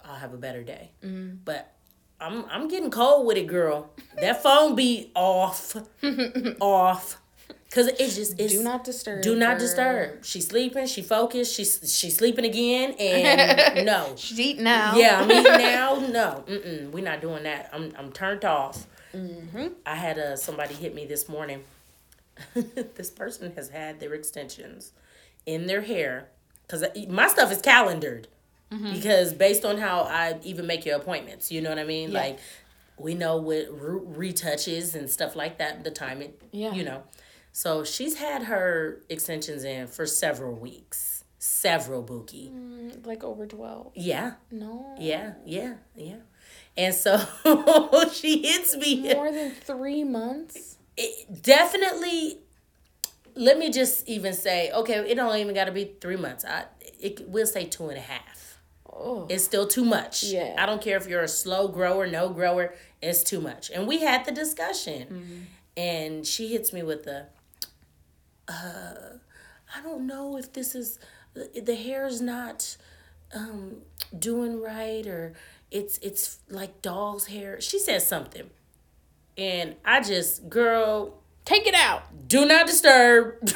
I'll 0.05 0.17
have 0.17 0.35
a 0.35 0.39
better 0.39 0.63
day. 0.63 0.91
Mm-hmm. 1.03 1.37
But 1.45 1.73
I'm 2.21 2.45
I'm 2.47 2.69
getting 2.69 2.91
cold 2.91 3.27
with 3.27 3.37
it, 3.37 3.47
girl. 3.47 3.91
that 4.21 4.43
phone 4.43 4.75
be 4.75 5.11
off, 5.15 5.77
off. 6.61 7.21
Cause 7.71 7.89
it's 7.99 8.15
just 8.15 8.39
it's 8.39 8.53
do 8.55 8.63
not 8.63 8.85
disturb. 8.85 9.23
Do 9.23 9.35
not 9.35 9.55
her. 9.55 9.59
disturb. 9.59 10.25
She's 10.25 10.47
sleeping. 10.47 10.87
She 10.87 11.03
focused. 11.03 11.53
She's 11.53 11.93
she's 11.93 12.17
sleeping 12.17 12.45
again. 12.45 12.93
And 12.93 13.85
no, 13.87 14.13
she's 14.17 14.39
eating 14.39 14.63
now. 14.63 14.97
Yeah, 14.97 15.21
I'm 15.21 15.31
eating 15.31 15.43
now. 15.59 15.95
No, 15.97 16.45
mm-mm, 16.47 16.93
we're 16.93 17.03
not 17.03 17.21
doing 17.21 17.43
that. 17.43 17.71
I'm 17.73 17.93
I'm 17.99 18.13
turned 18.13 18.45
off. 18.45 18.87
Mm-hmm. 19.13 19.69
I 19.85 19.97
had 19.97 20.19
a 20.19 20.33
uh, 20.33 20.37
somebody 20.37 20.75
hit 20.75 20.95
me 20.95 21.05
this 21.05 21.29
morning. 21.29 21.65
this 22.55 23.11
person 23.11 23.53
has 23.57 23.71
had 23.71 23.99
their 23.99 24.15
extensions 24.15 24.93
in 25.45 25.67
their 25.67 25.83
hair 25.83 26.29
because 26.67 26.85
my 27.09 27.29
stuff 27.29 27.53
is 27.53 27.61
calendared 27.61 28.29
mm-hmm. 28.71 28.93
because 28.93 29.33
based 29.33 29.65
on 29.65 29.79
how 29.79 30.01
I 30.01 30.39
even 30.43 30.67
make 30.67 30.85
your 30.85 30.97
appointments, 30.97 31.51
you 31.51 31.61
know 31.61 31.71
what 31.71 31.79
I 31.79 31.85
mean? 31.85 32.11
Yeah. 32.11 32.21
Like 32.21 32.39
we 32.99 33.15
know 33.15 33.37
what 33.37 33.67
re- 33.71 34.33
retouches 34.33 34.95
and 34.95 35.11
stuff 35.11 35.37
like 35.37 35.59
that, 35.59 35.85
the 35.85 35.91
time 35.91 36.23
it, 36.23 36.41
yeah. 36.53 36.73
you 36.73 36.85
know. 36.85 37.03
So 37.53 37.85
she's 37.85 38.17
had 38.17 38.45
her 38.45 39.01
extensions 39.09 39.65
in 39.65 39.87
for 39.87 40.07
several 40.07 40.55
weeks, 40.55 41.25
several 41.39 42.03
bookie. 42.03 42.51
Mm, 42.53 43.07
like 43.07 43.23
over 43.23 43.47
12. 43.47 43.93
Yeah. 43.95 44.33
No. 44.51 44.97
Yeah, 44.99 45.35
yeah, 45.45 45.75
yeah. 45.95 46.17
And 46.77 46.95
so 46.95 47.19
she 48.13 48.43
hits 48.43 48.77
me. 48.77 49.15
More 49.15 49.31
than 49.31 49.53
three 49.53 50.03
months? 50.03 50.79
It, 50.97 51.43
definitely 51.43 52.39
let 53.35 53.59
me 53.59 53.71
just 53.71 54.09
even 54.09 54.33
say, 54.33 54.71
okay, 54.73 54.99
it 55.11 55.15
don't 55.15 55.37
even 55.37 55.55
got 55.55 55.65
to 55.65 55.73
be 55.73 55.93
three 56.01 56.17
months. 56.17 56.45
I 56.45 56.65
it 57.01 57.29
we'll 57.29 57.47
say 57.47 57.65
two 57.67 57.89
and 57.89 57.99
a 57.99 58.03
half. 58.03 58.61
Oh. 58.91 59.27
It's 59.29 59.45
still 59.45 59.67
too 59.67 59.85
much. 59.85 60.23
Yeah. 60.23 60.55
I 60.57 60.67
don't 60.67 60.81
care 60.81 60.97
if 60.97 61.09
you're 61.09 61.23
a 61.23 61.29
slow 61.29 61.67
grower, 61.67 62.07
no 62.07 62.29
grower. 62.29 62.75
It's 63.03 63.25
too 63.25 63.41
much. 63.41 63.71
And 63.71 63.89
we 63.89 64.01
had 64.01 64.25
the 64.25 64.33
discussion, 64.33 65.03
mm-hmm. 65.03 65.39
and 65.77 66.27
she 66.27 66.49
hits 66.49 66.73
me 66.73 66.83
with 66.83 67.03
the, 67.03 67.27
uh, 68.47 69.19
I 69.77 69.83
don't 69.83 70.07
know 70.07 70.37
if 70.37 70.53
this 70.53 70.75
is 70.75 71.01
the 71.35 71.75
hair's 71.75 72.21
not 72.21 72.77
um, 73.35 73.79
doing 74.17 74.61
right 74.61 75.07
or 75.07 75.35
it's 75.71 75.99
it's 75.99 76.39
like 76.49 76.81
doll's 76.81 77.27
hair. 77.27 77.61
She 77.61 77.81
says 77.81 78.07
something, 78.07 78.49
and 79.37 79.75
I 79.85 80.01
just 80.01 80.49
girl 80.49 81.24
Take 81.45 81.67
it 81.67 81.75
out. 81.75 82.05
Do 82.29 82.47
not 82.47 82.67
disturb. 82.67 83.51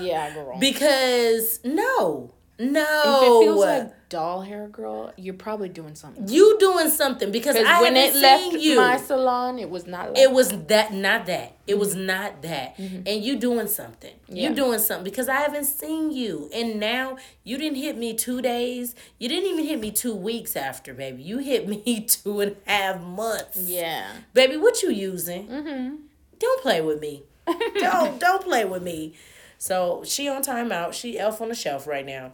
Yeah, 0.00 0.34
girl. 0.34 0.58
because 0.58 1.60
no, 1.64 2.34
no. 2.58 2.82
If 2.82 3.22
it 3.22 3.46
feels 3.46 3.60
like 3.60 4.08
doll 4.10 4.42
hair, 4.42 4.68
girl, 4.68 5.12
you're 5.16 5.32
probably 5.32 5.70
doing 5.70 5.94
something. 5.94 6.28
You 6.28 6.58
doing 6.58 6.90
something 6.90 7.32
because 7.32 7.56
I 7.56 7.80
when 7.80 7.96
it 7.96 8.14
left 8.14 8.52
you, 8.52 8.76
my 8.76 8.98
salon, 8.98 9.58
it 9.58 9.70
was 9.70 9.86
not. 9.86 10.08
Like 10.08 10.18
it 10.18 10.32
was 10.32 10.50
that, 10.66 10.92
not 10.92 11.24
that. 11.26 11.56
It 11.66 11.72
mm-hmm. 11.72 11.80
was 11.80 11.94
not 11.94 12.42
that. 12.42 12.76
Mm-hmm. 12.76 13.02
And 13.06 13.24
you 13.24 13.36
doing 13.36 13.68
something. 13.68 14.14
Yeah. 14.28 14.50
You 14.50 14.54
doing 14.54 14.78
something 14.78 15.04
because 15.04 15.30
I 15.30 15.36
haven't 15.36 15.64
seen 15.64 16.12
you, 16.12 16.50
and 16.52 16.78
now 16.78 17.16
you 17.42 17.56
didn't 17.56 17.78
hit 17.78 17.96
me 17.96 18.12
two 18.14 18.42
days. 18.42 18.94
You 19.18 19.30
didn't 19.30 19.48
even 19.48 19.64
hit 19.64 19.80
me 19.80 19.90
two 19.92 20.14
weeks 20.14 20.56
after, 20.56 20.92
baby. 20.92 21.22
You 21.22 21.38
hit 21.38 21.66
me 21.86 22.00
two 22.02 22.40
and 22.40 22.56
a 22.66 22.70
half 22.70 23.00
months. 23.00 23.58
Yeah, 23.58 24.12
baby, 24.34 24.58
what 24.58 24.82
you 24.82 24.90
using? 24.90 25.48
Mm-hmm. 25.48 25.96
Don't 26.38 26.62
play 26.62 26.80
with 26.82 27.00
me 27.00 27.22
don't 27.74 28.20
don't 28.20 28.42
play 28.42 28.64
with 28.64 28.82
me. 28.82 29.14
So 29.58 30.02
she 30.04 30.28
on 30.28 30.42
timeout. 30.42 30.92
She 30.92 31.18
elf 31.18 31.40
on 31.40 31.48
the 31.48 31.54
shelf 31.54 31.86
right 31.86 32.06
now. 32.06 32.32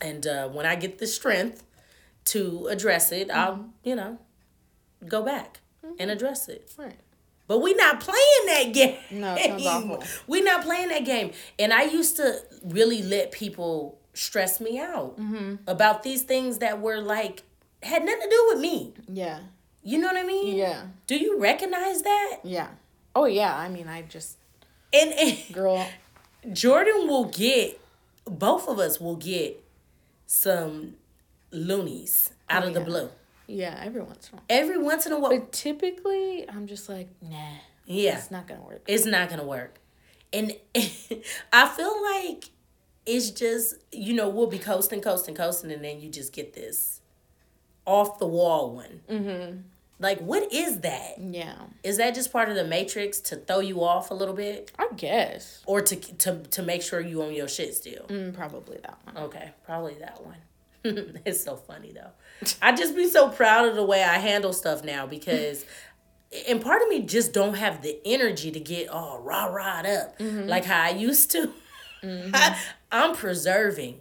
And 0.00 0.26
uh, 0.26 0.48
when 0.48 0.64
I 0.64 0.76
get 0.76 0.98
the 0.98 1.06
strength 1.06 1.64
to 2.26 2.68
address 2.68 3.10
it, 3.12 3.28
mm-hmm. 3.28 3.38
I'll 3.38 3.68
you 3.82 3.96
know 3.96 4.18
go 5.06 5.22
back 5.22 5.60
mm-hmm. 5.84 5.94
and 5.98 6.10
address 6.10 6.48
it. 6.48 6.72
Right. 6.76 6.98
But 7.46 7.60
we 7.60 7.74
not 7.74 8.00
playing 8.00 8.46
that 8.46 8.64
game. 8.72 8.96
No, 9.10 9.36
sounds 9.36 9.66
awful. 9.66 10.04
We 10.26 10.42
not 10.42 10.62
playing 10.62 10.88
that 10.88 11.04
game. 11.04 11.32
And 11.58 11.72
I 11.72 11.84
used 11.84 12.16
to 12.16 12.40
really 12.64 13.02
let 13.02 13.32
people 13.32 13.98
stress 14.12 14.60
me 14.60 14.78
out 14.78 15.18
mm-hmm. 15.18 15.56
about 15.66 16.02
these 16.02 16.22
things 16.22 16.58
that 16.58 16.80
were 16.80 17.00
like 17.00 17.42
had 17.82 18.04
nothing 18.04 18.22
to 18.22 18.28
do 18.28 18.44
with 18.48 18.60
me. 18.60 18.94
Yeah. 19.08 19.40
You 19.82 19.98
know 19.98 20.08
what 20.08 20.16
I 20.16 20.24
mean? 20.24 20.56
Yeah. 20.56 20.82
Do 21.06 21.16
you 21.16 21.40
recognize 21.40 22.02
that? 22.02 22.40
Yeah. 22.44 22.68
Oh 23.18 23.24
yeah, 23.24 23.56
I 23.56 23.68
mean, 23.68 23.88
I 23.88 24.02
just 24.02 24.36
and, 24.92 25.12
and 25.12 25.38
girl, 25.52 25.84
Jordan 26.52 27.08
will 27.08 27.24
get 27.24 27.80
both 28.24 28.68
of 28.68 28.78
us 28.78 29.00
will 29.00 29.16
get 29.16 29.60
some 30.26 30.94
loonies 31.50 32.30
out 32.48 32.62
oh, 32.62 32.68
of 32.68 32.74
the 32.74 32.80
blue. 32.80 33.08
Yeah, 33.48 33.82
every 33.82 34.02
once 34.02 34.28
in 34.28 34.34
a 34.34 34.36
while. 34.36 34.44
Every 34.48 34.78
once 34.78 35.06
in 35.06 35.12
a 35.12 35.18
while. 35.18 35.30
But 35.32 35.50
typically, 35.50 36.48
I'm 36.48 36.68
just 36.68 36.88
like, 36.88 37.08
nah. 37.20 37.54
Yeah. 37.86 38.18
It's 38.18 38.30
not 38.30 38.46
gonna 38.46 38.62
work. 38.62 38.84
It's 38.86 39.04
not 39.04 39.28
gonna 39.28 39.44
work, 39.44 39.80
and 40.32 40.52
I 41.52 41.66
feel 41.66 42.02
like 42.02 42.50
it's 43.04 43.30
just 43.30 43.74
you 43.90 44.14
know 44.14 44.28
we'll 44.28 44.46
be 44.46 44.60
coasting, 44.60 45.00
coasting, 45.00 45.34
coasting, 45.34 45.72
and 45.72 45.84
then 45.84 46.00
you 46.00 46.08
just 46.08 46.32
get 46.32 46.52
this 46.54 47.00
off 47.84 48.20
the 48.20 48.28
wall 48.28 48.76
one. 48.76 49.00
Mm-hmm. 49.10 49.58
Like, 50.00 50.20
what 50.20 50.52
is 50.52 50.80
that? 50.80 51.16
Yeah. 51.18 51.56
Is 51.82 51.96
that 51.96 52.14
just 52.14 52.32
part 52.32 52.48
of 52.48 52.54
the 52.54 52.64
matrix 52.64 53.18
to 53.20 53.36
throw 53.36 53.60
you 53.60 53.82
off 53.82 54.10
a 54.10 54.14
little 54.14 54.34
bit? 54.34 54.70
I 54.78 54.88
guess. 54.96 55.62
Or 55.66 55.80
to 55.80 55.96
to 55.96 56.42
to 56.42 56.62
make 56.62 56.82
sure 56.82 57.00
you 57.00 57.22
own 57.22 57.34
your 57.34 57.48
shit 57.48 57.74
still. 57.74 58.06
Mm, 58.08 58.34
probably 58.34 58.78
that 58.78 58.98
one. 59.04 59.16
Okay, 59.24 59.50
probably 59.64 59.94
that 59.94 60.22
one. 60.24 60.36
it's 61.24 61.42
so 61.42 61.56
funny 61.56 61.92
though. 61.92 62.10
I 62.62 62.72
just 62.74 62.94
be 62.94 63.08
so 63.08 63.28
proud 63.28 63.68
of 63.68 63.74
the 63.74 63.84
way 63.84 64.02
I 64.02 64.18
handle 64.18 64.52
stuff 64.52 64.84
now 64.84 65.06
because. 65.06 65.64
and 66.46 66.60
part 66.60 66.82
of 66.82 66.88
me 66.88 67.00
just 67.00 67.32
don't 67.32 67.54
have 67.54 67.80
the 67.80 67.98
energy 68.04 68.50
to 68.50 68.60
get 68.60 68.90
all 68.90 69.18
rah 69.18 69.46
rah 69.46 69.78
up 69.78 70.18
mm-hmm. 70.18 70.46
like 70.46 70.66
how 70.66 70.82
I 70.82 70.90
used 70.90 71.30
to. 71.30 71.50
Mm-hmm. 72.02 72.30
I, 72.34 72.58
I'm 72.92 73.14
preserving. 73.14 74.00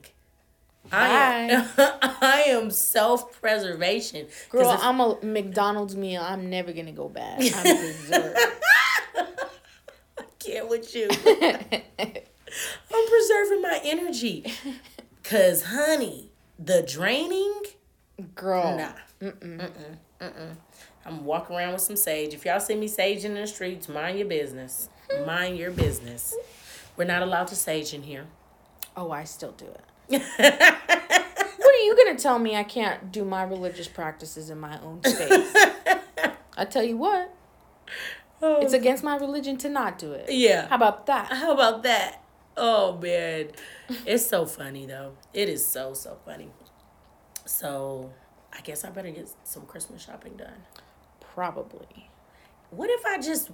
I 0.92 1.08
am, 1.08 1.68
I 2.22 2.44
am 2.48 2.72
self 2.72 3.40
preservation. 3.42 4.28
Girl, 4.50 4.78
I'm 4.82 5.00
a 5.00 5.18
McDonald's 5.24 5.96
meal. 5.96 6.22
I'm 6.22 6.50
never 6.50 6.72
gonna 6.74 6.92
go 6.92 7.10
back. 7.10 7.40
I'm 7.40 7.78
preserved. 7.78 8.38
I 9.16 10.24
can't 10.40 10.70
with 10.70 10.96
you. 10.96 11.08
I'm 12.00 13.08
preserving 13.10 13.62
my 13.62 13.82
energy. 13.84 14.46
Cause 15.24 15.64
honey, 15.64 16.32
the 16.58 16.84
draining, 16.84 17.62
girl, 18.36 18.78
nah. 18.78 18.92
Mm-mm. 19.22 19.60
Mm-mm. 19.60 19.98
Mm-mm. 20.22 20.56
I'm 21.06 21.26
walking 21.26 21.56
around 21.56 21.74
with 21.74 21.82
some 21.82 21.96
sage. 21.96 22.34
If 22.34 22.46
y'all 22.46 22.60
see 22.60 22.76
me 22.76 22.88
saging 22.88 23.26
in 23.26 23.34
the 23.36 23.48
streets, 23.48 23.90
mind 23.90 24.20
your 24.20 24.28
business. 24.28 24.90
mind 25.26 25.58
your 25.58 25.72
business. 25.72 26.36
We're 26.96 27.06
not 27.06 27.22
allowed 27.22 27.48
to 27.48 27.56
sage 27.56 27.94
in 27.94 28.04
here. 28.04 28.26
Oh, 28.96 29.12
I 29.12 29.24
still 29.26 29.52
do 29.52 29.66
it 29.66 29.82
what 30.10 31.76
are 31.76 31.84
you 31.84 31.98
gonna 31.98 32.18
tell 32.18 32.40
me 32.40 32.56
I 32.56 32.64
can't 32.64 33.12
do 33.12 33.26
my 33.26 33.44
religious 33.44 33.88
practices 33.88 34.50
in 34.50 34.60
my 34.60 34.80
own 34.82 35.04
space? 35.04 35.54
I 36.58 36.66
tell 36.66 36.84
you 36.84 36.98
what. 36.98 37.34
Oh. 38.42 38.62
It's 38.62 38.74
against 38.74 39.04
my 39.04 39.18
religion 39.18 39.58
to 39.58 39.70
not 39.70 39.98
do 39.98 40.14
it. 40.14 40.32
Yeah. 40.32 40.68
How 40.68 40.76
about 40.76 41.06
that? 41.08 41.32
How 41.32 41.54
about 41.54 41.84
that? 41.84 42.22
Oh 42.56 42.98
man. 42.98 43.50
it's 44.06 44.26
so 44.26 44.46
funny 44.46 44.86
though. 44.86 45.14
It 45.34 45.50
is 45.50 45.66
so 45.66 45.94
so 45.94 46.18
funny. 46.26 46.50
So 47.46 48.12
I 48.54 48.62
guess 48.62 48.84
I 48.84 48.90
better 48.90 49.12
get 49.12 49.30
some 49.44 49.66
Christmas 49.66 50.04
shopping 50.04 50.36
done. 50.38 50.64
Probably. 51.20 52.10
What 52.70 52.90
if 52.90 53.06
I 53.06 53.20
just 53.20 53.52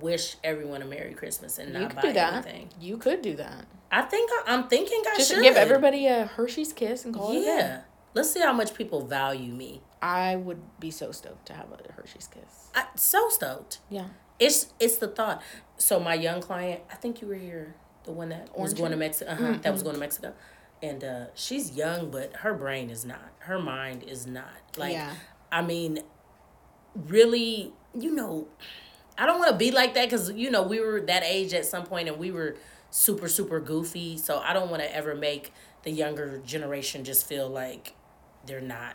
wish 0.00 0.36
everyone 0.42 0.80
a 0.82 0.86
Merry 0.86 1.12
Christmas 1.12 1.58
and 1.58 1.72
not 1.72 1.82
you 1.82 1.88
could 1.88 1.96
buy 1.96 2.02
do 2.02 2.12
that. 2.14 2.32
anything? 2.32 2.68
You 2.80 2.96
could 2.96 3.20
do 3.20 3.36
that. 3.36 3.66
I 3.94 4.02
think 4.02 4.28
I, 4.44 4.54
am 4.54 4.66
thinking 4.66 5.02
I 5.06 5.16
just 5.16 5.30
should 5.30 5.42
give 5.42 5.56
everybody 5.56 6.08
a 6.08 6.24
Hershey's 6.26 6.72
kiss 6.72 7.04
and 7.04 7.14
call 7.14 7.32
yeah. 7.32 7.38
it 7.38 7.42
a 7.42 7.46
day. 7.46 7.78
Let's 8.14 8.32
see 8.32 8.40
how 8.40 8.52
much 8.52 8.74
people 8.74 9.06
value 9.06 9.52
me. 9.52 9.82
I 10.02 10.34
would 10.34 10.60
be 10.80 10.90
so 10.90 11.12
stoked 11.12 11.46
to 11.46 11.52
have 11.52 11.66
a 11.70 11.92
Hershey's 11.92 12.26
kiss. 12.26 12.70
I, 12.74 12.86
so 12.96 13.28
stoked. 13.28 13.78
Yeah. 13.88 14.06
It's 14.40 14.72
it's 14.80 14.96
the 14.96 15.06
thought. 15.06 15.42
So 15.78 16.00
my 16.00 16.14
young 16.14 16.40
client, 16.40 16.82
I 16.90 16.96
think 16.96 17.22
you 17.22 17.28
were 17.28 17.36
here, 17.36 17.76
the 18.02 18.10
one 18.10 18.30
that 18.30 18.48
Orange 18.52 18.70
was 18.70 18.74
going 18.74 18.90
to 18.90 18.96
Mexico. 18.96 19.30
Uh-huh, 19.30 19.42
mm-hmm. 19.44 19.60
That 19.60 19.72
was 19.72 19.84
going 19.84 19.94
to 19.94 20.00
Mexico, 20.00 20.34
and 20.82 21.04
uh, 21.04 21.26
she's 21.34 21.70
young, 21.70 22.10
but 22.10 22.34
her 22.38 22.52
brain 22.52 22.90
is 22.90 23.04
not. 23.04 23.32
Her 23.38 23.60
mind 23.60 24.02
is 24.02 24.26
not. 24.26 24.76
Like, 24.76 24.94
yeah. 24.94 25.14
I 25.52 25.62
mean, 25.62 26.00
really, 26.96 27.72
you 27.96 28.12
know, 28.12 28.48
I 29.16 29.24
don't 29.26 29.38
want 29.38 29.52
to 29.52 29.56
be 29.56 29.70
like 29.70 29.94
that 29.94 30.10
because 30.10 30.32
you 30.32 30.50
know 30.50 30.62
we 30.64 30.80
were 30.80 31.00
that 31.02 31.22
age 31.24 31.54
at 31.54 31.64
some 31.64 31.86
point 31.86 32.08
and 32.08 32.18
we 32.18 32.32
were 32.32 32.56
super 32.94 33.26
super 33.28 33.58
goofy. 33.58 34.16
So 34.16 34.38
I 34.38 34.52
don't 34.52 34.70
want 34.70 34.80
to 34.80 34.94
ever 34.94 35.16
make 35.16 35.52
the 35.82 35.90
younger 35.90 36.40
generation 36.46 37.02
just 37.02 37.26
feel 37.26 37.48
like 37.48 37.92
they're 38.46 38.60
not 38.60 38.94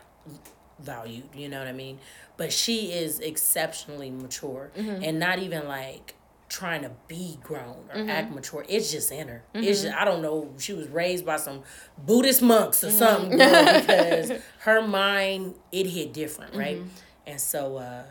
valued. 0.79 1.25
You 1.35 1.49
know 1.49 1.59
what 1.59 1.67
I 1.67 1.73
mean? 1.73 1.99
But 2.37 2.53
she 2.53 2.93
is 2.93 3.19
exceptionally 3.19 4.09
mature 4.09 4.71
mm-hmm. 4.77 5.03
and 5.03 5.19
not 5.19 5.39
even 5.39 5.67
like 5.67 6.15
trying 6.47 6.81
to 6.83 6.91
be 7.09 7.39
grown 7.43 7.89
or 7.89 7.97
mm-hmm. 7.97 8.09
act 8.09 8.33
mature. 8.33 8.65
It's 8.69 8.89
just 8.89 9.11
in 9.11 9.27
her. 9.27 9.43
Mm-hmm. 9.53 9.67
It's 9.67 9.81
just, 9.81 9.93
I 9.93 10.05
don't 10.05 10.21
know. 10.21 10.53
She 10.57 10.71
was 10.71 10.87
raised 10.87 11.25
by 11.25 11.35
some 11.35 11.63
Buddhist 11.97 12.41
monks 12.41 12.81
or 12.85 12.87
mm-hmm. 12.87 12.97
something 12.97 13.29
girl, 13.37 13.81
because 13.81 14.31
her 14.59 14.81
mind 14.81 15.55
it 15.73 15.87
hit 15.87 16.13
different, 16.13 16.55
right? 16.55 16.77
Mm-hmm. 16.77 16.87
And 17.27 17.41
so 17.41 17.75
uh, 17.75 18.03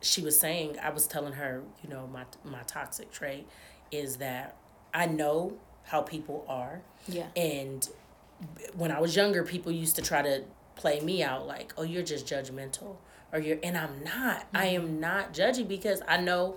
she 0.00 0.22
was 0.22 0.38
saying, 0.38 0.78
I 0.80 0.90
was 0.90 1.08
telling 1.08 1.32
her, 1.32 1.64
you 1.82 1.90
know, 1.90 2.06
my 2.06 2.26
my 2.44 2.62
toxic 2.62 3.10
trait 3.10 3.48
is 3.90 4.18
that 4.18 4.56
I 4.94 5.06
know 5.06 5.54
how 5.84 6.02
people 6.02 6.44
are. 6.48 6.82
Yeah. 7.08 7.26
And 7.36 7.88
when 8.74 8.90
I 8.90 9.00
was 9.00 9.16
younger, 9.16 9.42
people 9.42 9.72
used 9.72 9.96
to 9.96 10.02
try 10.02 10.22
to 10.22 10.44
play 10.76 11.00
me 11.00 11.22
out 11.22 11.46
like, 11.46 11.72
"Oh, 11.76 11.82
you're 11.82 12.02
just 12.02 12.26
judgmental." 12.26 12.96
Or 13.32 13.38
you're 13.38 13.58
and 13.62 13.76
I'm 13.76 14.04
not. 14.04 14.40
Mm-hmm. 14.40 14.56
I 14.56 14.64
am 14.66 15.00
not 15.00 15.32
judging 15.32 15.66
because 15.66 16.02
I 16.06 16.18
know 16.18 16.56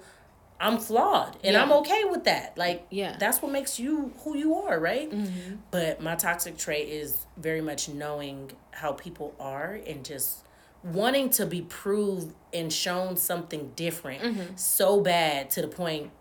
I'm 0.59 0.77
flawed 0.77 1.37
and 1.43 1.53
yeah. 1.53 1.61
I'm 1.61 1.71
okay 1.73 2.05
with 2.05 2.25
that. 2.25 2.57
Like, 2.57 2.85
yeah, 2.89 3.17
that's 3.19 3.41
what 3.41 3.51
makes 3.51 3.79
you 3.79 4.13
who 4.23 4.37
you 4.37 4.55
are, 4.55 4.79
right? 4.79 5.09
Mm-hmm. 5.11 5.55
But 5.71 6.01
my 6.01 6.15
toxic 6.15 6.57
trait 6.57 6.89
is 6.89 7.25
very 7.37 7.61
much 7.61 7.89
knowing 7.89 8.51
how 8.71 8.93
people 8.93 9.35
are 9.39 9.79
and 9.85 10.03
just 10.05 10.45
wanting 10.83 11.29
to 11.31 11.45
be 11.45 11.61
proved 11.61 12.33
and 12.53 12.71
shown 12.71 13.17
something 13.17 13.71
different 13.75 14.21
mm-hmm. 14.21 14.55
so 14.55 15.01
bad 15.01 15.49
to 15.49 15.61
the 15.61 15.67
point 15.67 16.11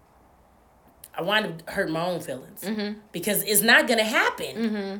I 1.16 1.22
want 1.22 1.66
to 1.66 1.72
hurt 1.72 1.90
my 1.90 2.04
own 2.04 2.20
feelings 2.20 2.62
mm-hmm. 2.62 2.98
because 3.12 3.42
it's 3.42 3.62
not 3.62 3.86
gonna 3.86 4.04
happen, 4.04 4.56
mm-hmm. 4.56 4.98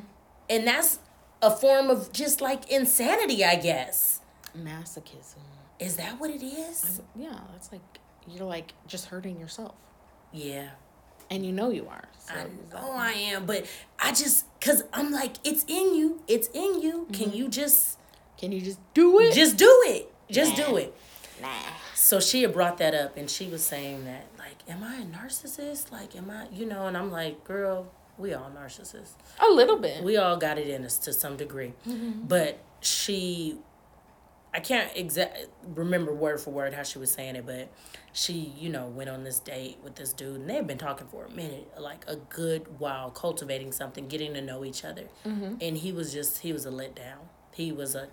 and 0.49 0.67
that's 0.67 0.99
a 1.41 1.51
form 1.51 1.89
of 1.89 2.11
just 2.11 2.41
like 2.41 2.71
insanity, 2.71 3.43
I 3.43 3.55
guess. 3.55 4.21
Masochism. 4.57 5.37
Is 5.79 5.97
that 5.97 6.19
what 6.19 6.29
it 6.29 6.43
is? 6.43 7.01
I, 7.01 7.21
yeah, 7.21 7.39
that's 7.51 7.71
like 7.71 7.81
you're 8.27 8.45
like 8.45 8.73
just 8.87 9.07
hurting 9.07 9.39
yourself. 9.39 9.75
Yeah. 10.31 10.69
And 11.29 11.45
you 11.45 11.51
know 11.51 11.69
you 11.71 11.87
are. 11.89 12.07
So 12.19 12.33
I 12.35 12.43
know 12.73 12.91
I 12.91 13.11
am, 13.11 13.45
but 13.45 13.65
I 13.99 14.11
just 14.11 14.45
cause 14.61 14.83
I'm 14.93 15.11
like, 15.11 15.37
it's 15.43 15.65
in 15.67 15.95
you. 15.95 16.21
It's 16.27 16.47
in 16.53 16.81
you. 16.81 17.07
Mm-hmm. 17.09 17.13
Can 17.13 17.33
you 17.33 17.49
just 17.49 17.97
Can 18.37 18.51
you 18.51 18.61
just 18.61 18.79
do 18.93 19.19
it? 19.19 19.33
Just 19.33 19.57
do 19.57 19.83
it. 19.87 20.11
Just 20.29 20.55
do 20.55 20.77
it. 20.77 20.95
Nah. 21.41 21.49
So 21.93 22.19
she 22.19 22.41
had 22.41 22.53
brought 22.53 22.77
that 22.77 22.93
up 22.93 23.17
and 23.17 23.29
she 23.29 23.47
was 23.47 23.63
saying 23.63 24.05
that, 24.05 24.27
like, 24.37 24.57
am 24.69 24.83
I 24.83 24.97
a 24.97 25.05
narcissist? 25.05 25.91
Like, 25.91 26.15
am 26.15 26.29
I 26.29 26.47
you 26.51 26.65
know, 26.65 26.87
and 26.87 26.97
I'm 26.97 27.11
like, 27.11 27.43
girl, 27.43 27.91
we 28.17 28.33
all 28.33 28.51
narcissists. 28.55 29.13
A 29.45 29.51
little 29.51 29.77
bit. 29.77 30.03
We 30.03 30.17
all 30.17 30.37
got 30.37 30.57
it 30.57 30.67
in 30.67 30.85
us 30.85 30.97
to 30.99 31.13
some 31.13 31.35
degree. 31.37 31.73
Mm-hmm. 31.87 32.27
But 32.27 32.59
she 32.81 33.57
I 34.55 34.61
can't 34.61 34.89
exact 34.95 35.47
remember 35.75 36.13
word 36.13 36.39
for 36.39 36.51
word 36.51 36.73
how 36.73 36.83
she 36.83 36.97
was 36.97 37.11
saying 37.11 37.35
it, 37.35 37.45
but 37.45 37.69
she, 38.13 38.53
you 38.57 38.69
know, 38.69 38.87
went 38.87 39.09
on 39.09 39.25
this 39.25 39.39
date 39.39 39.79
with 39.83 39.95
this 39.95 40.13
dude, 40.13 40.39
and 40.39 40.49
they've 40.49 40.65
been 40.65 40.77
talking 40.77 41.07
for 41.07 41.25
a 41.25 41.29
minute, 41.29 41.69
like 41.77 42.05
a 42.07 42.15
good 42.15 42.79
while, 42.79 43.11
cultivating 43.11 43.73
something, 43.73 44.07
getting 44.07 44.33
to 44.33 44.41
know 44.41 44.63
each 44.63 44.85
other, 44.85 45.09
mm-hmm. 45.25 45.55
and 45.59 45.77
he 45.77 45.91
was 45.91 46.13
just 46.13 46.39
he 46.39 46.53
was 46.53 46.65
a 46.65 46.69
letdown. 46.69 47.27
He 47.53 47.73
was 47.73 47.95
a 47.95 48.07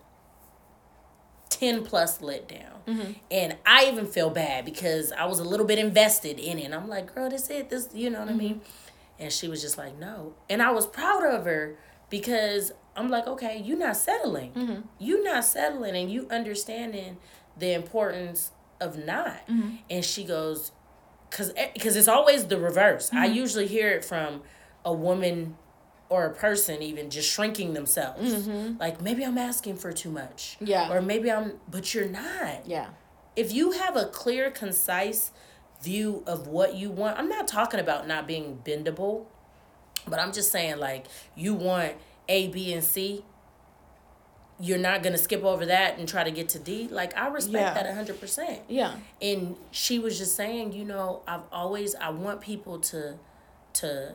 10 1.53 1.85
plus 1.85 2.19
letdown. 2.19 2.85
Mm-hmm. 2.87 3.13
And 3.31 3.57
I 3.65 3.87
even 3.87 4.07
feel 4.07 4.31
bad 4.31 4.65
because 4.65 5.13
I 5.13 5.27
was 5.27 5.39
a 5.39 5.45
little 5.45 5.67
bit 5.67 5.79
invested 5.79 6.39
in 6.39 6.59
it. 6.59 6.65
And 6.65 6.75
I'm 6.75 6.89
like, 6.89 7.15
girl, 7.15 7.31
this 7.31 7.49
it. 7.51 7.71
This, 7.71 7.89
you 7.95 8.11
know 8.11 8.21
what 8.21 8.29
mm-hmm. 8.29 8.37
I 8.37 8.43
mean? 8.43 8.61
And 9.19 9.33
she 9.33 9.49
was 9.49 9.63
just 9.63 9.79
like, 9.79 9.99
no. 9.99 10.35
And 10.51 10.63
I 10.63 10.71
was 10.73 10.87
proud 10.87 11.25
of 11.25 11.45
her 11.45 11.77
because 12.11 12.73
I'm 12.97 13.09
like, 13.09 13.27
okay, 13.27 13.63
you're 13.65 13.79
not 13.79 13.97
settling. 13.97 14.53
Mm-hmm. 14.53 14.81
You're 14.99 15.25
not 15.25 15.45
settling 15.45 15.97
and 15.97 16.11
you 16.11 16.27
understanding 16.31 17.19
the 17.57 17.73
importance 17.73 18.53
of 18.81 18.99
not. 18.99 19.47
Mm-hmm. 19.49 19.77
And 19.89 20.05
she 20.05 20.25
goes, 20.25 20.73
because 21.31 21.53
because 21.73 21.97
it's 21.97 22.09
always 22.09 22.47
the 22.47 22.59
reverse. 22.59 23.09
Mm-hmm. 23.09 23.19
I 23.19 23.27
usually 23.27 23.67
hear 23.67 23.91
it 23.91 24.05
from 24.05 24.43
a 24.85 24.93
woman 24.93 25.57
or 26.13 26.27
a 26.27 26.35
person 26.35 26.83
even 26.83 27.09
just 27.09 27.33
shrinking 27.33 27.73
themselves. 27.73 28.35
Mm-hmm. 28.35 28.79
Like 28.79 29.01
maybe 29.01 29.25
I'm 29.25 29.39
asking 29.39 29.77
for 29.77 29.93
too 29.93 30.11
much. 30.11 30.59
Yeah. 30.61 30.93
Or 30.93 31.01
maybe 31.01 31.33
I'm, 31.33 31.55
but 31.71 31.95
you're 31.95 32.09
not. 32.09 32.67
Yeah. 32.67 32.89
If 33.35 33.51
you 33.51 33.73
have 33.73 33.97
a 33.97 34.05
clear, 34.05 34.51
concise 34.51 35.31
view 35.81 36.23
of 36.27 36.47
what 36.47 36.75
you 36.75 36.91
want, 36.91 37.19
I'm 37.19 37.31
not 37.31 37.49
talking 37.49 37.81
about 37.81 38.07
not 38.07 38.27
being 38.27 38.61
bendable, 38.63 39.25
but 40.07 40.21
I'm 40.21 40.35
just 40.35 40.53
saying 40.53 40.77
like 40.77 41.07
you 41.35 41.55
want 41.55 41.95
a, 42.29 42.49
B, 42.49 42.75
and 42.75 42.85
C, 42.85 43.25
you're 44.61 44.79
not 44.79 45.03
gonna 45.03 45.17
skip 45.17 45.43
over 45.45 45.65
that 45.65 45.99
and 45.99 46.07
try 46.07 46.25
to 46.25 46.31
get 46.31 46.51
to 46.51 46.59
D. 46.59 46.89
Like 46.91 47.17
I 47.17 47.29
respect 47.29 47.75
yeah. 47.75 47.83
that 47.83 47.95
hundred 47.95 48.21
percent. 48.21 48.61
Yeah. 48.69 48.97
And 49.23 49.57
she 49.71 49.99
was 49.99 50.19
just 50.19 50.37
saying, 50.37 50.73
you 50.73 50.85
know, 50.85 51.23
I've 51.27 51.49
always 51.51 51.95
I 51.95 52.11
want 52.11 52.43
people 52.43 52.81
to 52.81 53.15
to 53.75 54.15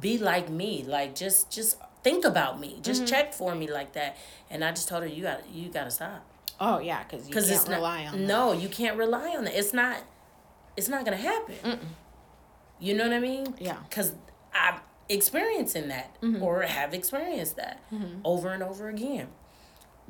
be 0.00 0.18
like 0.18 0.48
me. 0.48 0.84
Like 0.86 1.14
just 1.14 1.50
just 1.50 1.78
think 2.02 2.24
about 2.24 2.60
me. 2.60 2.78
Just 2.82 3.02
mm-hmm. 3.02 3.10
check 3.10 3.34
for 3.34 3.54
me 3.54 3.70
like 3.70 3.92
that. 3.94 4.16
And 4.50 4.64
I 4.64 4.70
just 4.70 4.88
told 4.88 5.02
her 5.02 5.08
you 5.08 5.22
got 5.22 5.48
you 5.50 5.68
got 5.70 5.84
to 5.84 5.90
stop. 5.90 6.24
Oh 6.60 6.78
yeah, 6.78 7.02
because 7.02 7.28
you 7.28 7.34
can't 7.34 7.50
it's 7.50 7.68
rely 7.68 8.04
not, 8.04 8.14
on. 8.14 8.26
No, 8.26 8.52
you 8.52 8.68
can't 8.68 8.96
rely 8.96 9.34
on 9.36 9.44
that. 9.44 9.58
It's 9.58 9.72
not. 9.72 10.02
It's 10.76 10.88
not 10.88 11.04
gonna 11.04 11.16
happen. 11.16 11.54
Mm-mm. 11.62 11.78
You 12.80 12.94
know 12.94 13.04
what 13.04 13.12
I 13.12 13.20
mean? 13.20 13.54
Yeah. 13.58 13.76
Because 13.88 14.12
i'm 14.52 14.80
experiencing 15.08 15.88
that 15.88 16.20
mm-hmm. 16.20 16.42
or 16.42 16.62
have 16.62 16.94
experienced 16.94 17.56
that 17.56 17.80
mm-hmm. 17.92 18.20
over 18.24 18.52
and 18.52 18.62
over 18.62 18.88
again. 18.88 19.28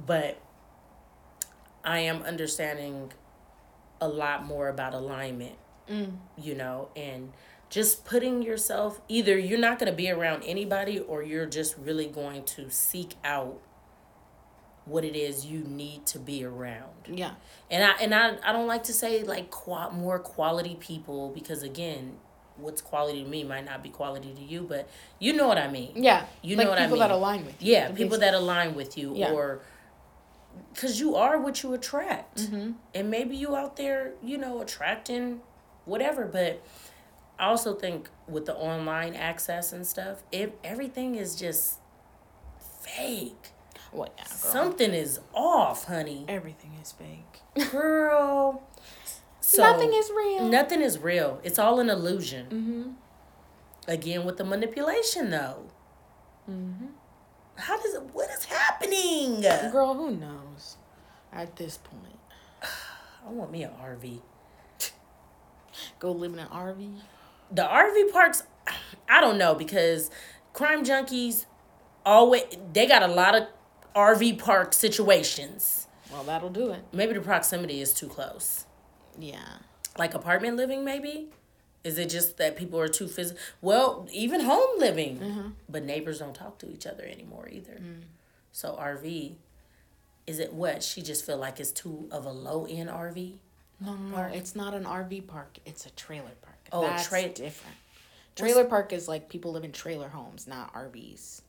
But 0.05 0.41
I 1.85 2.01
am 2.01 2.23
understanding 2.23 3.13
a 4.01 4.09
lot 4.09 4.45
more 4.45 4.69
about 4.69 4.95
alignment, 4.95 5.57
mm. 5.89 6.13
you 6.37 6.55
know, 6.55 6.89
and 6.97 7.33
just 7.75 8.05
putting 8.05 8.41
yourself 8.41 9.01
either 9.09 9.37
you're 9.37 9.59
not 9.59 9.81
going 9.81 9.91
to 9.91 9.97
be 9.97 10.09
around 10.09 10.45
anybody 10.45 11.01
or 11.01 11.25
you're 11.25 11.45
just 11.45 11.77
really 11.77 12.07
going 12.07 12.45
to 12.45 12.71
seek 12.71 13.15
out 13.25 13.61
what 14.85 15.05
it 15.05 15.17
is 15.17 15.45
you 15.45 15.59
need 15.59 16.07
to 16.07 16.21
be 16.21 16.45
around. 16.45 17.09
Yeah. 17.09 17.33
And 17.73 17.83
I 17.83 17.91
and 18.01 18.15
I, 18.15 18.37
I 18.49 18.53
don't 18.53 18.69
like 18.69 18.85
to 18.85 18.93
say 18.93 19.25
like 19.25 19.51
qua- 19.51 19.91
more 19.91 20.21
quality 20.21 20.77
people 20.79 21.33
because 21.35 21.65
again, 21.65 22.13
what's 22.59 22.81
quality 22.81 23.25
to 23.25 23.29
me 23.29 23.43
might 23.43 23.65
not 23.65 23.83
be 23.83 23.89
quality 23.89 24.33
to 24.33 24.43
you, 24.43 24.61
but 24.61 24.89
you 25.19 25.33
know 25.33 25.49
what 25.49 25.59
I 25.59 25.67
mean. 25.67 25.95
Yeah. 25.97 26.27
You 26.43 26.55
like 26.55 26.67
know 26.67 26.71
what 26.71 26.79
I 26.79 26.83
mean. 26.83 26.91
People 26.91 27.01
that 27.01 27.11
align 27.11 27.45
with 27.45 27.61
you. 27.61 27.73
Yeah, 27.73 27.91
people 27.91 28.19
that 28.19 28.35
align 28.35 28.77
with 28.77 28.97
you 28.97 29.17
yeah. 29.17 29.33
or 29.33 29.63
cuz 30.77 31.01
you 31.01 31.17
are 31.17 31.41
what 31.41 31.65
you 31.65 31.75
attract. 31.75 32.43
Mm-hmm. 32.43 32.73
And 32.95 33.11
maybe 33.11 33.35
you 33.35 33.57
out 33.57 33.75
there, 33.75 34.13
you 34.23 34.39
know, 34.39 34.61
attracting 34.61 35.41
whatever, 35.87 36.25
but 36.25 36.63
I 37.39 37.47
also 37.47 37.75
think 37.75 38.09
with 38.29 38.47
the 38.47 38.55
online 38.55 39.15
access 39.15 39.73
and 39.73 39.87
stuff, 39.87 40.23
if 40.31 40.51
everything 40.63 41.17
is 41.17 41.35
just 41.35 41.79
fake. 42.81 43.51
Well, 43.93 44.13
yeah, 44.17 44.25
Something 44.25 44.93
is 44.93 45.21
off, 45.33 45.85
honey. 45.85 46.25
Everything 46.29 46.73
is 46.83 46.93
fake. 46.93 47.71
Girl. 47.71 48.63
So 49.41 49.63
nothing 49.63 49.93
is 49.93 50.11
real. 50.11 50.49
Nothing 50.49 50.81
is 50.81 50.99
real. 50.99 51.41
It's 51.45 51.59
all 51.59 51.81
an 51.81 51.91
illusion. 51.91 52.47
Mm-hmm. 52.47 53.91
Again, 53.91 54.25
with 54.25 54.39
the 54.39 54.45
manipulation, 54.45 55.31
though. 55.31 55.67
Mm-hmm. 56.51 56.87
How 57.57 57.81
does 57.81 57.95
it? 57.95 58.03
What 58.13 58.31
is 58.31 58.45
happening? 58.45 59.43
Girl, 59.71 59.95
who 59.95 60.17
knows? 60.17 60.77
At 61.33 61.57
this 61.57 61.79
point, 61.79 62.19
I 63.27 63.31
want 63.31 63.53
me 63.53 63.63
an 63.63 63.71
RV. 63.81 64.21
Go 65.99 66.13
live 66.13 66.33
in 66.33 66.39
an 66.39 66.49
RV. 66.49 67.01
The 67.51 67.63
RV 67.63 68.13
parks, 68.13 68.45
I 69.09 69.21
don't 69.21 69.39
know 69.39 69.55
because 69.55 70.11
crime 70.53 70.85
junkies 70.85 71.47
always 72.05 72.43
they 72.73 72.87
got 72.87 73.03
a 73.03 73.07
lot 73.07 73.35
of 73.35 73.47
RV 73.95 74.39
park 74.39 74.73
situations. 74.73 75.87
Well, 76.11 76.25
that'll 76.25 76.51
do 76.51 76.71
it. 76.71 76.85
Maybe 76.93 77.15
the 77.15 77.21
proximity 77.21 77.81
is 77.81 77.93
too 77.93 78.09
close. 78.09 78.67
Yeah. 79.19 79.59
Like 79.99 80.15
apartment 80.15 80.57
living, 80.57 80.85
maybe? 80.85 81.29
Is 81.83 81.99
it 81.99 82.09
just 82.09 82.39
that 82.39 82.57
people 82.57 82.81
are 82.81 82.89
too 82.89 83.07
physical? 83.07 83.41
Well, 83.61 84.09
even 84.11 84.41
home 84.41 84.79
living, 84.79 85.19
mm-hmm. 85.19 85.49
but 85.69 85.85
neighbors 85.85 86.19
don't 86.19 86.35
talk 86.35 86.59
to 86.61 86.71
each 86.71 86.87
other 86.87 87.05
anymore 87.05 87.49
either. 87.51 87.75
Mm. 87.75 88.05
So 88.53 88.79
RV, 88.81 89.35
is 90.27 90.39
it 90.39 90.55
what 90.55 90.83
she 90.83 91.03
just 91.03 91.27
feel 91.27 91.37
like 91.37 91.61
it's 91.61 91.73
too 91.73 92.09
of 92.11 92.25
a 92.25 92.31
low 92.31 92.67
end 92.69 92.89
RV? 92.89 93.35
No, 93.81 93.95
no, 93.95 94.17
no, 94.17 94.23
it's 94.33 94.57
not 94.57 94.73
an 94.73 94.85
RV 94.85 95.27
park. 95.27 95.59
It's 95.67 95.85
a 95.85 95.91
trailer 95.91 96.33
park. 96.41 96.54
Oh, 96.73 96.83
That's 96.83 97.09
tra- 97.09 97.29
different. 97.29 97.77
Trailer 98.37 98.63
What's, 98.63 98.71
park 98.71 98.93
is 98.93 99.09
like 99.09 99.29
people 99.29 99.53
live 99.53 99.65
in 99.65 99.73
trailer 99.73 100.09
homes, 100.09 100.47
not 100.47 100.73
RVs. 100.75 101.43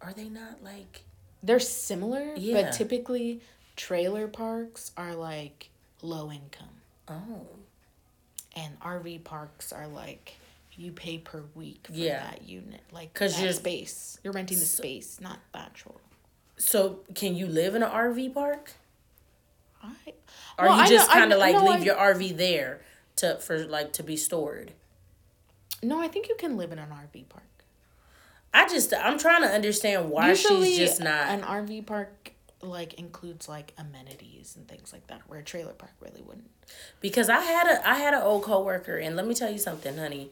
Are 0.00 0.12
they 0.12 0.28
not 0.28 0.62
like? 0.62 1.02
They're 1.42 1.60
similar, 1.60 2.34
yeah. 2.36 2.62
but 2.62 2.72
typically 2.72 3.40
trailer 3.76 4.28
parks 4.28 4.92
are 4.96 5.14
like 5.14 5.70
low 6.02 6.30
income. 6.30 6.68
Oh 7.08 7.46
and 8.58 8.80
RV 8.80 9.24
parks 9.24 9.72
are 9.72 9.86
like 9.86 10.36
you 10.76 10.92
pay 10.92 11.18
per 11.18 11.44
week 11.54 11.86
for 11.86 11.94
yeah. 11.94 12.30
that 12.30 12.42
unit, 12.46 12.80
like 12.92 13.12
because 13.12 13.40
you're 13.40 13.52
space. 13.52 14.18
You're 14.22 14.32
renting 14.32 14.58
the 14.58 14.64
so, 14.64 14.82
space, 14.82 15.20
not 15.20 15.38
the 15.52 15.60
actual. 15.60 16.00
So, 16.56 17.00
can 17.14 17.36
you 17.36 17.46
live 17.46 17.74
in 17.74 17.82
an 17.82 17.90
RV 17.90 18.34
park? 18.34 18.72
I. 19.82 19.94
Or 20.58 20.66
well, 20.66 20.82
you 20.82 20.88
just 20.88 21.10
kind 21.10 21.32
of 21.32 21.38
like 21.38 21.54
leave 21.54 21.80
I, 21.80 21.84
your 21.84 21.94
RV 21.94 22.36
there 22.36 22.80
to 23.18 23.36
for 23.36 23.58
like 23.66 23.92
to 23.94 24.02
be 24.02 24.16
stored. 24.16 24.72
No, 25.82 26.00
I 26.00 26.08
think 26.08 26.28
you 26.28 26.34
can 26.36 26.56
live 26.56 26.72
in 26.72 26.78
an 26.78 26.88
RV 26.88 27.28
park. 27.28 27.44
I 28.52 28.68
just 28.68 28.92
I'm 28.94 29.18
trying 29.18 29.42
to 29.42 29.48
understand 29.48 30.10
why 30.10 30.30
Usually, 30.30 30.70
she's 30.70 30.78
just 30.78 31.00
not 31.00 31.28
an 31.28 31.42
RV 31.42 31.86
park 31.86 32.32
like 32.60 32.94
includes 32.94 33.48
like 33.48 33.72
amenities 33.78 34.54
and 34.56 34.66
things 34.66 34.92
like 34.92 35.06
that 35.06 35.20
where 35.28 35.38
a 35.38 35.44
trailer 35.44 35.72
park 35.72 35.92
really 36.00 36.22
wouldn't 36.22 36.50
because 37.00 37.28
i 37.28 37.40
had 37.40 37.66
a 37.68 37.88
i 37.88 37.94
had 37.94 38.14
an 38.14 38.20
old 38.22 38.42
coworker 38.42 38.96
and 38.96 39.14
let 39.14 39.26
me 39.26 39.34
tell 39.34 39.50
you 39.50 39.58
something 39.58 39.96
honey 39.96 40.30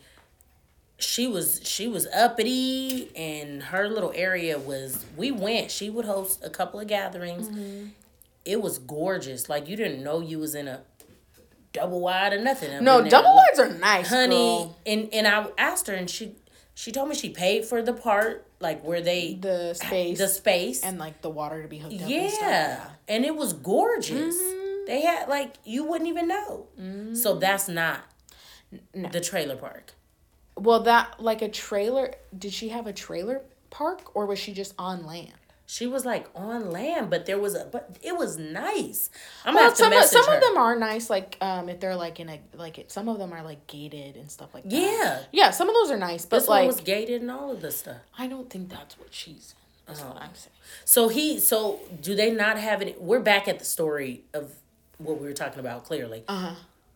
she 0.99 1.27
was 1.27 1.61
she 1.63 1.87
was 1.87 2.07
uppity 2.09 3.15
and 3.15 3.65
her 3.65 3.89
little 3.89 4.13
area 4.15 4.59
was 4.59 5.05
we 5.17 5.31
went 5.31 5.71
she 5.71 5.89
would 5.89 6.05
host 6.05 6.43
a 6.45 6.51
couple 6.51 6.81
of 6.81 6.89
gatherings 6.89 7.49
mm-hmm. 7.49 7.89
it 8.45 8.61
was 8.61 8.79
gorgeous 8.79 9.49
like 9.49 9.69
you 9.69 9.77
didn't 9.77 10.03
know 10.03 10.21
you 10.21 10.39
was 10.39 10.55
in 10.55 10.67
a 10.67 10.81
double 11.77 12.01
wide 12.01 12.33
or 12.33 12.41
nothing 12.41 12.83
no 12.83 13.03
double 13.03 13.35
wides 13.35 13.59
are 13.59 13.69
nice 13.79 14.09
honey 14.09 14.37
girl. 14.37 14.77
and 14.87 15.09
and 15.13 15.27
i 15.27 15.47
asked 15.59 15.87
her 15.87 15.95
and 15.95 16.11
she 16.11 16.35
she 16.75 16.93
told 16.93 17.09
me 17.09 17.15
she 17.15 17.31
paid 17.31 17.65
for 17.65 17.81
the 17.83 17.95
part 17.95 18.47
like 18.61 18.85
where 18.85 19.01
they 19.01 19.35
the 19.35 19.75
space 19.75 20.19
the 20.19 20.29
space 20.29 20.83
and 20.83 20.99
like 20.99 21.23
the 21.23 21.31
water 21.31 21.63
to 21.63 21.69
be 21.69 21.79
hooked 21.79 21.95
up. 21.95 22.09
Yeah, 22.09 22.91
and, 23.09 23.17
and 23.17 23.25
it 23.25 23.35
was 23.35 23.55
gorgeous. 23.55 24.37
Mm-hmm. 24.37 24.87
They 24.87 25.01
had 25.03 25.29
like 25.29 25.57
you 25.65 25.85
wouldn't 25.85 26.09
even 26.09 26.29
know. 26.29 26.67
Mm-hmm. 26.81 27.15
So 27.15 27.37
that's 27.37 27.69
not 27.69 28.01
no. 28.95 29.09
the 29.09 29.21
trailer 29.21 29.57
park. 29.57 29.93
Well, 30.55 30.81
that 30.81 31.21
like 31.21 31.43
a 31.43 31.49
trailer. 31.49 32.15
Did 32.37 32.53
she 32.53 32.69
have 32.69 32.87
a 32.87 32.93
trailer 32.93 33.43
park 33.71 34.15
or 34.15 34.27
was 34.27 34.39
she 34.39 34.53
just 34.53 34.75
on 34.79 35.07
land? 35.07 35.33
She 35.69 35.89
was 35.89 36.05
like 36.05 36.29
on 36.35 36.71
land, 36.71 37.11
but 37.11 37.27
there 37.27 37.41
was 37.41 37.57
a 37.57 37.65
but 37.65 37.99
it 38.01 38.17
was 38.17 38.39
nice. 38.39 39.11
I'm 39.45 39.55
well, 39.55 39.75
some 39.75 39.93
of, 39.93 40.05
some 40.05 40.25
her. 40.27 40.37
of 40.37 40.41
them 40.41 40.57
are 40.57 40.77
nice, 40.77 41.11
like 41.11 41.37
um 41.41 41.69
if 41.69 41.81
they're 41.81 41.97
like 41.97 42.21
in 42.21 42.29
a 42.29 42.41
like 42.55 42.79
it, 42.79 42.93
some 42.93 43.09
of 43.09 43.19
them 43.19 43.33
are 43.33 43.43
like 43.43 43.67
gated 43.67 44.17
and 44.17 44.31
stuff 44.31 44.55
like 44.55 44.63
that. 44.63 44.73
Yeah, 44.73 45.23
yeah, 45.33 45.51
some 45.51 45.69
of 45.69 45.75
those 45.75 45.91
are 45.91 45.97
nice, 45.97 46.25
but 46.25 46.39
this 46.39 46.49
like 46.49 46.61
one 46.61 46.67
was 46.69 46.81
gated 46.81 47.21
and 47.21 47.31
all 47.33 47.51
of 47.51 47.61
this 47.61 47.79
stuff. 47.79 47.97
I 48.17 48.29
don't 48.29 48.49
think 48.49 48.69
that's 48.69 48.97
what 48.97 49.13
she's. 49.13 49.55
In, 49.57 49.95
that's 49.95 50.03
what 50.03 50.17
I'm 50.17 50.35
saying. 50.35 50.55
So 50.85 51.09
he, 51.09 51.39
so 51.41 51.81
do 52.01 52.15
they 52.15 52.31
not 52.31 52.59
have 52.59 52.81
any? 52.81 52.95
We're 52.99 53.21
back 53.21 53.49
at 53.49 53.59
the 53.59 53.65
story 53.65 54.23
of 54.35 54.53
what 54.99 55.21
we 55.21 55.27
were 55.27 55.33
talking 55.33 55.59
about. 55.59 55.85
Clearly, 55.85 56.23
uh 56.29 56.37
huh. 56.37 56.55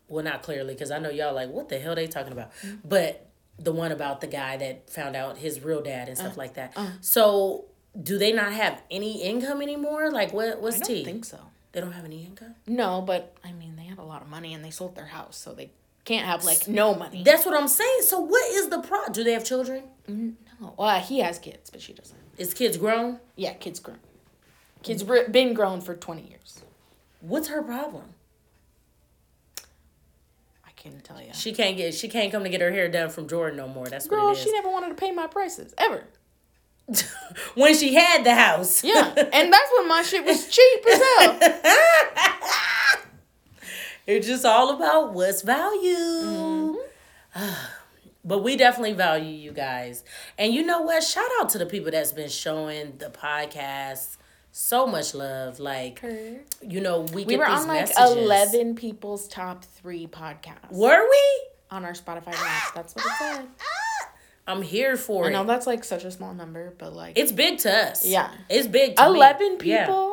Well, 0.09 0.25
not 0.25 0.43
clearly, 0.43 0.75
because 0.75 0.93
I 0.93 1.01
know 1.01 1.11
y'all 1.11 1.35
like 1.35 1.51
what 1.51 1.69
the 1.69 1.79
hell 1.81 1.97
they 1.97 2.07
talking 2.07 2.33
about, 2.33 2.53
but 2.85 3.27
the 3.59 3.73
one 3.73 3.93
about 3.93 4.21
the 4.21 4.27
guy 4.27 4.57
that 4.57 4.89
found 4.91 5.15
out 5.15 5.39
his 5.39 5.63
real 5.63 5.83
dad 5.83 6.09
and 6.09 6.17
stuff 6.17 6.35
uh, 6.35 6.39
like 6.39 6.55
that. 6.55 6.73
Uh, 6.77 6.91
so 7.01 7.67
do 8.01 8.19
they 8.19 8.33
not 8.33 8.53
have 8.53 8.83
any 8.91 9.23
income 9.23 9.63
anymore? 9.63 10.11
Like 10.11 10.33
what? 10.33 10.61
What's 10.61 10.77
I 10.77 10.81
don't 10.95 11.05
think 11.05 11.25
so. 11.25 11.39
They 11.73 11.81
don't 11.81 11.93
have 11.93 12.05
any 12.05 12.25
income. 12.25 12.55
No, 12.67 13.01
but 13.01 13.37
I 13.45 13.53
mean, 13.53 13.77
they 13.77 13.85
have 13.85 13.99
a 13.99 14.05
lot 14.05 14.23
of 14.23 14.29
money 14.29 14.55
and 14.55 14.65
they 14.65 14.71
sold 14.71 14.97
their 14.97 15.07
house, 15.07 15.37
so 15.37 15.53
they 15.55 15.71
can't 16.05 16.27
have 16.27 16.45
like 16.45 16.67
no 16.67 16.95
money. 16.95 17.23
That's 17.23 17.47
what 17.47 17.55
I'm 17.59 17.69
saying. 17.69 18.03
So 18.03 18.19
what 18.21 18.51
is 18.53 18.69
the 18.69 18.81
pro? 18.81 19.07
Do 19.13 19.23
they 19.25 19.33
have 19.33 19.45
children? 19.45 19.85
No. 20.09 20.75
Well, 20.77 20.99
he 21.01 21.21
has 21.21 21.39
kids, 21.39 21.71
but 21.71 21.81
she 21.81 21.93
doesn't. 21.93 22.19
Is 22.39 22.55
kids 22.55 22.77
grown? 22.77 23.21
Yeah, 23.37 23.53
kids 23.55 23.79
grown. 23.81 23.99
Kids 24.83 25.03
been 25.03 25.55
grown 25.55 25.81
for 25.81 25.95
twenty 25.95 26.23
years. 26.23 26.63
What's 27.21 27.49
her 27.49 27.63
problem? 27.63 28.05
I 30.67 30.71
can't 30.77 31.03
tell 31.05 31.21
you. 31.21 31.33
She 31.35 31.53
can't 31.53 31.77
get. 31.77 31.95
She 31.95 32.09
can't 32.09 32.33
come 32.33 32.43
to 32.45 32.49
get 32.49 32.61
her 32.61 32.71
hair 32.71 32.89
done 32.89 33.11
from 33.11 33.29
Jordan 33.29 33.57
no 33.59 33.69
more. 33.69 33.87
That's 33.89 34.07
Girl, 34.07 34.27
what 34.27 34.37
it 34.37 34.39
is. 34.39 34.45
she 34.45 34.53
never 34.53 34.71
wanted 34.71 34.89
to 34.89 34.95
pay 34.95 35.11
my 35.13 35.27
prices 35.27 35.75
ever. 35.79 36.05
when 37.55 37.75
she 37.75 37.95
had 37.95 38.25
the 38.25 38.35
house. 38.35 38.83
Yeah, 38.85 39.13
and 39.33 39.53
that's 39.53 39.71
when 39.79 39.89
my 39.89 40.03
shit 40.03 40.25
was 40.25 40.49
cheap 40.49 40.87
as 40.89 40.99
hell. 40.99 41.39
it's 44.07 44.27
just 44.27 44.45
all 44.45 44.75
about 44.77 45.13
what's 45.13 45.43
value. 45.43 46.77
Mm-hmm. 47.35 47.45
but 48.25 48.43
we 48.43 48.57
definitely 48.57 48.93
value 48.93 49.33
you 49.33 49.53
guys. 49.53 50.05
And 50.39 50.53
you 50.53 50.65
know 50.65 50.83
what? 50.83 51.03
Shout 51.03 51.31
out 51.41 51.51
to 51.51 51.59
the 51.59 51.67
people 51.67 51.91
that's 51.91 52.13
been 52.13 52.29
showing 52.29 52.97
the 52.99 53.11
podcast 53.11 54.17
so 54.53 54.87
much 54.87 55.15
love. 55.15 55.61
Like, 55.61 56.03
you 56.63 56.81
know, 56.81 57.03
we, 57.13 57.25
we 57.25 57.37
were 57.37 57.47
on 57.47 57.67
like 57.67 57.89
messages. 57.89 58.17
11 58.17 58.75
people's 58.75 59.29
top 59.29 59.65
three 59.65 60.07
podcasts. 60.07 60.71
Were 60.71 61.09
we? 61.09 61.47
On 61.71 61.85
our 61.85 61.93
Spotify 61.93 62.33
Wrapped. 62.33 62.75
That's 62.75 62.95
what 62.95 63.07
it 63.07 63.13
said. 63.19 63.47
I'm 64.51 64.63
here 64.63 64.97
for 64.97 65.27
I 65.27 65.29
it. 65.29 65.33
know 65.33 65.45
that's 65.45 65.67
like 65.67 65.85
such 65.85 66.05
a 66.05 66.11
small 66.11 66.35
number, 66.35 66.75
but 66.77 66.93
like 66.93 67.17
it's 67.17 67.31
big 67.31 67.59
to 67.61 67.73
us. 67.73 68.05
Yeah, 68.05 68.31
it's 68.49 68.67
big. 68.67 68.99
Eleven 68.99 69.53
me. 69.53 69.59
people 69.59 69.69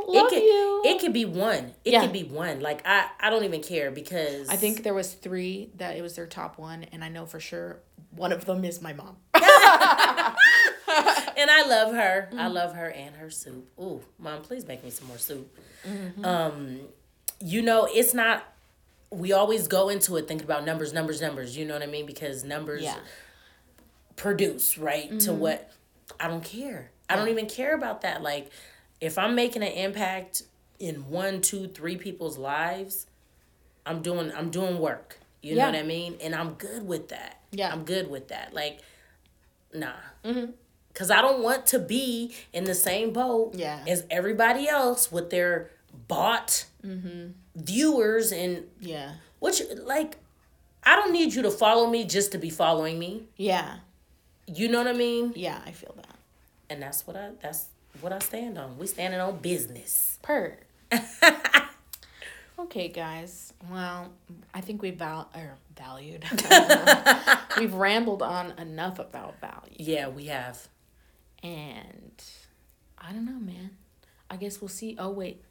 yeah. 0.07 0.21
love 0.21 0.27
it 0.27 0.29
could, 0.29 0.43
you. 0.43 0.81
It 0.85 0.99
could 0.99 1.13
be 1.13 1.25
one. 1.25 1.73
It 1.83 1.93
yeah. 1.93 2.01
could 2.01 2.13
be 2.13 2.23
one. 2.23 2.59
Like 2.59 2.85
I, 2.85 3.07
I 3.19 3.31
don't 3.31 3.43
even 3.45 3.63
care 3.63 3.89
because 3.89 4.47
I 4.49 4.55
think 4.55 4.83
there 4.83 4.93
was 4.93 5.13
three 5.13 5.71
that 5.77 5.97
it 5.97 6.03
was 6.03 6.15
their 6.15 6.27
top 6.27 6.59
one, 6.59 6.83
and 6.91 7.03
I 7.03 7.09
know 7.09 7.25
for 7.25 7.39
sure 7.39 7.79
one 8.11 8.31
of 8.31 8.45
them 8.45 8.63
is 8.63 8.79
my 8.79 8.93
mom. 8.93 9.17
and 9.33 9.43
I 11.49 11.65
love 11.67 11.93
her. 11.93 12.27
Mm-hmm. 12.29 12.39
I 12.39 12.47
love 12.47 12.75
her 12.75 12.91
and 12.91 13.15
her 13.15 13.31
soup. 13.31 13.67
Ooh, 13.79 14.01
mom, 14.19 14.43
please 14.43 14.67
make 14.67 14.83
me 14.83 14.91
some 14.91 15.07
more 15.07 15.17
soup. 15.17 15.57
Mm-hmm. 15.87 16.23
Um, 16.23 16.79
you 17.39 17.63
know, 17.63 17.87
it's 17.91 18.13
not. 18.13 18.45
We 19.09 19.31
always 19.31 19.67
go 19.67 19.89
into 19.89 20.17
it 20.17 20.27
thinking 20.27 20.45
about 20.45 20.65
numbers, 20.65 20.93
numbers, 20.93 21.21
numbers. 21.21 21.57
You 21.57 21.65
know 21.65 21.73
what 21.73 21.83
I 21.83 21.87
mean? 21.87 22.05
Because 22.05 22.43
numbers. 22.43 22.83
Yeah 22.83 22.97
produce, 24.17 24.77
right? 24.77 25.05
Mm-hmm. 25.05 25.19
To 25.19 25.33
what 25.33 25.71
I 26.19 26.27
don't 26.27 26.43
care. 26.43 26.91
I 27.09 27.15
don't 27.15 27.29
even 27.29 27.45
care 27.45 27.73
about 27.73 28.01
that. 28.01 28.21
Like, 28.21 28.51
if 28.99 29.17
I'm 29.17 29.33
making 29.33 29.63
an 29.63 29.71
impact 29.71 30.43
in 30.79 31.09
one, 31.09 31.41
two, 31.41 31.69
three 31.69 31.95
people's 31.95 32.37
lives, 32.37 33.07
I'm 33.85 34.01
doing 34.01 34.31
I'm 34.35 34.49
doing 34.49 34.79
work. 34.79 35.17
You 35.41 35.55
yeah. 35.55 35.65
know 35.65 35.77
what 35.77 35.79
I 35.79 35.87
mean? 35.87 36.17
And 36.21 36.35
I'm 36.35 36.53
good 36.53 36.85
with 36.85 37.09
that. 37.09 37.41
Yeah. 37.51 37.71
I'm 37.71 37.85
good 37.85 38.09
with 38.09 38.27
that. 38.29 38.53
Like, 38.53 38.79
nah. 39.73 39.93
Mm-hmm. 40.25 40.51
Cause 40.93 41.11
I 41.11 41.21
don't 41.21 41.43
want 41.43 41.67
to 41.67 41.79
be 41.79 42.33
in 42.53 42.63
the 42.63 42.73
same 42.73 43.13
boat 43.13 43.53
yeah. 43.53 43.83
as 43.87 44.03
everybody 44.09 44.67
else 44.67 45.11
with 45.11 45.29
their 45.29 45.69
bought 46.07 46.65
mm-hmm. 46.83 47.33
viewers 47.55 48.31
and 48.31 48.65
yeah. 48.79 49.13
Which 49.39 49.61
like, 49.83 50.17
I 50.83 50.95
don't 50.95 51.13
need 51.13 51.35
you 51.35 51.43
to 51.43 51.51
follow 51.51 51.87
me 51.87 52.03
just 52.03 52.31
to 52.31 52.39
be 52.39 52.49
following 52.49 52.97
me. 52.97 53.27
Yeah. 53.37 53.77
You 54.47 54.69
know 54.69 54.77
what 54.77 54.87
I 54.87 54.93
mean? 54.93 55.33
Yeah, 55.35 55.61
I 55.65 55.71
feel 55.71 55.93
that. 55.97 56.15
And 56.69 56.81
that's 56.81 57.05
what 57.05 57.15
I 57.15 57.31
that's 57.41 57.67
what 58.01 58.13
I 58.13 58.19
stand 58.19 58.57
on. 58.57 58.77
We 58.77 58.87
standing 58.87 59.19
on 59.19 59.37
business. 59.37 60.19
Per. 60.21 60.57
okay, 62.59 62.87
guys. 62.87 63.53
Well, 63.69 64.13
I 64.53 64.61
think 64.61 64.81
we 64.81 64.91
val 64.91 65.29
or 65.35 65.57
valued. 65.77 66.23
We've 67.59 67.73
rambled 67.73 68.21
on 68.21 68.51
enough 68.57 68.99
about 68.99 69.39
value. 69.41 69.75
Yeah, 69.77 70.07
we 70.07 70.27
have. 70.27 70.67
And 71.43 72.23
I 72.97 73.11
don't 73.11 73.25
know, 73.25 73.39
man. 73.39 73.71
I 74.29 74.37
guess 74.37 74.61
we'll 74.61 74.69
see. 74.69 74.95
Oh 74.97 75.09
wait. 75.09 75.43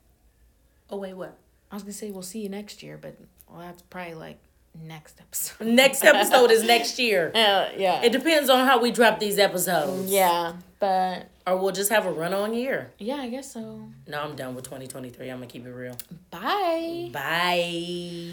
Oh 0.89 0.97
wait, 0.97 1.15
what? 1.15 1.37
I 1.71 1.75
was 1.75 1.83
gonna 1.83 1.93
say 1.93 2.11
we'll 2.11 2.23
see 2.23 2.41
you 2.41 2.49
next 2.49 2.83
year, 2.83 2.99
but 3.01 3.19
well, 3.49 3.61
that's 3.61 3.83
probably 3.83 4.15
like 4.15 4.39
next 4.83 5.21
episode. 5.21 5.67
next 5.67 6.05
episode 6.05 6.51
is 6.51 6.63
next 6.65 6.99
year. 6.99 7.33
Uh, 7.47 7.69
yeah. 7.77 8.03
It 8.03 8.13
depends 8.13 8.51
on 8.51 8.67
how 8.67 8.81
we 8.81 8.91
drop 8.91 9.21
these 9.21 9.39
episodes. 9.39 10.11
Yeah, 10.11 10.55
but 10.79 11.29
or 11.47 11.57
we'll 11.59 11.73
just 11.73 11.91
have 11.91 12.07
a 12.07 12.13
run 12.13 12.35
on 12.35 12.55
year. 12.55 12.91
Yeah, 12.99 13.17
I 13.17 13.29
guess 13.29 13.53
so. 13.53 13.89
No, 14.07 14.21
I'm 14.21 14.35
done 14.37 14.55
with 14.55 14.65
2023. 14.65 15.29
I'm 15.29 15.37
gonna 15.39 15.47
keep 15.47 15.65
it 15.67 15.71
real. 15.71 15.97
Bye. 16.31 17.11
Bye. 17.13 18.33